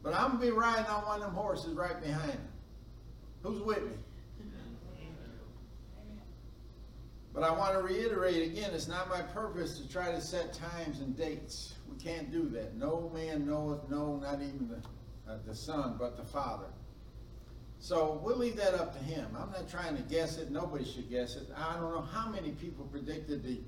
But 0.01 0.13
I'm 0.13 0.37
going 0.37 0.39
to 0.39 0.45
be 0.47 0.51
riding 0.51 0.85
on 0.85 1.05
one 1.05 1.21
of 1.21 1.27
them 1.27 1.35
horses 1.35 1.75
right 1.75 2.01
behind 2.01 2.31
him. 2.31 2.47
Who's 3.43 3.61
with 3.61 3.83
me? 3.83 3.91
But 7.33 7.43
I 7.43 7.51
want 7.51 7.73
to 7.73 7.81
reiterate 7.81 8.51
again, 8.51 8.71
it's 8.73 8.87
not 8.87 9.07
my 9.07 9.21
purpose 9.21 9.79
to 9.79 9.87
try 9.87 10.11
to 10.11 10.19
set 10.19 10.53
times 10.53 10.99
and 10.99 11.15
dates. 11.15 11.75
We 11.89 12.03
can't 12.03 12.31
do 12.31 12.49
that. 12.49 12.75
No 12.75 13.11
man 13.13 13.47
knoweth, 13.47 13.89
no, 13.89 14.17
not 14.17 14.41
even 14.41 14.69
the, 14.69 15.31
uh, 15.31 15.37
the 15.45 15.55
Son, 15.55 15.95
but 15.97 16.17
the 16.17 16.23
Father. 16.23 16.67
So 17.79 18.19
we'll 18.23 18.37
leave 18.37 18.57
that 18.57 18.73
up 18.73 18.97
to 18.97 19.03
him. 19.03 19.27
I'm 19.37 19.51
not 19.51 19.69
trying 19.69 19.95
to 19.95 20.03
guess 20.03 20.37
it. 20.37 20.51
Nobody 20.51 20.83
should 20.83 21.09
guess 21.09 21.35
it. 21.35 21.47
I 21.55 21.73
don't 21.75 21.93
know 21.93 22.01
how 22.01 22.29
many 22.29 22.51
people 22.51 22.85
predicted 22.85 23.41
the 23.41 23.59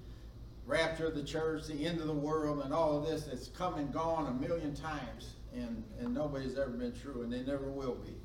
rapture 0.66 1.08
of 1.08 1.16
the 1.16 1.24
church, 1.24 1.68
the 1.68 1.86
end 1.86 2.02
of 2.02 2.08
the 2.08 2.14
world, 2.14 2.62
and 2.64 2.74
all 2.74 2.98
of 2.98 3.06
this 3.06 3.24
that's 3.24 3.48
come 3.48 3.76
and 3.76 3.92
gone 3.94 4.28
a 4.28 4.34
million 4.34 4.76
times. 4.76 5.36
And, 5.54 5.84
and 6.00 6.14
nobody's 6.14 6.58
ever 6.58 6.72
been 6.72 6.94
true, 6.94 7.24
and 7.24 7.32
they 7.32 7.42
never 7.42 7.70
will 7.72 7.96
be. 7.96 8.16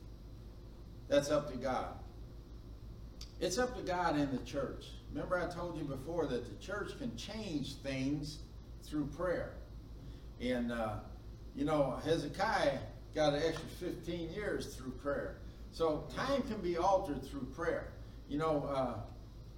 That's 1.09 1.31
up 1.31 1.51
to 1.53 1.57
God. 1.57 1.95
It's 3.41 3.59
up 3.59 3.77
to 3.77 3.83
God 3.83 4.17
and 4.17 4.33
the 4.33 4.45
church. 4.45 4.87
Remember, 5.13 5.39
I 5.39 5.53
told 5.53 5.77
you 5.77 5.85
before 5.85 6.27
that 6.27 6.45
the 6.47 6.65
church 6.65 6.99
can 6.99 7.17
change 7.17 7.77
things 7.77 8.39
through 8.83 9.07
prayer. 9.07 9.55
And, 10.41 10.73
uh, 10.73 10.97
you 11.55 11.65
know, 11.65 11.99
Hezekiah 12.05 12.79
got 13.15 13.35
an 13.35 13.43
extra 13.43 13.69
15 13.81 14.31
years 14.31 14.75
through 14.75 14.93
prayer. 14.93 15.39
So 15.73 16.05
time 16.15 16.43
can 16.43 16.59
be 16.59 16.77
altered 16.77 17.25
through 17.25 17.47
prayer. 17.55 17.93
You 18.29 18.39
know, 18.39 18.69
uh, 18.69 19.01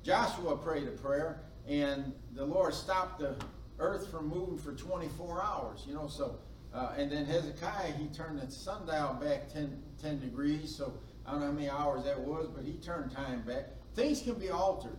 Joshua 0.03 0.57
prayed 0.57 0.87
a 0.89 0.93
prayer, 0.93 1.41
and 1.69 2.13
the 2.35 2.45
Lord 2.45 2.75
stopped 2.75 3.21
the 3.21 3.37
earth 3.79 4.11
from 4.11 4.29
moving 4.29 4.59
for 4.59 4.73
24 4.73 5.43
hours. 5.43 5.85
You 5.87 5.95
know, 5.95 6.07
so, 6.09 6.39
uh, 6.73 6.95
and 6.97 7.11
then 7.11 7.25
Hezekiah, 7.25 7.93
he 7.93 8.07
turned 8.09 8.41
the 8.41 8.51
sundial 8.51 9.15
back 9.15 9.53
10, 9.53 9.83
10 10.01 10.21
degrees. 10.21 10.75
So 10.75 10.93
I 11.27 11.33
don't 11.33 11.41
know 11.41 11.47
how 11.47 11.53
many 11.53 11.69
hours 11.69 12.05
that 12.05 12.19
was, 12.19 12.49
but 12.55 12.65
he 12.65 12.75
turned 12.75 13.11
time 13.11 13.43
back. 13.43 13.67
Things 13.95 14.23
can 14.23 14.35
be 14.35 14.51
altered. 14.51 14.99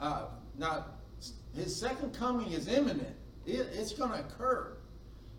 Uh, 0.00 0.26
now, 0.56 0.86
his 1.54 1.78
second 1.78 2.14
coming 2.14 2.52
is 2.52 2.68
imminent. 2.68 3.14
It, 3.46 3.68
it's 3.72 3.92
going 3.92 4.10
to 4.12 4.20
occur. 4.20 4.77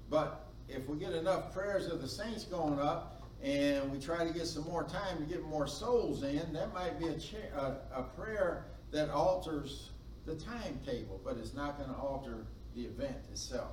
But 0.10 0.48
if 0.68 0.88
we 0.88 0.98
get 0.98 1.14
enough 1.14 1.54
prayers 1.54 1.88
of 1.88 2.02
the 2.02 2.08
saints 2.08 2.44
going 2.44 2.80
up 2.80 3.22
and 3.44 3.92
we 3.92 4.00
try 4.00 4.26
to 4.26 4.34
get 4.34 4.48
some 4.48 4.64
more 4.66 4.84
time 4.84 5.18
to 5.18 5.24
get 5.24 5.44
more 5.44 5.68
souls 5.68 6.24
in, 6.24 6.54
that 6.54 6.74
might 6.74 7.00
be 7.00 7.08
a, 7.08 7.18
a, 7.58 7.78
a 8.00 8.04
prayer 8.04 8.66
that 8.92 9.10
alters 9.10 9.92
the 10.26 10.36
timetable, 10.36 11.20
but 11.24 11.38
it's 11.38 11.54
not 11.54 11.78
going 11.78 11.90
to 11.90 11.96
alter 11.96 12.46
the 12.76 12.82
event 12.82 13.18
itself. 13.32 13.72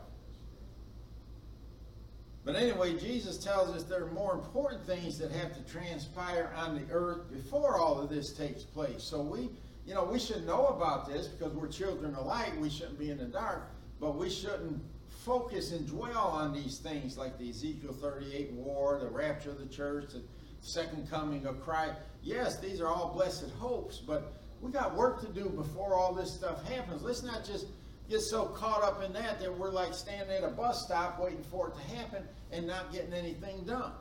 But 2.44 2.54
anyway, 2.54 2.96
Jesus 2.96 3.38
tells 3.38 3.70
us 3.70 3.82
there 3.82 4.04
are 4.04 4.12
more 4.12 4.32
important 4.32 4.86
things 4.86 5.18
that 5.18 5.32
have 5.32 5.52
to 5.56 5.72
transpire 5.72 6.52
on 6.56 6.76
the 6.76 6.94
earth 6.94 7.28
before 7.32 7.78
all 7.78 8.00
of 8.00 8.08
this 8.08 8.32
takes 8.32 8.62
place. 8.62 9.02
So 9.02 9.20
we 9.20 9.50
you 9.86 9.94
know, 9.94 10.04
we 10.04 10.18
should 10.18 10.44
know 10.46 10.66
about 10.66 11.06
this 11.06 11.28
because 11.28 11.54
we're 11.54 11.68
children 11.68 12.14
of 12.16 12.26
light. 12.26 12.58
We 12.60 12.68
shouldn't 12.68 12.98
be 12.98 13.10
in 13.10 13.18
the 13.18 13.24
dark, 13.24 13.70
but 14.00 14.16
we 14.16 14.28
shouldn't 14.28 14.82
focus 15.26 15.72
and 15.72 15.84
dwell 15.88 16.28
on 16.28 16.52
these 16.52 16.78
things 16.78 17.18
like 17.18 17.36
the 17.36 17.50
Ezekiel 17.50 17.92
38 17.92 18.52
war, 18.52 19.00
the 19.02 19.08
rapture 19.08 19.50
of 19.50 19.58
the 19.58 19.66
church, 19.66 20.12
the 20.12 20.22
second 20.60 21.10
coming 21.10 21.44
of 21.46 21.60
Christ. 21.60 21.94
Yes, 22.22 22.60
these 22.60 22.80
are 22.80 22.86
all 22.86 23.12
blessed 23.12 23.50
hopes, 23.58 23.98
but 23.98 24.34
we 24.60 24.70
got 24.70 24.94
work 24.94 25.20
to 25.22 25.26
do 25.26 25.48
before 25.48 25.94
all 25.94 26.14
this 26.14 26.32
stuff 26.32 26.64
happens. 26.68 27.02
Let's 27.02 27.24
not 27.24 27.44
just 27.44 27.66
get 28.08 28.20
so 28.20 28.44
caught 28.44 28.84
up 28.84 29.02
in 29.02 29.12
that 29.14 29.40
that 29.40 29.58
we're 29.58 29.72
like 29.72 29.94
standing 29.94 30.30
at 30.30 30.44
a 30.44 30.48
bus 30.48 30.84
stop 30.84 31.18
waiting 31.20 31.42
for 31.42 31.68
it 31.68 31.74
to 31.74 31.96
happen 31.96 32.22
and 32.52 32.64
not 32.64 32.92
getting 32.92 33.12
anything 33.12 33.64
done. 33.64 33.92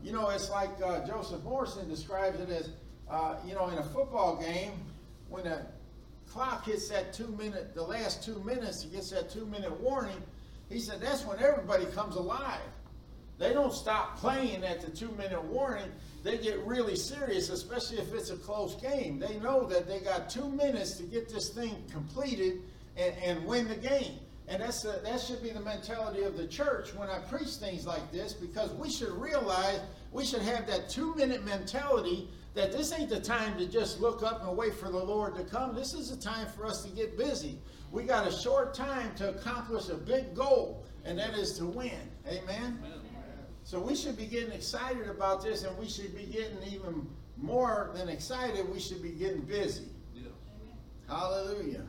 You 0.00 0.12
know, 0.12 0.30
it's 0.30 0.48
like 0.48 0.70
uh, 0.80 1.04
Joseph 1.04 1.42
Morrison 1.42 1.88
describes 1.88 2.38
it 2.38 2.50
as, 2.50 2.70
uh, 3.10 3.34
you 3.44 3.54
know, 3.54 3.68
in 3.70 3.78
a 3.78 3.82
football 3.82 4.36
game, 4.36 4.74
when 5.28 5.42
the 5.42 5.66
clock 6.28 6.66
hits 6.66 6.88
that 6.90 7.12
two 7.12 7.34
minute, 7.36 7.74
the 7.74 7.82
last 7.82 8.22
two 8.22 8.40
minutes, 8.44 8.84
it 8.84 8.92
gets 8.92 9.10
that 9.10 9.28
two 9.28 9.46
minute 9.46 9.72
warning, 9.80 10.22
he 10.68 10.80
said 10.80 11.00
that's 11.00 11.24
when 11.24 11.38
everybody 11.38 11.86
comes 11.86 12.16
alive. 12.16 12.60
They 13.38 13.52
don't 13.52 13.72
stop 13.72 14.18
playing 14.18 14.64
at 14.64 14.80
the 14.80 14.90
two 14.90 15.10
minute 15.12 15.42
warning. 15.44 15.90
They 16.22 16.38
get 16.38 16.58
really 16.60 16.96
serious, 16.96 17.50
especially 17.50 17.98
if 17.98 18.12
it's 18.14 18.30
a 18.30 18.36
close 18.36 18.74
game. 18.76 19.18
They 19.18 19.38
know 19.38 19.64
that 19.66 19.86
they 19.86 20.00
got 20.00 20.30
two 20.30 20.48
minutes 20.48 20.92
to 20.94 21.02
get 21.02 21.28
this 21.28 21.50
thing 21.50 21.84
completed 21.92 22.62
and, 22.96 23.14
and 23.22 23.44
win 23.46 23.68
the 23.68 23.76
game. 23.76 24.18
And 24.48 24.62
that's 24.62 24.84
a, 24.84 25.00
that 25.04 25.20
should 25.20 25.42
be 25.42 25.50
the 25.50 25.60
mentality 25.60 26.22
of 26.22 26.36
the 26.36 26.46
church 26.46 26.94
when 26.94 27.10
I 27.10 27.18
preach 27.18 27.48
things 27.56 27.86
like 27.86 28.10
this 28.12 28.32
because 28.32 28.72
we 28.72 28.88
should 28.88 29.10
realize 29.10 29.80
we 30.12 30.24
should 30.24 30.42
have 30.42 30.66
that 30.68 30.88
two 30.88 31.14
minute 31.14 31.44
mentality 31.44 32.28
that 32.54 32.72
this 32.72 32.92
ain't 32.92 33.10
the 33.10 33.20
time 33.20 33.58
to 33.58 33.66
just 33.66 34.00
look 34.00 34.22
up 34.22 34.46
and 34.46 34.56
wait 34.56 34.74
for 34.74 34.88
the 34.88 34.98
Lord 34.98 35.34
to 35.36 35.44
come. 35.44 35.74
This 35.74 35.92
is 35.92 36.10
the 36.10 36.16
time 36.16 36.46
for 36.56 36.64
us 36.64 36.82
to 36.84 36.90
get 36.90 37.18
busy. 37.18 37.58
We 37.96 38.04
got 38.04 38.28
a 38.28 38.30
short 38.30 38.74
time 38.74 39.14
to 39.14 39.30
accomplish 39.30 39.88
a 39.88 39.94
big 39.94 40.34
goal, 40.34 40.84
and 41.06 41.18
that 41.18 41.32
is 41.32 41.56
to 41.56 41.64
win. 41.64 41.98
Amen? 42.26 42.78
Amen. 42.84 43.00
So 43.64 43.80
we 43.80 43.96
should 43.96 44.18
be 44.18 44.26
getting 44.26 44.52
excited 44.52 45.08
about 45.08 45.42
this, 45.42 45.62
and 45.62 45.74
we 45.78 45.88
should 45.88 46.14
be 46.14 46.24
getting 46.24 46.62
even 46.70 47.08
more 47.38 47.92
than 47.94 48.10
excited. 48.10 48.70
We 48.70 48.80
should 48.80 49.02
be 49.02 49.12
getting 49.12 49.40
busy. 49.40 49.88
Yeah. 50.14 50.24
Hallelujah. 51.08 51.86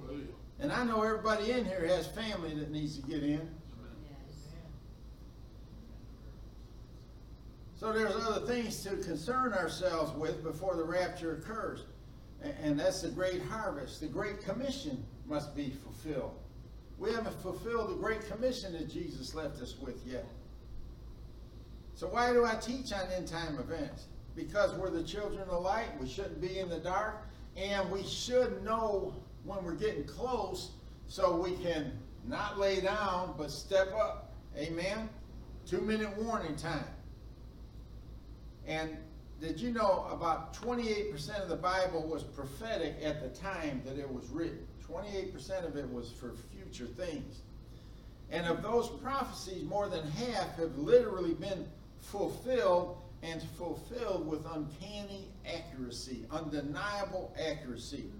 Hallelujah. 0.00 0.26
And 0.60 0.70
I 0.70 0.84
know 0.84 1.02
everybody 1.02 1.50
in 1.50 1.64
here 1.64 1.84
has 1.88 2.06
family 2.06 2.54
that 2.54 2.70
needs 2.70 2.96
to 3.00 3.02
get 3.02 3.24
in. 3.24 3.50
So 7.74 7.92
there's 7.92 8.14
other 8.14 8.46
things 8.46 8.84
to 8.84 8.90
concern 8.98 9.54
ourselves 9.54 10.16
with 10.16 10.44
before 10.44 10.76
the 10.76 10.84
rapture 10.84 11.34
occurs. 11.34 11.80
And 12.42 12.78
that's 12.78 13.02
the 13.02 13.08
great 13.08 13.42
harvest. 13.42 14.00
The 14.00 14.06
great 14.06 14.44
commission 14.44 15.04
must 15.26 15.56
be 15.56 15.70
fulfilled. 15.70 16.34
We 16.98 17.12
haven't 17.12 17.40
fulfilled 17.42 17.90
the 17.90 17.94
great 17.94 18.28
commission 18.28 18.72
that 18.72 18.88
Jesus 18.88 19.34
left 19.34 19.60
us 19.60 19.76
with 19.80 20.04
yet. 20.06 20.26
So 21.94 22.06
why 22.06 22.32
do 22.32 22.44
I 22.44 22.54
teach 22.54 22.92
on 22.92 23.10
end 23.10 23.26
time 23.26 23.58
events? 23.58 24.06
Because 24.36 24.72
we're 24.74 24.90
the 24.90 25.02
children 25.02 25.48
of 25.48 25.62
light. 25.62 25.88
We 26.00 26.08
shouldn't 26.08 26.40
be 26.40 26.58
in 26.58 26.68
the 26.68 26.78
dark. 26.78 27.26
And 27.56 27.90
we 27.90 28.04
should 28.04 28.62
know 28.64 29.14
when 29.44 29.64
we're 29.64 29.74
getting 29.74 30.04
close 30.04 30.70
so 31.08 31.36
we 31.36 31.52
can 31.56 31.92
not 32.26 32.58
lay 32.58 32.80
down 32.80 33.34
but 33.36 33.50
step 33.50 33.92
up. 33.94 34.32
Amen? 34.56 35.08
Two 35.66 35.80
minute 35.80 36.16
warning 36.18 36.54
time. 36.56 36.84
And 38.66 38.96
did 39.40 39.60
you 39.60 39.70
know 39.70 40.06
about 40.10 40.52
28% 40.54 41.40
of 41.42 41.48
the 41.48 41.56
Bible 41.56 42.02
was 42.06 42.24
prophetic 42.24 42.96
at 43.02 43.22
the 43.22 43.28
time 43.38 43.82
that 43.84 43.96
it 43.96 44.12
was 44.12 44.28
written? 44.30 44.66
28% 44.90 45.64
of 45.64 45.76
it 45.76 45.88
was 45.88 46.10
for 46.10 46.34
future 46.52 46.86
things. 46.86 47.42
And 48.30 48.46
of 48.46 48.62
those 48.62 48.88
prophecies, 49.02 49.64
more 49.64 49.88
than 49.88 50.06
half 50.10 50.56
have 50.56 50.76
literally 50.76 51.34
been 51.34 51.66
fulfilled 52.00 52.98
and 53.22 53.42
fulfilled 53.56 54.26
with 54.26 54.44
uncanny 54.54 55.28
accuracy, 55.46 56.24
undeniable 56.30 57.34
accuracy. 57.40 58.10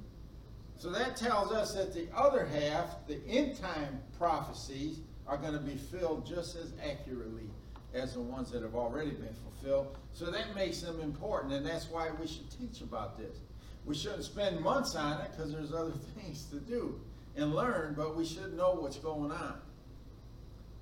So 0.78 0.90
that 0.90 1.16
tells 1.16 1.52
us 1.52 1.74
that 1.74 1.92
the 1.92 2.06
other 2.14 2.46
half, 2.46 3.06
the 3.06 3.20
end 3.26 3.56
time 3.56 4.00
prophecies, 4.16 5.00
are 5.26 5.36
going 5.36 5.52
to 5.52 5.58
be 5.58 5.76
filled 5.76 6.24
just 6.24 6.56
as 6.56 6.72
accurately 6.82 7.50
as 7.94 8.14
the 8.14 8.20
ones 8.20 8.50
that 8.50 8.62
have 8.62 8.74
already 8.74 9.10
been 9.10 9.34
fulfilled. 9.42 9.96
So 10.12 10.26
that 10.26 10.54
makes 10.54 10.80
them 10.80 11.00
important, 11.00 11.52
and 11.52 11.64
that's 11.64 11.88
why 11.88 12.10
we 12.20 12.26
should 12.26 12.50
teach 12.50 12.80
about 12.80 13.18
this. 13.18 13.38
We 13.84 13.94
shouldn't 13.94 14.24
spend 14.24 14.60
months 14.60 14.94
on 14.94 15.20
it 15.20 15.30
because 15.30 15.52
there's 15.52 15.72
other 15.72 15.92
things 16.16 16.44
to 16.46 16.56
do 16.56 17.00
and 17.36 17.54
learn, 17.54 17.94
but 17.96 18.16
we 18.16 18.24
should 18.24 18.56
know 18.56 18.74
what's 18.74 18.98
going 18.98 19.30
on. 19.30 19.60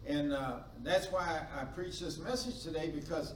And 0.07 0.33
uh, 0.33 0.59
that's 0.83 1.11
why 1.11 1.47
I 1.59 1.65
preach 1.65 2.01
this 2.01 2.19
message 2.19 2.63
today 2.63 2.91
because 2.95 3.35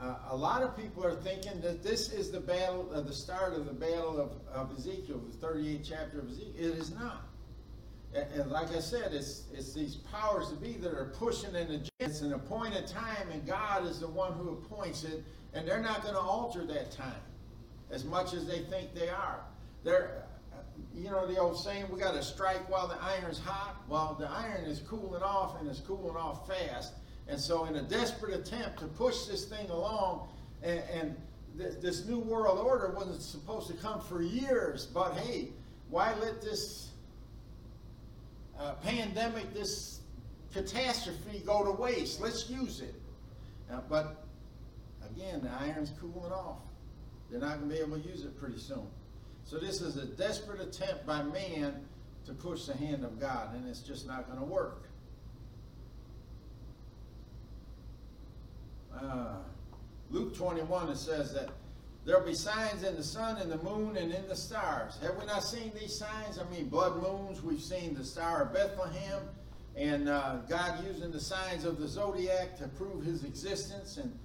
uh, 0.00 0.14
a 0.30 0.36
lot 0.36 0.62
of 0.62 0.76
people 0.76 1.04
are 1.04 1.14
thinking 1.14 1.60
that 1.60 1.82
this 1.82 2.12
is 2.12 2.30
the 2.30 2.40
battle, 2.40 2.90
uh, 2.92 3.00
the 3.00 3.12
start 3.12 3.54
of 3.54 3.66
the 3.66 3.72
battle 3.72 4.18
of, 4.20 4.32
of 4.52 4.76
Ezekiel, 4.76 5.20
the 5.40 5.46
38th 5.46 5.88
chapter 5.88 6.18
of 6.20 6.28
Ezekiel. 6.30 6.52
It 6.58 6.78
is 6.78 6.94
not. 6.94 7.26
And, 8.16 8.40
and 8.40 8.50
like 8.50 8.74
I 8.74 8.80
said, 8.80 9.12
it's, 9.12 9.44
it's 9.52 9.72
these 9.72 9.96
powers 9.96 10.48
to 10.48 10.56
be 10.56 10.72
that 10.74 10.92
are 10.92 11.12
pushing 11.18 11.54
an 11.54 11.66
agenda. 11.66 11.90
It's 12.00 12.20
an 12.22 12.32
appointed 12.32 12.86
time, 12.86 13.30
and 13.32 13.46
God 13.46 13.86
is 13.86 14.00
the 14.00 14.08
one 14.08 14.32
who 14.32 14.50
appoints 14.50 15.04
it, 15.04 15.22
and 15.52 15.66
they're 15.66 15.82
not 15.82 16.02
going 16.02 16.14
to 16.14 16.20
alter 16.20 16.64
that 16.66 16.90
time 16.90 17.20
as 17.90 18.04
much 18.04 18.32
as 18.32 18.46
they 18.46 18.60
think 18.60 18.94
they 18.94 19.08
are. 19.08 19.40
They're, 19.84 20.24
you 20.94 21.10
know 21.10 21.26
the 21.26 21.38
old 21.38 21.58
saying, 21.58 21.86
we 21.90 22.00
got 22.00 22.14
to 22.14 22.22
strike 22.22 22.68
while 22.70 22.88
the 22.88 23.00
iron's 23.02 23.38
hot. 23.38 23.82
Well, 23.88 24.16
the 24.18 24.28
iron 24.28 24.64
is 24.64 24.80
cooling 24.80 25.22
off, 25.22 25.60
and 25.60 25.68
it's 25.68 25.80
cooling 25.80 26.16
off 26.16 26.48
fast. 26.48 26.94
And 27.28 27.38
so, 27.38 27.64
in 27.64 27.76
a 27.76 27.82
desperate 27.82 28.34
attempt 28.34 28.78
to 28.80 28.86
push 28.86 29.26
this 29.26 29.46
thing 29.46 29.68
along, 29.70 30.28
and, 30.62 30.80
and 30.92 31.16
th 31.58 31.80
this 31.80 32.06
new 32.06 32.18
world 32.18 32.58
order 32.58 32.92
wasn't 32.96 33.20
supposed 33.20 33.66
to 33.68 33.74
come 33.74 34.00
for 34.00 34.22
years, 34.22 34.86
but 34.86 35.14
hey, 35.14 35.48
why 35.88 36.14
let 36.20 36.40
this 36.40 36.90
uh, 38.58 38.74
pandemic, 38.74 39.52
this 39.52 40.00
catastrophe 40.52 41.42
go 41.44 41.64
to 41.64 41.70
waste? 41.70 42.20
Let's 42.20 42.48
use 42.48 42.80
it. 42.80 42.94
Uh, 43.70 43.80
but 43.88 44.24
again, 45.10 45.40
the 45.42 45.50
iron's 45.60 45.92
cooling 46.00 46.32
off. 46.32 46.58
They're 47.30 47.40
not 47.40 47.58
going 47.58 47.68
to 47.68 47.74
be 47.74 47.80
able 47.80 47.98
to 47.98 48.08
use 48.08 48.24
it 48.24 48.38
pretty 48.38 48.58
soon. 48.58 48.86
So, 49.44 49.58
this 49.58 49.80
is 49.80 49.96
a 49.96 50.06
desperate 50.06 50.60
attempt 50.60 51.06
by 51.06 51.22
man 51.22 51.84
to 52.24 52.32
push 52.32 52.64
the 52.64 52.76
hand 52.76 53.04
of 53.04 53.20
God, 53.20 53.54
and 53.54 53.68
it's 53.68 53.80
just 53.80 54.06
not 54.06 54.26
going 54.26 54.38
to 54.38 54.44
work. 54.44 54.86
uh, 59.02 59.36
Luke 60.10 60.36
21, 60.36 60.88
it 60.88 60.96
says 60.96 61.32
that 61.34 61.50
there'll 62.06 62.24
be 62.24 62.34
signs 62.34 62.84
in 62.84 62.94
the 62.96 63.02
sun 63.02 63.36
and 63.38 63.50
the 63.50 63.58
moon 63.58 63.96
and 63.96 64.14
in 64.14 64.26
the 64.28 64.36
stars. 64.36 64.96
Have 65.02 65.16
we 65.18 65.26
not 65.26 65.42
seen 65.42 65.72
these 65.78 65.98
signs? 65.98 66.38
I 66.38 66.48
mean, 66.54 66.68
blood 66.68 67.02
moons. 67.02 67.42
We've 67.42 67.60
seen 67.60 67.94
the 67.94 68.04
star 68.04 68.44
of 68.44 68.54
Bethlehem 68.54 69.22
and 69.76 70.08
uh, 70.08 70.36
God 70.48 70.84
using 70.86 71.10
the 71.10 71.20
signs 71.20 71.64
of 71.64 71.78
the 71.78 71.88
zodiac 71.88 72.56
to 72.58 72.68
prove 72.68 73.04
his 73.04 73.24
existence. 73.24 73.98
And 73.98 74.16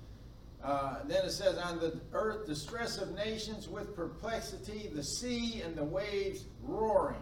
uh, 0.64 1.00
then 1.08 1.26
it 1.26 1.32
says, 1.32 1.58
on 1.58 1.80
the 1.80 2.00
earth, 2.14 2.46
the 2.46 2.56
stress 2.56 3.00
of 3.00 3.14
nations 3.16 3.68
with 3.68 3.96
perplexity, 3.96 4.90
the 4.94 5.04
sea 5.04 5.62
and 5.66 5.76
the 5.76 5.84
waves 5.84 6.46
roaring. 6.62 7.18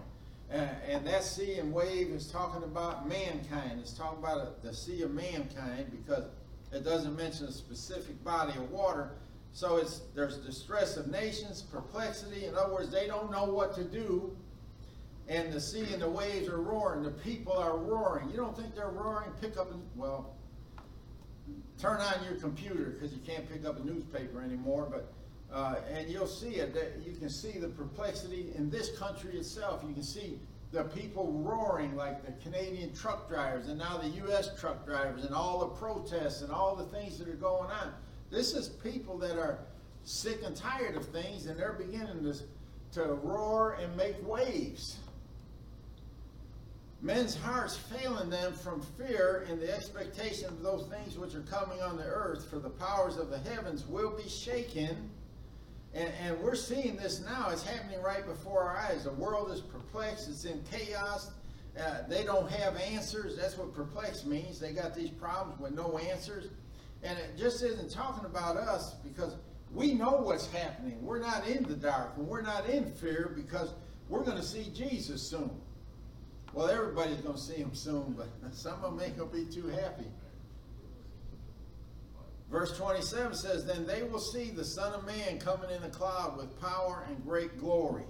Uh, 0.51 0.68
and 0.89 1.07
that 1.07 1.24
sea 1.24 1.60
and 1.60 1.72
wave 1.72 2.10
is 2.10 2.28
talking 2.28 2.64
about 2.64 3.07
mankind. 3.07 3.80
It's 3.80 3.93
talking 3.93 4.20
about 4.20 4.62
the 4.62 4.74
sea 4.74 5.03
of 5.03 5.12
mankind 5.12 5.91
because 5.91 6.26
it 6.74 6.84
doesn't 6.84 7.16
mention 7.16 7.45
a 7.45 7.51
specific 7.51 8.22
body 8.24 8.57
of 8.57 8.70
water. 8.72 9.12
So 9.53 9.77
it's 9.77 10.01
there's 10.15 10.37
distress 10.37 10.97
of 10.97 11.07
nations, 11.07 11.61
perplexity. 11.61 12.45
In 12.45 12.55
other 12.55 12.73
words, 12.73 12.91
they 12.91 13.07
don't 13.07 13.31
know 13.31 13.45
what 13.45 13.73
to 13.75 13.83
do. 13.83 14.35
And 15.27 15.53
the 15.53 15.61
sea 15.61 15.85
and 15.93 16.01
the 16.01 16.09
waves 16.09 16.47
are 16.47 16.61
roaring. 16.61 17.03
The 17.03 17.11
people 17.11 17.53
are 17.53 17.77
roaring. 17.77 18.29
You 18.29 18.37
don't 18.37 18.57
think 18.57 18.73
they're 18.73 18.89
roaring? 18.89 19.29
Pick 19.39 19.57
up, 19.57 19.71
well, 19.95 20.33
turn 21.77 22.01
on 22.01 22.23
your 22.23 22.39
computer 22.39 22.95
because 22.97 23.13
you 23.13 23.19
can't 23.19 23.47
pick 23.47 23.63
up 23.63 23.79
a 23.79 23.85
newspaper 23.85 24.41
anymore. 24.41 24.87
But 24.89 25.13
uh, 25.53 25.75
and 25.91 26.09
you'll 26.09 26.27
see 26.27 26.55
it. 26.55 26.75
You 27.05 27.15
can 27.15 27.29
see 27.29 27.53
the 27.53 27.67
perplexity 27.67 28.51
in 28.55 28.69
this 28.69 28.97
country 28.97 29.35
itself. 29.37 29.83
You 29.87 29.93
can 29.93 30.03
see 30.03 30.39
the 30.71 30.83
people 30.83 31.31
roaring 31.43 31.95
like 31.95 32.23
the 32.25 32.31
Canadian 32.43 32.93
truck 32.93 33.27
drivers 33.27 33.67
and 33.67 33.79
now 33.79 33.97
the 33.97 34.09
U.S. 34.09 34.51
truck 34.59 34.85
drivers 34.85 35.25
and 35.25 35.33
all 35.33 35.59
the 35.59 35.67
protests 35.67 36.41
and 36.41 36.51
all 36.51 36.75
the 36.75 36.85
things 36.85 37.17
that 37.17 37.27
are 37.27 37.33
going 37.33 37.71
on. 37.71 37.93
This 38.30 38.53
is 38.53 38.69
people 38.69 39.17
that 39.19 39.38
are 39.38 39.59
sick 40.03 40.41
and 40.45 40.55
tired 40.55 40.95
of 40.95 41.05
things 41.05 41.45
and 41.47 41.59
they're 41.59 41.73
beginning 41.73 42.23
to, 42.23 42.36
to 42.99 43.13
roar 43.13 43.77
and 43.82 43.95
make 43.95 44.15
waves. 44.27 44.97
Men's 47.01 47.36
hearts 47.36 47.77
failing 47.77 48.30
them 48.30 48.53
from 48.53 48.82
fear 48.82 49.45
and 49.49 49.59
the 49.59 49.73
expectation 49.73 50.47
of 50.47 50.61
those 50.61 50.86
things 50.88 51.17
which 51.17 51.34
are 51.34 51.41
coming 51.41 51.82
on 51.82 51.95
the 51.95 52.03
earth, 52.03 52.49
for 52.49 52.59
the 52.59 52.69
powers 52.69 53.15
of 53.17 53.30
the 53.30 53.39
heavens 53.39 53.86
will 53.88 54.11
be 54.11 54.27
shaken 54.27 55.09
and, 55.93 56.11
and 56.21 56.39
we're 56.39 56.55
seeing 56.55 56.95
this 56.97 57.21
now. 57.21 57.49
It's 57.49 57.63
happening 57.63 58.01
right 58.01 58.25
before 58.25 58.61
our 58.61 58.77
eyes. 58.77 59.05
The 59.05 59.13
world 59.13 59.51
is 59.51 59.61
perplexed. 59.61 60.30
It's 60.30 60.45
in 60.45 60.63
chaos. 60.71 61.32
Uh, 61.80 62.01
they 62.07 62.23
don't 62.23 62.49
have 62.51 62.75
answers. 62.77 63.38
That's 63.38 63.57
what 63.57 63.73
perplexed 63.73 64.27
means. 64.27 64.59
They 64.59 64.71
got 64.71 64.93
these 64.93 65.09
problems 65.09 65.59
with 65.59 65.73
no 65.73 65.97
answers. 65.97 66.47
And 67.03 67.17
it 67.17 67.37
just 67.37 67.63
isn't 67.63 67.91
talking 67.91 68.25
about 68.25 68.57
us 68.57 68.95
because 68.95 69.35
we 69.73 69.93
know 69.93 70.21
what's 70.21 70.47
happening. 70.47 70.97
We're 71.01 71.19
not 71.19 71.47
in 71.47 71.63
the 71.63 71.75
dark 71.75 72.13
and 72.17 72.27
we're 72.27 72.41
not 72.41 72.67
in 72.67 72.91
fear 72.91 73.31
because 73.35 73.73
we're 74.09 74.23
going 74.23 74.37
to 74.37 74.43
see 74.43 74.71
Jesus 74.73 75.21
soon. 75.21 75.51
Well, 76.53 76.67
everybody's 76.67 77.21
going 77.21 77.35
to 77.35 77.41
see 77.41 77.55
him 77.55 77.75
soon, 77.75 78.15
but 78.17 78.27
some 78.53 78.83
of 78.83 78.97
them 78.97 79.05
ain't 79.05 79.17
going 79.17 79.29
to 79.29 79.35
be 79.35 79.45
too 79.45 79.67
happy. 79.67 80.07
Verse 82.49 82.75
27 82.77 83.35
says, 83.35 83.65
Then 83.65 83.85
they 83.85 84.01
will 84.01 84.19
see 84.19 84.49
the 84.49 84.65
Son 84.65 84.93
of 84.93 85.05
Man 85.05 85.39
coming 85.39 85.69
in 85.69 85.83
a 85.83 85.89
cloud 85.89 86.37
with 86.37 86.59
power 86.59 87.05
and 87.07 87.23
great 87.23 87.59
glory. 87.59 88.05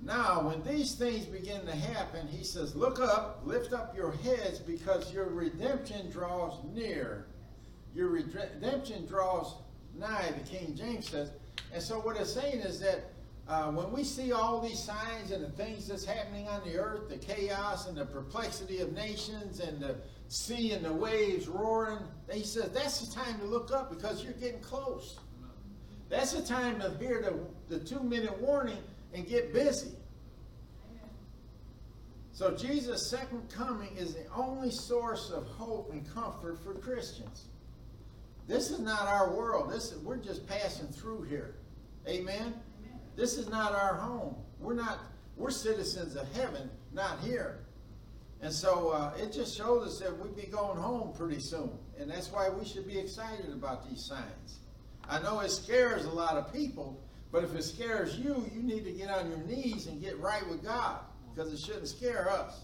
Now, 0.00 0.48
when 0.48 0.62
these 0.62 0.94
things 0.94 1.26
begin 1.26 1.66
to 1.66 1.74
happen, 1.74 2.26
he 2.28 2.44
says, 2.44 2.74
Look 2.74 3.00
up, 3.00 3.42
lift 3.44 3.72
up 3.72 3.94
your 3.96 4.12
heads, 4.12 4.58
because 4.60 5.12
your 5.12 5.28
redemption 5.28 6.10
draws 6.10 6.64
near. 6.72 7.26
Your 7.94 8.08
redemption 8.08 9.06
draws 9.06 9.54
nigh, 9.98 10.32
the 10.36 10.48
King 10.48 10.74
James 10.76 11.08
says. 11.08 11.30
And 11.72 11.82
so, 11.82 11.98
what 11.98 12.16
it's 12.16 12.32
saying 12.32 12.60
is 12.60 12.80
that 12.80 13.12
uh, 13.48 13.70
when 13.70 13.90
we 13.92 14.04
see 14.04 14.32
all 14.32 14.60
these 14.60 14.78
signs 14.78 15.30
and 15.30 15.42
the 15.42 15.50
things 15.50 15.88
that's 15.88 16.04
happening 16.04 16.46
on 16.48 16.62
the 16.64 16.76
earth, 16.76 17.08
the 17.08 17.16
chaos 17.16 17.88
and 17.88 17.96
the 17.96 18.04
perplexity 18.04 18.80
of 18.80 18.92
nations 18.92 19.60
and 19.60 19.80
the 19.80 19.96
sea 20.28 20.72
and 20.72 20.84
the 20.84 20.92
waves 20.92 21.48
roaring, 21.48 21.98
he 22.30 22.42
says 22.42 22.70
that's 22.74 23.00
the 23.00 23.14
time 23.14 23.38
to 23.38 23.46
look 23.46 23.72
up 23.72 23.90
because 23.90 24.22
you're 24.22 24.34
getting 24.34 24.60
close. 24.60 25.18
That's 26.10 26.32
the 26.32 26.42
time 26.42 26.80
to 26.80 26.90
hear 26.98 27.22
the, 27.22 27.74
the 27.74 27.84
two 27.84 28.00
minute 28.00 28.38
warning 28.40 28.78
and 29.14 29.26
get 29.26 29.52
busy. 29.52 29.92
So 32.32 32.54
Jesus' 32.54 33.10
second 33.10 33.50
coming 33.50 33.96
is 33.96 34.14
the 34.14 34.26
only 34.36 34.70
source 34.70 35.30
of 35.30 35.46
hope 35.46 35.90
and 35.90 36.08
comfort 36.14 36.62
for 36.62 36.74
Christians. 36.74 37.46
This 38.48 38.70
is 38.70 38.80
not 38.80 39.06
our 39.06 39.30
world. 39.30 39.70
This 39.70 39.92
is, 39.92 39.98
we're 39.98 40.16
just 40.16 40.46
passing 40.48 40.88
through 40.88 41.22
here. 41.22 41.54
Amen? 42.08 42.34
Amen. 42.36 42.54
This 43.14 43.38
is 43.38 43.48
not 43.48 43.72
our 43.72 43.94
home. 43.94 44.34
We're 44.58 44.74
not 44.74 44.98
we're 45.38 45.50
citizens 45.50 46.16
of 46.16 46.30
heaven, 46.32 46.68
not 46.92 47.20
here. 47.20 47.60
And 48.40 48.52
so 48.52 48.90
uh, 48.90 49.12
it 49.16 49.32
just 49.32 49.56
shows 49.56 49.86
us 49.86 50.00
that 50.00 50.16
we'd 50.18 50.36
be 50.36 50.50
going 50.50 50.78
home 50.78 51.12
pretty 51.16 51.38
soon. 51.38 51.70
And 51.98 52.10
that's 52.10 52.30
why 52.30 52.48
we 52.48 52.64
should 52.64 52.86
be 52.86 52.98
excited 52.98 53.50
about 53.52 53.88
these 53.88 54.04
signs. 54.04 54.58
I 55.08 55.20
know 55.22 55.40
it 55.40 55.50
scares 55.50 56.04
a 56.04 56.10
lot 56.10 56.36
of 56.36 56.52
people, 56.52 57.00
but 57.30 57.44
if 57.44 57.54
it 57.54 57.62
scares 57.62 58.18
you, 58.18 58.50
you 58.52 58.62
need 58.62 58.84
to 58.84 58.90
get 58.90 59.10
on 59.10 59.30
your 59.30 59.38
knees 59.38 59.86
and 59.86 60.00
get 60.00 60.18
right 60.18 60.46
with 60.48 60.64
God 60.64 61.00
because 61.32 61.52
it 61.52 61.58
shouldn't 61.60 61.88
scare 61.88 62.28
us. 62.30 62.62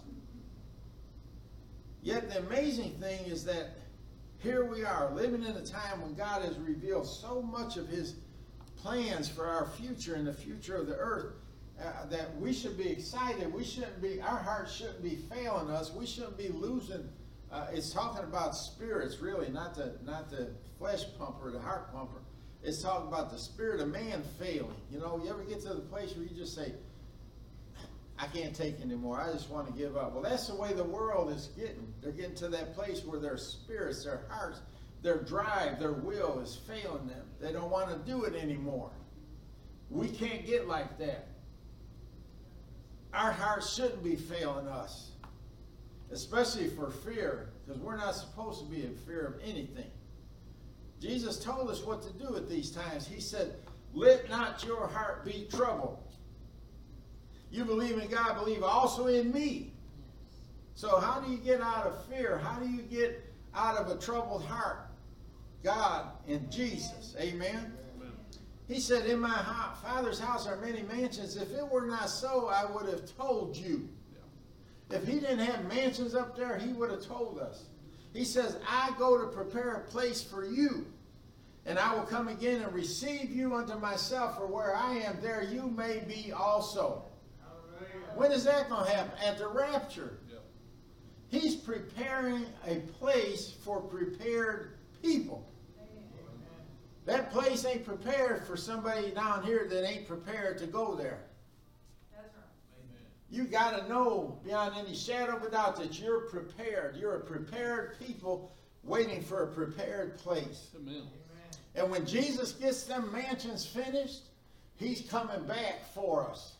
Yet 2.02 2.28
the 2.28 2.38
amazing 2.38 2.92
thing 3.00 3.24
is 3.26 3.44
that 3.44 3.70
here 4.44 4.66
we 4.66 4.84
are 4.84 5.10
living 5.14 5.42
in 5.42 5.56
a 5.56 5.64
time 5.64 6.02
when 6.02 6.14
God 6.14 6.42
has 6.42 6.58
revealed 6.58 7.06
so 7.06 7.40
much 7.40 7.78
of 7.78 7.88
his 7.88 8.16
plans 8.76 9.26
for 9.26 9.46
our 9.46 9.66
future 9.66 10.16
and 10.16 10.26
the 10.26 10.34
future 10.34 10.76
of 10.76 10.86
the 10.86 10.96
earth 10.96 11.32
uh, 11.82 12.04
that 12.10 12.36
we 12.36 12.52
should 12.52 12.76
be 12.76 12.90
excited. 12.90 13.50
We 13.50 13.64
shouldn't 13.64 14.02
be, 14.02 14.20
our 14.20 14.36
hearts 14.36 14.76
shouldn't 14.76 15.02
be 15.02 15.16
failing 15.32 15.70
us. 15.70 15.94
We 15.94 16.04
shouldn't 16.04 16.36
be 16.36 16.48
losing. 16.48 17.08
Uh, 17.50 17.68
it's 17.72 17.90
talking 17.90 18.22
about 18.22 18.54
spirits, 18.54 19.18
really, 19.18 19.48
not 19.48 19.74
the 19.74 19.94
not 20.04 20.28
the 20.30 20.50
flesh 20.78 21.04
pumper, 21.18 21.50
the 21.50 21.58
heart 21.58 21.90
pumper. 21.94 22.20
It's 22.62 22.82
talking 22.82 23.08
about 23.08 23.30
the 23.30 23.38
spirit 23.38 23.80
of 23.80 23.88
man 23.88 24.22
failing. 24.38 24.76
You 24.90 24.98
know, 24.98 25.22
you 25.24 25.30
ever 25.30 25.42
get 25.44 25.60
to 25.62 25.72
the 25.72 25.80
place 25.80 26.14
where 26.14 26.24
you 26.24 26.36
just 26.36 26.54
say, 26.54 26.74
I 28.18 28.26
can't 28.26 28.54
take 28.54 28.80
anymore. 28.80 29.20
I 29.20 29.32
just 29.32 29.50
want 29.50 29.66
to 29.66 29.72
give 29.72 29.96
up. 29.96 30.12
Well, 30.12 30.22
that's 30.22 30.46
the 30.46 30.54
way 30.54 30.72
the 30.72 30.84
world 30.84 31.32
is 31.32 31.48
getting. 31.56 31.92
They're 32.00 32.12
getting 32.12 32.36
to 32.36 32.48
that 32.48 32.74
place 32.74 33.04
where 33.04 33.18
their 33.18 33.36
spirits, 33.36 34.04
their 34.04 34.22
hearts, 34.28 34.60
their 35.02 35.18
drive, 35.18 35.80
their 35.80 35.92
will 35.92 36.38
is 36.40 36.56
failing 36.56 37.08
them. 37.08 37.26
They 37.40 37.52
don't 37.52 37.70
want 37.70 37.90
to 37.90 38.10
do 38.10 38.24
it 38.24 38.34
anymore. 38.34 38.90
We 39.90 40.08
can't 40.08 40.46
get 40.46 40.68
like 40.68 40.98
that. 40.98 41.28
Our 43.12 43.32
hearts 43.32 43.74
shouldn't 43.74 44.02
be 44.02 44.16
failing 44.16 44.66
us, 44.66 45.10
especially 46.10 46.68
for 46.68 46.90
fear, 46.90 47.50
because 47.64 47.80
we're 47.80 47.96
not 47.96 48.14
supposed 48.14 48.60
to 48.60 48.66
be 48.66 48.82
in 48.82 48.94
fear 48.94 49.26
of 49.26 49.48
anything. 49.48 49.90
Jesus 51.00 51.38
told 51.38 51.70
us 51.70 51.82
what 51.84 52.02
to 52.02 52.12
do 52.12 52.34
at 52.36 52.48
these 52.48 52.70
times. 52.70 53.06
He 53.06 53.20
said, 53.20 53.56
Let 53.92 54.28
not 54.30 54.64
your 54.64 54.86
heart 54.88 55.24
be 55.24 55.46
troubled. 55.50 56.03
You 57.54 57.64
believe 57.64 57.98
in 57.98 58.08
God, 58.08 58.34
believe 58.34 58.64
also 58.64 59.06
in 59.06 59.32
me. 59.32 59.74
So, 60.74 60.98
how 60.98 61.20
do 61.20 61.30
you 61.30 61.38
get 61.38 61.60
out 61.60 61.86
of 61.86 62.04
fear? 62.06 62.36
How 62.36 62.58
do 62.58 62.68
you 62.68 62.82
get 62.82 63.32
out 63.54 63.76
of 63.76 63.96
a 63.96 64.00
troubled 64.00 64.44
heart? 64.44 64.88
God 65.62 66.08
and 66.26 66.50
Jesus. 66.50 67.14
Amen. 67.16 67.72
He 68.66 68.80
said, 68.80 69.06
In 69.06 69.20
my 69.20 69.38
Father's 69.80 70.18
house 70.18 70.48
are 70.48 70.56
many 70.56 70.82
mansions. 70.82 71.36
If 71.36 71.52
it 71.52 71.64
were 71.64 71.86
not 71.86 72.10
so, 72.10 72.48
I 72.48 72.64
would 72.68 72.86
have 72.86 73.16
told 73.16 73.56
you. 73.56 73.88
If 74.90 75.06
he 75.06 75.20
didn't 75.20 75.38
have 75.38 75.64
mansions 75.68 76.16
up 76.16 76.36
there, 76.36 76.58
he 76.58 76.72
would 76.72 76.90
have 76.90 77.06
told 77.06 77.38
us. 77.38 77.66
He 78.12 78.24
says, 78.24 78.56
I 78.68 78.92
go 78.98 79.16
to 79.16 79.28
prepare 79.28 79.74
a 79.74 79.80
place 79.90 80.24
for 80.24 80.44
you, 80.44 80.86
and 81.66 81.78
I 81.78 81.94
will 81.94 82.02
come 82.02 82.26
again 82.26 82.62
and 82.62 82.74
receive 82.74 83.30
you 83.30 83.54
unto 83.54 83.78
myself, 83.78 84.38
for 84.38 84.46
where 84.46 84.74
I 84.74 84.94
am, 84.98 85.18
there 85.22 85.44
you 85.44 85.68
may 85.68 86.00
be 86.00 86.32
also. 86.32 87.04
When 88.16 88.32
is 88.32 88.44
that 88.44 88.68
going 88.68 88.86
to 88.86 88.90
happen? 88.90 89.12
At 89.24 89.38
the 89.38 89.48
rapture. 89.48 90.18
He's 91.28 91.56
preparing 91.56 92.46
a 92.66 92.76
place 92.98 93.54
for 93.64 93.80
prepared 93.80 94.78
people. 95.02 95.50
That 97.06 97.30
place 97.32 97.64
ain't 97.64 97.84
prepared 97.84 98.46
for 98.46 98.56
somebody 98.56 99.10
down 99.10 99.42
here 99.42 99.66
that 99.68 99.86
ain't 99.86 100.06
prepared 100.06 100.58
to 100.58 100.66
go 100.66 100.94
there. 100.94 101.24
You 103.30 103.44
got 103.44 103.76
to 103.76 103.88
know 103.88 104.38
beyond 104.44 104.74
any 104.76 104.94
shadow 104.94 105.36
of 105.36 105.42
a 105.42 105.50
doubt 105.50 105.76
that 105.76 105.98
you're 105.98 106.20
prepared. 106.28 106.96
You're 106.96 107.16
a 107.16 107.20
prepared 107.20 107.98
people 107.98 108.52
waiting 108.84 109.22
for 109.22 109.42
a 109.42 109.46
prepared 109.48 110.16
place. 110.18 110.68
Amen. 110.76 111.02
And 111.74 111.90
when 111.90 112.06
Jesus 112.06 112.52
gets 112.52 112.84
them 112.84 113.12
mansions 113.12 113.66
finished, 113.66 114.22
he's 114.76 115.00
coming 115.10 115.44
back 115.46 115.84
for 115.92 116.28
us. 116.30 116.52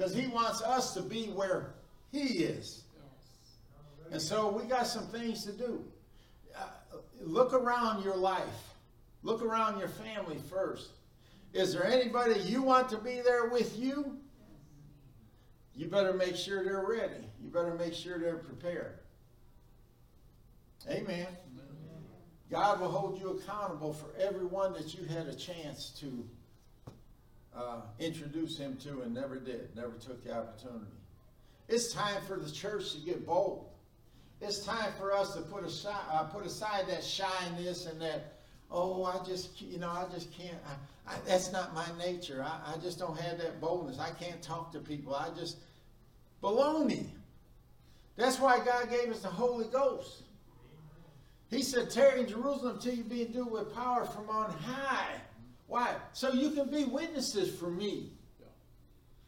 Because 0.00 0.14
he 0.14 0.28
wants 0.28 0.62
us 0.62 0.94
to 0.94 1.02
be 1.02 1.26
where 1.26 1.74
he 2.10 2.42
is. 2.42 2.84
And 4.10 4.20
so 4.20 4.48
we 4.48 4.62
got 4.62 4.86
some 4.86 5.06
things 5.08 5.44
to 5.44 5.52
do. 5.52 5.84
Uh, 6.58 6.68
look 7.20 7.52
around 7.52 8.02
your 8.02 8.16
life. 8.16 8.72
Look 9.22 9.42
around 9.42 9.78
your 9.78 9.90
family 9.90 10.38
first. 10.48 10.92
Is 11.52 11.74
there 11.74 11.84
anybody 11.84 12.40
you 12.40 12.62
want 12.62 12.88
to 12.88 12.96
be 12.96 13.20
there 13.20 13.50
with 13.50 13.78
you? 13.78 14.16
You 15.76 15.88
better 15.88 16.14
make 16.14 16.34
sure 16.34 16.64
they're 16.64 16.86
ready. 16.88 17.26
You 17.38 17.50
better 17.50 17.74
make 17.74 17.92
sure 17.92 18.18
they're 18.18 18.38
prepared. 18.38 19.00
Amen. 20.88 21.26
God 22.50 22.80
will 22.80 22.90
hold 22.90 23.20
you 23.20 23.32
accountable 23.32 23.92
for 23.92 24.18
everyone 24.18 24.72
that 24.72 24.94
you 24.94 25.04
had 25.04 25.26
a 25.26 25.34
chance 25.34 25.90
to 26.00 26.26
uh, 27.60 27.80
introduce 27.98 28.56
him 28.56 28.76
to 28.78 29.02
and 29.02 29.14
never 29.14 29.38
did, 29.38 29.74
never 29.76 29.92
took 29.92 30.24
the 30.24 30.34
opportunity. 30.34 30.86
It's 31.68 31.92
time 31.92 32.22
for 32.26 32.36
the 32.36 32.50
church 32.50 32.92
to 32.94 33.00
get 33.00 33.26
bold. 33.26 33.66
It's 34.40 34.64
time 34.64 34.92
for 34.98 35.12
us 35.12 35.34
to 35.34 35.42
put 35.42 35.64
aside, 35.64 36.02
uh, 36.10 36.24
put 36.24 36.46
aside 36.46 36.88
that 36.88 37.04
shyness 37.04 37.86
and 37.86 38.00
that, 38.00 38.38
oh, 38.70 39.04
I 39.04 39.22
just, 39.24 39.60
you 39.60 39.78
know, 39.78 39.90
I 39.90 40.06
just 40.12 40.32
can't. 40.32 40.56
I, 40.66 41.12
I, 41.12 41.16
that's 41.26 41.52
not 41.52 41.74
my 41.74 41.86
nature. 41.98 42.44
I, 42.44 42.74
I 42.74 42.78
just 42.78 42.98
don't 42.98 43.18
have 43.18 43.38
that 43.38 43.60
boldness. 43.60 43.98
I 43.98 44.10
can't 44.10 44.40
talk 44.40 44.72
to 44.72 44.78
people. 44.78 45.14
I 45.14 45.28
just, 45.38 45.58
baloney. 46.42 47.06
That's 48.16 48.38
why 48.38 48.64
God 48.64 48.90
gave 48.90 49.10
us 49.10 49.20
the 49.20 49.28
Holy 49.28 49.66
Ghost. 49.66 50.22
He 51.50 51.62
said, 51.62 51.90
tarry 51.90 52.20
in 52.20 52.28
Jerusalem 52.28 52.78
till 52.80 52.94
you 52.94 53.02
be 53.02 53.22
endued 53.22 53.50
with 53.50 53.74
power 53.74 54.06
from 54.06 54.30
on 54.30 54.50
high. 54.52 55.20
Why? 55.70 55.94
So 56.14 56.32
you 56.32 56.50
can 56.50 56.68
be 56.68 56.82
witnesses 56.82 57.56
for 57.56 57.70
me. 57.70 58.10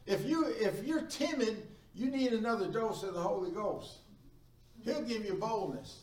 If 0.06 0.26
you 0.26 0.46
if 0.48 0.82
you're 0.84 1.02
timid, 1.02 1.68
you 1.94 2.10
need 2.10 2.32
another 2.32 2.66
dose 2.66 3.04
of 3.04 3.14
the 3.14 3.20
Holy 3.20 3.52
Ghost. 3.52 3.98
He'll 4.80 5.02
give 5.02 5.24
you 5.24 5.34
boldness. 5.34 6.00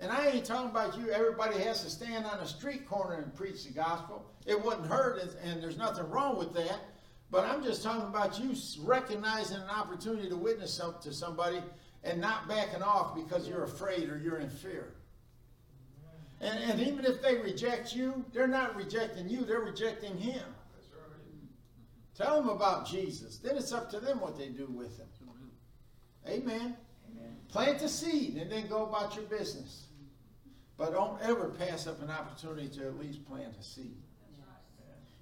And 0.00 0.12
I 0.12 0.26
ain't 0.26 0.44
talking 0.44 0.68
about 0.68 0.98
you. 0.98 1.10
Everybody 1.10 1.58
has 1.60 1.82
to 1.82 1.88
stand 1.88 2.26
on 2.26 2.38
a 2.40 2.46
street 2.46 2.86
corner 2.86 3.14
and 3.14 3.34
preach 3.34 3.64
the 3.64 3.72
gospel. 3.72 4.30
It 4.44 4.62
wouldn't 4.62 4.86
hurt, 4.86 5.18
and 5.42 5.62
there's 5.62 5.78
nothing 5.78 6.08
wrong 6.10 6.36
with 6.36 6.52
that. 6.52 6.80
But 7.30 7.46
I'm 7.46 7.64
just 7.64 7.82
talking 7.82 8.06
about 8.06 8.38
you 8.38 8.54
recognizing 8.82 9.56
an 9.56 9.70
opportunity 9.70 10.28
to 10.28 10.36
witness 10.36 10.74
something 10.74 11.00
to 11.10 11.14
somebody 11.14 11.62
and 12.04 12.20
not 12.20 12.48
backing 12.48 12.82
off 12.82 13.14
because 13.14 13.48
you're 13.48 13.64
afraid 13.64 14.10
or 14.10 14.18
you're 14.18 14.38
in 14.40 14.50
fear. 14.50 14.92
And, 16.40 16.58
and 16.70 16.80
even 16.80 17.04
if 17.04 17.20
they 17.20 17.36
reject 17.36 17.94
you, 17.94 18.24
they're 18.32 18.46
not 18.46 18.76
rejecting 18.76 19.28
you, 19.28 19.44
they're 19.44 19.60
rejecting 19.60 20.16
him. 20.16 20.42
Tell 22.16 22.40
them 22.40 22.48
about 22.48 22.86
Jesus. 22.86 23.38
Then 23.38 23.56
it's 23.56 23.72
up 23.72 23.90
to 23.90 24.00
them 24.00 24.20
what 24.20 24.36
they 24.36 24.48
do 24.48 24.66
with 24.66 24.98
him. 24.98 25.06
Amen. 26.26 26.76
Amen. 27.10 27.36
Plant 27.48 27.78
the 27.78 27.88
seed 27.88 28.36
and 28.36 28.50
then 28.50 28.66
go 28.66 28.84
about 28.84 29.14
your 29.14 29.24
business. 29.24 29.86
But 30.76 30.92
don't 30.92 31.20
ever 31.22 31.48
pass 31.48 31.86
up 31.86 32.02
an 32.02 32.10
opportunity 32.10 32.68
to 32.78 32.86
at 32.86 32.98
least 32.98 33.24
plant 33.24 33.54
a 33.58 33.62
seed. 33.62 33.96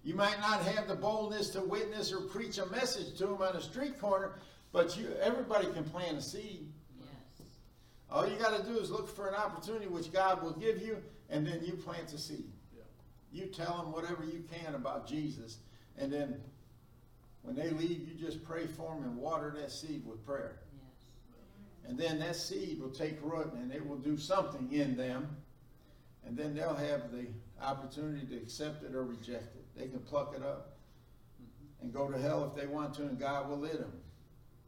You 0.04 0.14
might 0.14 0.38
not 0.38 0.62
have 0.62 0.86
the 0.86 0.94
boldness 0.94 1.50
to 1.50 1.60
witness 1.60 2.12
or 2.12 2.20
preach 2.20 2.58
a 2.58 2.66
message 2.66 3.16
to 3.18 3.26
them 3.26 3.42
on 3.42 3.56
a 3.56 3.60
street 3.60 3.98
corner, 4.00 4.34
but 4.72 4.96
you 4.96 5.08
everybody 5.20 5.66
can 5.72 5.82
plant 5.82 6.16
a 6.16 6.22
seed. 6.22 6.72
All 8.10 8.28
you 8.28 8.36
got 8.36 8.56
to 8.56 8.62
do 8.62 8.78
is 8.78 8.90
look 8.90 9.08
for 9.08 9.28
an 9.28 9.34
opportunity 9.34 9.86
which 9.86 10.12
God 10.12 10.42
will 10.42 10.52
give 10.52 10.80
you, 10.80 11.02
and 11.28 11.46
then 11.46 11.60
you 11.64 11.72
plant 11.72 12.12
a 12.12 12.18
seed. 12.18 12.52
Yeah. 12.74 12.82
You 13.32 13.46
tell 13.46 13.78
them 13.78 13.92
whatever 13.92 14.24
you 14.24 14.44
can 14.52 14.74
about 14.74 15.08
Jesus, 15.08 15.58
and 15.98 16.12
then 16.12 16.40
when 17.42 17.56
they 17.56 17.70
leave, 17.70 18.08
you 18.08 18.14
just 18.14 18.44
pray 18.44 18.66
for 18.66 18.94
them 18.94 19.04
and 19.04 19.16
water 19.16 19.54
that 19.60 19.70
seed 19.70 20.02
with 20.06 20.24
prayer. 20.24 20.58
Yes. 20.72 21.90
And 21.90 21.98
then 21.98 22.18
that 22.20 22.36
seed 22.36 22.80
will 22.80 22.90
take 22.90 23.18
root 23.22 23.52
and 23.52 23.72
it 23.72 23.86
will 23.86 23.98
do 23.98 24.16
something 24.16 24.72
in 24.72 24.96
them, 24.96 25.28
and 26.24 26.36
then 26.36 26.54
they'll 26.54 26.74
have 26.74 27.12
the 27.12 27.26
opportunity 27.62 28.26
to 28.26 28.36
accept 28.36 28.82
it 28.84 28.94
or 28.94 29.04
reject 29.04 29.54
it. 29.56 29.64
They 29.76 29.88
can 29.88 30.00
pluck 30.00 30.34
it 30.36 30.42
up 30.42 30.76
mm-hmm. 31.40 31.84
and 31.84 31.92
go 31.92 32.08
to 32.10 32.18
hell 32.18 32.52
if 32.52 32.60
they 32.60 32.66
want 32.66 32.94
to, 32.94 33.02
and 33.02 33.18
God 33.18 33.48
will 33.48 33.58
let 33.58 33.78
them. 33.78 33.92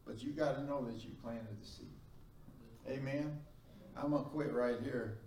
But 0.06 0.22
you 0.22 0.30
got 0.32 0.56
to 0.56 0.64
know 0.64 0.84
that 0.86 1.04
you 1.04 1.10
planted 1.22 1.60
the 1.60 1.66
seed. 1.66 1.97
Amen. 2.86 3.38
I'm 3.96 4.10
going 4.10 4.24
to 4.24 4.30
quit 4.30 4.52
right 4.52 4.76
here. 4.82 5.18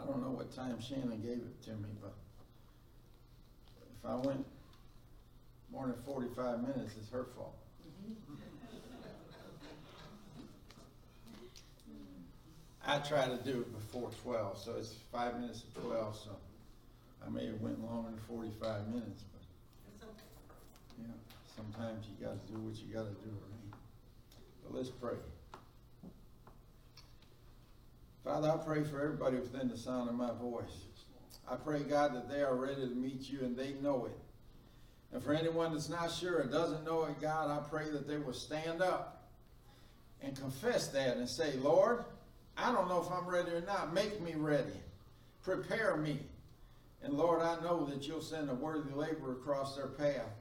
I 0.00 0.04
don't 0.04 0.22
know 0.22 0.30
what 0.30 0.54
time 0.54 0.80
Shannon 0.80 1.20
gave 1.22 1.38
it 1.38 1.62
to 1.64 1.70
me, 1.70 1.88
but 2.00 2.14
if 3.98 4.04
I 4.08 4.16
went 4.16 4.44
more 5.72 5.86
than 5.86 5.96
45 6.04 6.60
minutes, 6.60 6.94
it's 7.00 7.10
her 7.10 7.26
fault. 7.36 7.56
I 12.86 12.98
try 12.98 13.26
to 13.26 13.36
do 13.36 13.60
it 13.60 13.72
before 13.72 14.10
12, 14.22 14.58
so 14.58 14.74
it's 14.78 14.94
five 15.10 15.40
minutes 15.40 15.62
to 15.62 15.80
12, 15.80 16.16
so 16.16 16.36
I 17.26 17.30
may 17.30 17.46
have 17.46 17.60
went 17.60 17.82
longer 17.82 18.10
than 18.10 18.20
45 18.28 18.88
minutes, 18.88 19.24
but 19.32 19.40
yeah, 21.00 21.06
sometimes 21.56 22.06
you 22.06 22.26
got 22.26 22.46
to 22.46 22.52
do 22.52 22.58
what 22.60 22.76
you 22.76 22.92
got 22.92 23.04
to 23.04 23.14
do, 23.24 23.30
right? 23.30 23.78
But 24.62 24.74
let's 24.76 24.90
pray. 24.90 25.16
Father, 28.24 28.50
I 28.50 28.56
pray 28.56 28.82
for 28.82 29.02
everybody 29.02 29.36
within 29.36 29.68
the 29.68 29.76
sound 29.76 30.08
of 30.08 30.14
my 30.14 30.32
voice. 30.32 30.86
I 31.46 31.56
pray, 31.56 31.80
God, 31.80 32.14
that 32.14 32.26
they 32.26 32.40
are 32.40 32.56
ready 32.56 32.80
to 32.80 32.94
meet 32.94 33.28
you 33.28 33.40
and 33.40 33.54
they 33.54 33.74
know 33.82 34.06
it. 34.06 34.18
And 35.12 35.22
for 35.22 35.34
anyone 35.34 35.72
that's 35.72 35.90
not 35.90 36.10
sure 36.10 36.38
or 36.38 36.46
doesn't 36.46 36.84
know 36.84 37.04
it, 37.04 37.20
God, 37.20 37.50
I 37.50 37.62
pray 37.68 37.90
that 37.90 38.08
they 38.08 38.16
will 38.16 38.32
stand 38.32 38.80
up 38.80 39.28
and 40.22 40.34
confess 40.34 40.88
that 40.88 41.18
and 41.18 41.28
say, 41.28 41.52
Lord, 41.58 42.06
I 42.56 42.72
don't 42.72 42.88
know 42.88 43.02
if 43.02 43.12
I'm 43.12 43.28
ready 43.28 43.50
or 43.50 43.60
not. 43.60 43.92
Make 43.92 44.22
me 44.22 44.32
ready. 44.36 44.80
Prepare 45.42 45.98
me. 45.98 46.18
And 47.02 47.12
Lord, 47.12 47.42
I 47.42 47.60
know 47.60 47.84
that 47.84 48.08
you'll 48.08 48.22
send 48.22 48.48
a 48.48 48.54
worthy 48.54 48.94
laborer 48.94 49.32
across 49.32 49.76
their 49.76 49.88
path. 49.88 50.32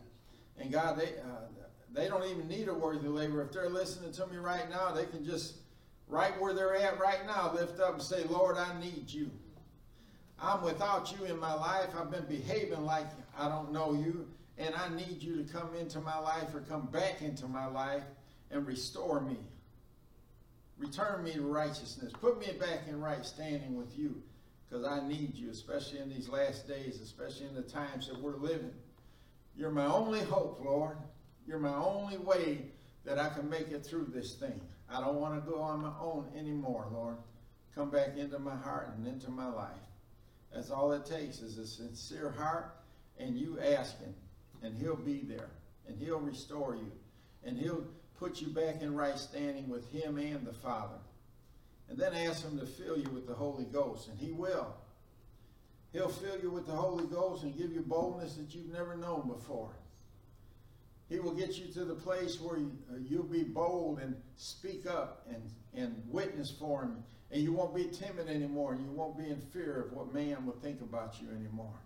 And 0.57 0.71
God, 0.71 0.97
they, 0.97 1.07
uh, 1.17 1.47
they 1.91 2.07
don't 2.07 2.23
even 2.23 2.47
need 2.47 2.69
a 2.69 2.73
worthy 2.73 3.09
laborer. 3.09 3.43
If 3.43 3.51
they're 3.51 3.69
listening 3.69 4.13
to 4.13 4.27
me 4.27 4.37
right 4.37 4.69
now, 4.69 4.93
they 4.93 5.05
can 5.05 5.25
just 5.25 5.55
right 6.07 6.39
where 6.41 6.53
they're 6.53 6.75
at 6.75 6.99
right 6.99 7.25
now, 7.25 7.53
lift 7.53 7.79
up 7.79 7.93
and 7.93 8.01
say, 8.01 8.23
Lord, 8.25 8.57
I 8.57 8.79
need 8.79 9.09
you. 9.09 9.29
I'm 10.39 10.61
without 10.63 11.13
you 11.17 11.25
in 11.25 11.39
my 11.39 11.53
life. 11.53 11.89
I've 11.97 12.11
been 12.11 12.25
behaving 12.25 12.83
like 12.83 13.07
I 13.37 13.47
don't 13.47 13.71
know 13.71 13.93
you. 13.93 14.27
and 14.57 14.75
I 14.75 14.89
need 14.89 15.21
you 15.23 15.43
to 15.43 15.51
come 15.51 15.69
into 15.79 15.99
my 15.99 16.17
life 16.19 16.53
or 16.53 16.59
come 16.61 16.85
back 16.87 17.21
into 17.21 17.47
my 17.47 17.65
life 17.65 18.03
and 18.51 18.67
restore 18.67 19.19
me. 19.19 19.37
Return 20.77 21.23
me 21.23 21.33
to 21.33 21.41
righteousness. 21.41 22.11
Put 22.19 22.39
me 22.39 22.53
back 22.59 22.81
in 22.87 22.99
right 22.99 23.25
standing 23.25 23.75
with 23.75 23.97
you 23.97 24.21
because 24.69 24.85
I 24.85 25.07
need 25.07 25.35
you, 25.35 25.49
especially 25.49 25.99
in 25.99 26.09
these 26.09 26.29
last 26.29 26.67
days, 26.67 26.99
especially 27.01 27.47
in 27.47 27.55
the 27.55 27.61
times 27.61 28.07
that 28.07 28.19
we're 28.19 28.35
living. 28.35 28.73
You're 29.55 29.71
my 29.71 29.85
only 29.85 30.21
hope, 30.21 30.61
Lord. 30.63 30.97
You're 31.47 31.59
my 31.59 31.75
only 31.75 32.17
way 32.17 32.65
that 33.05 33.19
I 33.19 33.29
can 33.29 33.49
make 33.49 33.69
it 33.71 33.85
through 33.85 34.11
this 34.13 34.35
thing. 34.35 34.59
I 34.89 35.01
don't 35.01 35.19
want 35.19 35.43
to 35.43 35.51
go 35.51 35.59
on 35.59 35.81
my 35.81 35.93
own 35.99 36.27
anymore, 36.37 36.87
Lord. 36.91 37.17
Come 37.75 37.89
back 37.89 38.17
into 38.17 38.37
my 38.39 38.55
heart 38.55 38.93
and 38.95 39.07
into 39.07 39.31
my 39.31 39.47
life. 39.47 39.71
That's 40.53 40.69
all 40.69 40.91
it 40.91 41.05
takes 41.05 41.41
is 41.41 41.57
a 41.57 41.65
sincere 41.65 42.29
heart 42.29 42.75
and 43.17 43.37
you 43.37 43.59
ask 43.59 43.99
him 43.99 44.13
and 44.61 44.75
he'll 44.77 44.95
be 44.95 45.21
there 45.21 45.49
and 45.87 45.97
he'll 45.97 46.19
restore 46.19 46.75
you 46.75 46.91
and 47.43 47.57
he'll 47.57 47.83
put 48.19 48.39
you 48.39 48.47
back 48.47 48.81
in 48.81 48.95
right 48.95 49.17
standing 49.17 49.67
with 49.67 49.89
him 49.91 50.17
and 50.17 50.45
the 50.45 50.53
Father. 50.53 50.99
And 51.89 51.97
then 51.97 52.13
ask 52.13 52.43
him 52.43 52.59
to 52.59 52.65
fill 52.65 52.97
you 52.97 53.09
with 53.09 53.27
the 53.27 53.33
Holy 53.33 53.65
Ghost 53.65 54.07
and 54.07 54.19
he 54.19 54.31
will. 54.31 54.75
He'll 55.91 56.09
fill 56.09 56.39
you 56.39 56.49
with 56.49 56.65
the 56.65 56.73
Holy 56.73 57.05
Ghost 57.05 57.43
and 57.43 57.57
give 57.57 57.71
you 57.71 57.81
boldness 57.81 58.35
that 58.35 58.53
you've 58.53 58.71
never 58.71 58.95
known 58.95 59.27
before. 59.27 59.71
He 61.13 61.19
will 61.19 61.35
get 61.35 61.59
you 61.59 61.67
to 61.73 61.85
the 61.85 61.93
place 61.93 62.41
where 62.41 62.57
you, 62.57 62.71
uh, 62.91 62.97
you'll 63.07 63.21
be 63.21 63.43
bold 63.43 63.99
and 63.99 64.15
speak 64.35 64.87
up 64.87 65.27
and, 65.29 65.43
and 65.75 66.01
witness 66.07 66.49
for 66.49 66.81
him. 66.81 67.03
And 67.29 67.39
you 67.39 67.53
won't 67.53 67.75
be 67.75 67.85
timid 67.85 68.27
anymore. 68.27 68.73
You 68.73 68.91
won't 68.91 69.15
be 69.15 69.29
in 69.29 69.39
fear 69.39 69.83
of 69.83 69.93
what 69.93 70.11
man 70.11 70.43
will 70.43 70.57
think 70.63 70.81
about 70.81 71.21
you 71.21 71.27
anymore. 71.29 71.79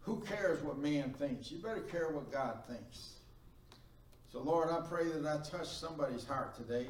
Who 0.00 0.20
cares 0.20 0.62
what 0.62 0.78
man 0.78 1.12
thinks? 1.12 1.52
You 1.52 1.58
better 1.58 1.82
care 1.82 2.08
what 2.12 2.32
God 2.32 2.60
thinks. 2.66 3.16
So, 4.32 4.40
Lord, 4.40 4.70
I 4.70 4.80
pray 4.88 5.04
that 5.04 5.26
I 5.26 5.46
touch 5.46 5.68
somebody's 5.68 6.24
heart 6.24 6.56
today. 6.56 6.86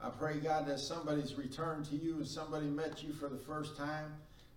I 0.00 0.10
pray, 0.10 0.36
God, 0.38 0.68
that 0.68 0.78
somebody's 0.78 1.34
returned 1.34 1.86
to 1.86 1.96
you 1.96 2.18
and 2.18 2.26
somebody 2.28 2.66
met 2.66 3.02
you 3.02 3.12
for 3.12 3.28
the 3.28 3.38
first 3.38 3.76
time. 3.76 4.12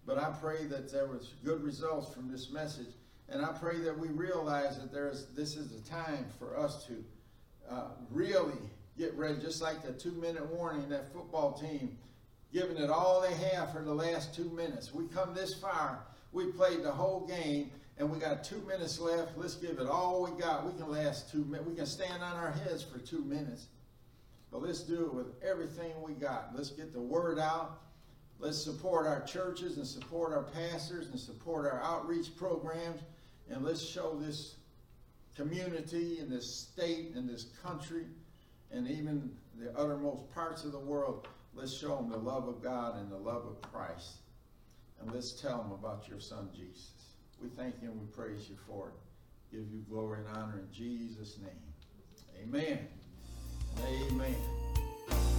But 0.05 0.19
I 0.19 0.29
pray 0.39 0.65
that 0.65 0.91
there 0.91 1.07
was 1.07 1.33
good 1.43 1.63
results 1.63 2.13
from 2.13 2.31
this 2.31 2.51
message. 2.51 2.93
And 3.31 3.45
I 3.45 3.51
pray 3.51 3.77
that 3.79 3.97
we 3.97 4.07
realize 4.07 4.79
that 4.79 4.91
there 4.91 5.09
is 5.09 5.27
this 5.35 5.55
is 5.55 5.71
a 5.79 5.89
time 5.89 6.25
for 6.37 6.57
us 6.57 6.85
to 6.85 7.03
uh, 7.69 7.89
really 8.09 8.57
get 8.97 9.13
ready, 9.15 9.39
just 9.39 9.61
like 9.61 9.83
the 9.83 9.93
two-minute 9.93 10.45
warning, 10.51 10.89
that 10.89 11.13
football 11.13 11.53
team 11.53 11.97
giving 12.51 12.77
it 12.77 12.89
all 12.89 13.21
they 13.21 13.33
have 13.33 13.71
for 13.71 13.81
the 13.81 13.93
last 13.93 14.33
two 14.33 14.49
minutes. 14.49 14.93
We 14.93 15.05
come 15.07 15.33
this 15.33 15.53
far. 15.53 15.99
We 16.31 16.45
played 16.45 16.83
the 16.83 16.91
whole 16.91 17.27
game, 17.27 17.71
and 17.97 18.09
we 18.09 18.17
got 18.19 18.43
two 18.43 18.61
minutes 18.67 18.99
left. 18.99 19.37
Let's 19.37 19.55
give 19.55 19.79
it 19.79 19.87
all 19.87 20.23
we 20.23 20.39
got. 20.39 20.65
We 20.65 20.77
can 20.79 20.89
last 20.89 21.31
two 21.31 21.45
minutes. 21.45 21.67
We 21.67 21.75
can 21.75 21.85
stand 21.85 22.23
on 22.23 22.35
our 22.35 22.51
heads 22.51 22.83
for 22.83 22.97
two 22.99 23.23
minutes. 23.23 23.67
But 24.51 24.63
let's 24.63 24.81
do 24.81 25.05
it 25.05 25.13
with 25.13 25.27
everything 25.43 25.91
we 26.01 26.13
got. 26.13 26.51
Let's 26.55 26.71
get 26.71 26.91
the 26.91 27.01
word 27.01 27.37
out. 27.37 27.81
Let's 28.39 28.57
support 28.57 29.05
our 29.05 29.21
churches 29.21 29.77
and 29.77 29.85
support 29.85 30.33
our 30.33 30.43
pastors 30.43 31.07
and 31.09 31.19
support 31.19 31.65
our 31.65 31.83
outreach 31.83 32.35
programs. 32.35 33.01
And 33.49 33.63
let's 33.63 33.83
show 33.83 34.15
this 34.19 34.55
community 35.35 36.19
and 36.19 36.31
this 36.31 36.53
state 36.53 37.13
and 37.15 37.27
this 37.29 37.47
country 37.63 38.05
and 38.71 38.87
even 38.87 39.31
the 39.57 39.77
uttermost 39.77 40.29
parts 40.33 40.63
of 40.63 40.71
the 40.71 40.79
world, 40.79 41.27
let's 41.53 41.75
show 41.77 41.95
them 41.95 42.09
the 42.09 42.17
love 42.17 42.47
of 42.47 42.61
God 42.63 42.99
and 42.99 43.11
the 43.11 43.17
love 43.17 43.45
of 43.45 43.61
Christ. 43.71 44.17
And 45.01 45.11
let's 45.11 45.31
tell 45.31 45.57
them 45.57 45.71
about 45.71 46.07
your 46.07 46.19
son, 46.19 46.49
Jesus. 46.55 46.91
We 47.41 47.49
thank 47.49 47.75
you 47.81 47.89
and 47.89 47.99
we 47.99 48.07
praise 48.07 48.49
you 48.49 48.57
for 48.67 48.89
it. 48.89 49.55
Give 49.55 49.65
you 49.71 49.83
glory 49.89 50.19
and 50.19 50.37
honor 50.37 50.59
in 50.59 50.73
Jesus' 50.73 51.37
name. 51.41 52.43
Amen. 52.43 52.87
Amen. 54.11 55.38